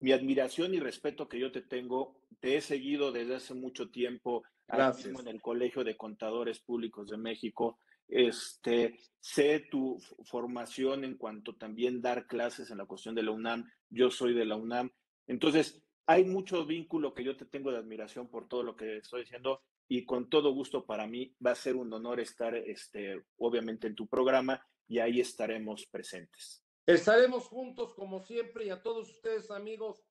mi 0.00 0.12
admiración 0.12 0.74
y 0.74 0.80
respeto 0.80 1.28
que 1.28 1.38
yo 1.38 1.50
te 1.52 1.62
tengo. 1.62 2.20
Te 2.40 2.56
he 2.56 2.60
seguido 2.60 3.12
desde 3.12 3.36
hace 3.36 3.54
mucho 3.54 3.90
tiempo 3.90 4.42
Gracias. 4.68 5.18
en 5.18 5.28
el 5.28 5.40
Colegio 5.40 5.84
de 5.84 5.96
Contadores 5.96 6.60
Públicos 6.60 7.08
de 7.08 7.16
México. 7.16 7.78
Este, 8.08 8.98
sé 9.20 9.60
tu 9.70 9.98
formación 10.24 11.04
en 11.04 11.16
cuanto 11.16 11.54
también 11.54 12.02
dar 12.02 12.26
clases 12.26 12.70
en 12.70 12.78
la 12.78 12.86
cuestión 12.86 13.14
de 13.14 13.22
la 13.22 13.30
UNAM. 13.30 13.70
Yo 13.90 14.10
soy 14.10 14.34
de 14.34 14.44
la 14.44 14.56
UNAM. 14.56 14.90
Entonces, 15.26 15.82
hay 16.06 16.24
mucho 16.24 16.66
vínculo 16.66 17.14
que 17.14 17.24
yo 17.24 17.36
te 17.36 17.44
tengo 17.44 17.70
de 17.70 17.78
admiración 17.78 18.28
por 18.28 18.48
todo 18.48 18.62
lo 18.62 18.76
que 18.76 18.98
estoy 18.98 19.22
diciendo 19.22 19.62
y 19.88 20.04
con 20.04 20.28
todo 20.28 20.52
gusto 20.52 20.84
para 20.84 21.06
mí 21.06 21.34
va 21.44 21.52
a 21.52 21.56
ser 21.56 21.76
un 21.76 21.92
honor 21.92 22.20
estar, 22.20 22.54
este, 22.56 23.24
obviamente, 23.36 23.86
en 23.86 23.94
tu 23.94 24.06
programa 24.06 24.64
y 24.88 24.98
ahí 24.98 25.20
estaremos 25.20 25.86
presentes. 25.86 26.62
Estaremos 26.86 27.46
juntos 27.46 27.94
como 27.94 28.20
siempre 28.20 28.66
y 28.66 28.70
a 28.70 28.82
todos 28.82 29.10
ustedes 29.10 29.50
amigos, 29.50 30.02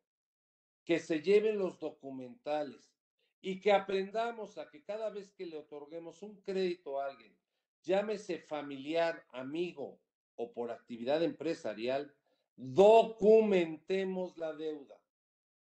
que 0.83 0.99
se 0.99 1.21
lleven 1.21 1.57
los 1.57 1.79
documentales 1.79 2.95
y 3.41 3.59
que 3.59 3.71
aprendamos 3.71 4.57
a 4.57 4.69
que 4.69 4.83
cada 4.83 5.09
vez 5.09 5.31
que 5.33 5.45
le 5.45 5.57
otorguemos 5.57 6.21
un 6.21 6.41
crédito 6.41 6.99
a 6.99 7.07
alguien, 7.07 7.37
llámese 7.83 8.39
familiar, 8.39 9.25
amigo 9.29 9.99
o 10.35 10.51
por 10.51 10.71
actividad 10.71 11.23
empresarial, 11.23 12.13
documentemos 12.55 14.37
la 14.37 14.53
deuda. 14.53 14.99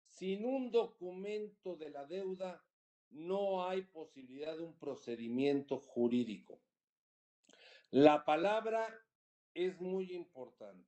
Sin 0.08 0.46
un 0.46 0.72
documento 0.72 1.76
de 1.76 1.90
la 1.90 2.06
deuda 2.06 2.64
no 3.10 3.68
hay 3.68 3.82
posibilidad 3.84 4.56
de 4.56 4.64
un 4.64 4.78
procedimiento 4.78 5.80
jurídico. 5.80 6.62
La 7.92 8.26
palabra 8.26 9.05
es 9.56 9.80
muy 9.82 10.14
importante, 10.14 10.88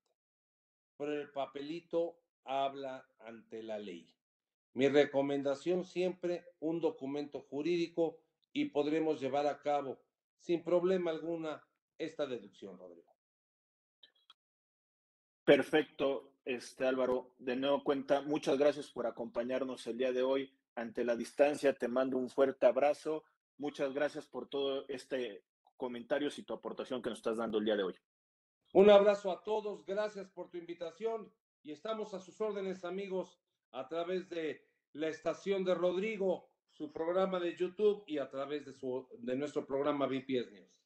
pero 0.97 1.19
el 1.19 1.31
papelito 1.31 2.19
habla 2.43 3.07
ante 3.19 3.63
la 3.63 3.79
ley. 3.79 4.13
Mi 4.73 4.89
recomendación 4.89 5.85
siempre 5.85 6.45
un 6.59 6.79
documento 6.79 7.41
jurídico 7.41 8.19
y 8.53 8.65
podremos 8.65 9.19
llevar 9.19 9.47
a 9.47 9.59
cabo 9.59 9.99
sin 10.39 10.63
problema 10.63 11.11
alguna 11.11 11.65
esta 11.97 12.27
deducción, 12.27 12.77
Rodrigo. 12.77 13.11
Perfecto, 15.43 16.33
este 16.45 16.85
Álvaro. 16.85 17.33
De 17.39 17.55
nuevo 17.55 17.83
cuenta, 17.83 18.21
muchas 18.21 18.57
gracias 18.57 18.91
por 18.91 19.07
acompañarnos 19.07 19.87
el 19.87 19.97
día 19.97 20.11
de 20.11 20.21
hoy 20.21 20.53
ante 20.75 21.03
la 21.03 21.15
distancia. 21.15 21.73
Te 21.73 21.87
mando 21.87 22.17
un 22.17 22.29
fuerte 22.29 22.65
abrazo. 22.65 23.23
Muchas 23.57 23.93
gracias 23.93 24.27
por 24.27 24.47
todo 24.47 24.85
este 24.89 25.43
comentarios 25.77 26.37
y 26.37 26.43
tu 26.43 26.53
aportación 26.53 27.01
que 27.01 27.09
nos 27.09 27.19
estás 27.19 27.37
dando 27.37 27.59
el 27.59 27.65
día 27.65 27.75
de 27.75 27.83
hoy. 27.83 27.95
Un 28.77 28.91
abrazo 28.91 29.31
a 29.31 29.43
todos, 29.43 29.83
gracias 29.87 30.29
por 30.29 30.51
tu 30.51 30.57
invitación 30.59 31.33
y 31.63 31.71
estamos 31.71 32.13
a 32.13 32.19
sus 32.19 32.39
órdenes, 32.39 32.85
amigos, 32.85 33.41
a 33.71 33.87
través 33.87 34.29
de 34.29 34.67
la 34.93 35.07
estación 35.07 35.63
de 35.63 35.73
Rodrigo, 35.73 36.51
su 36.69 36.93
programa 36.93 37.39
de 37.39 37.55
YouTube 37.55 38.03
y 38.05 38.19
a 38.19 38.29
través 38.29 38.67
de, 38.67 38.73
su, 38.73 39.07
de 39.17 39.35
nuestro 39.35 39.65
programa 39.65 40.05
VPS 40.05 40.51
News. 40.51 40.79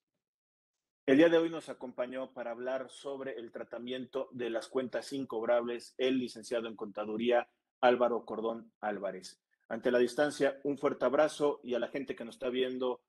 El 1.06 1.18
día 1.18 1.28
de 1.28 1.38
hoy 1.38 1.50
nos 1.50 1.68
acompañó 1.68 2.32
para 2.32 2.52
hablar 2.52 2.90
sobre 2.90 3.38
el 3.38 3.52
tratamiento 3.52 4.30
de 4.32 4.50
las 4.50 4.70
cuentas 4.70 5.12
incobrables 5.12 5.94
el 5.98 6.18
licenciado 6.18 6.70
en 6.70 6.78
contaduría 6.78 7.50
Álvaro 7.82 8.24
Cordón 8.24 8.72
Álvarez. 8.80 9.42
Ante 9.68 9.92
la 9.92 10.00
distancia, 10.00 10.62
un 10.64 10.78
fuerte 10.78 11.04
abrazo 11.04 11.60
y 11.62 11.74
a 11.74 11.80
la 11.80 11.90
gente 11.90 12.16
que 12.16 12.24
nos 12.24 12.36
está 12.36 12.48
viendo 12.48 13.02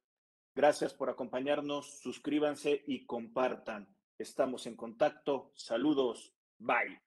Gracias 0.55 0.93
por 0.93 1.09
acompañarnos, 1.09 2.01
suscríbanse 2.01 2.83
y 2.87 3.07
compartan. 3.07 3.89
Estamos 4.23 4.69
en 4.69 4.77
contacto. 4.77 5.51
Saludos. 5.57 6.33
Bye. 6.57 7.01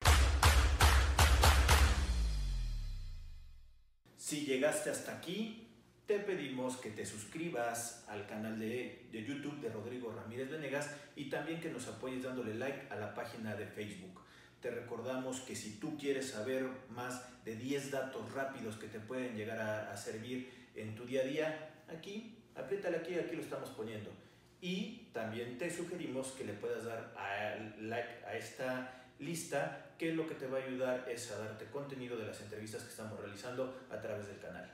Si 4.18 4.46
llegaste 4.46 4.90
hasta 4.90 5.16
aquí, 5.16 5.66
te 6.06 6.20
pedimos 6.20 6.76
que 6.76 6.90
te 6.90 7.06
suscribas 7.06 8.04
al 8.10 8.28
canal 8.28 8.60
de, 8.60 9.08
de, 9.14 9.24
YouTube 9.24 9.62
de 9.62 9.70
Rodrigo 9.70 10.12
Ramírez 10.12 10.50
Venegas 10.50 10.94
y 11.16 11.30
también 11.30 11.62
que 11.62 11.70
nos 11.70 11.88
apoyes 11.88 12.22
dándole 12.22 12.54
like 12.54 12.88
a 12.90 12.98
la 12.98 13.16
página 13.16 13.56
de 13.56 13.66
Facebook. 13.66 14.20
Te 14.60 14.70
recordamos 14.70 15.40
que 15.40 15.56
si 15.56 15.80
tú 15.80 15.98
quieres 15.98 16.32
saber 16.32 16.70
más 16.90 17.24
de 17.46 17.56
10 17.56 17.92
datos 17.92 18.34
rápidos 18.34 18.76
que 18.76 18.88
te 18.88 19.00
pueden 19.00 19.38
llegar 19.38 19.62
a, 19.62 19.96
servir 19.96 20.52
en 20.76 20.96
tu 20.96 21.06
día 21.06 21.22
a 21.22 21.26
día, 21.26 21.84
aquí 21.88 22.40
apriétale 22.56 22.98
aquí, 22.98 23.14
aquí 23.16 23.38
lo 23.38 23.42
estamos 23.42 23.70
poniendo. 23.70 24.25
Y 24.62 25.10
también 25.14 25.58
te 25.58 25.70
sugerimos 25.70 26.32
que 26.32 26.46
le 26.46 26.54
puedas 26.54 26.86
dar 26.86 27.14
like 27.80 28.26
a 28.26 28.36
esta 28.36 29.04
lista, 29.20 29.94
que 29.98 30.14
lo 30.14 30.28
que 30.28 30.36
te 30.36 30.48
va 30.48 30.60
a 30.60 30.64
ayudar 30.64 31.08
es 31.10 31.32
a 31.32 31.40
darte 31.40 31.66
contenido 31.66 32.18
de 32.18 32.26
las 32.26 32.42
entrevistas 32.42 32.84
que 32.84 32.90
estamos 32.90 33.20
realizando 33.20 33.88
a 33.90 34.00
través 34.00 34.28
del 34.28 34.40
canal. 34.40 34.70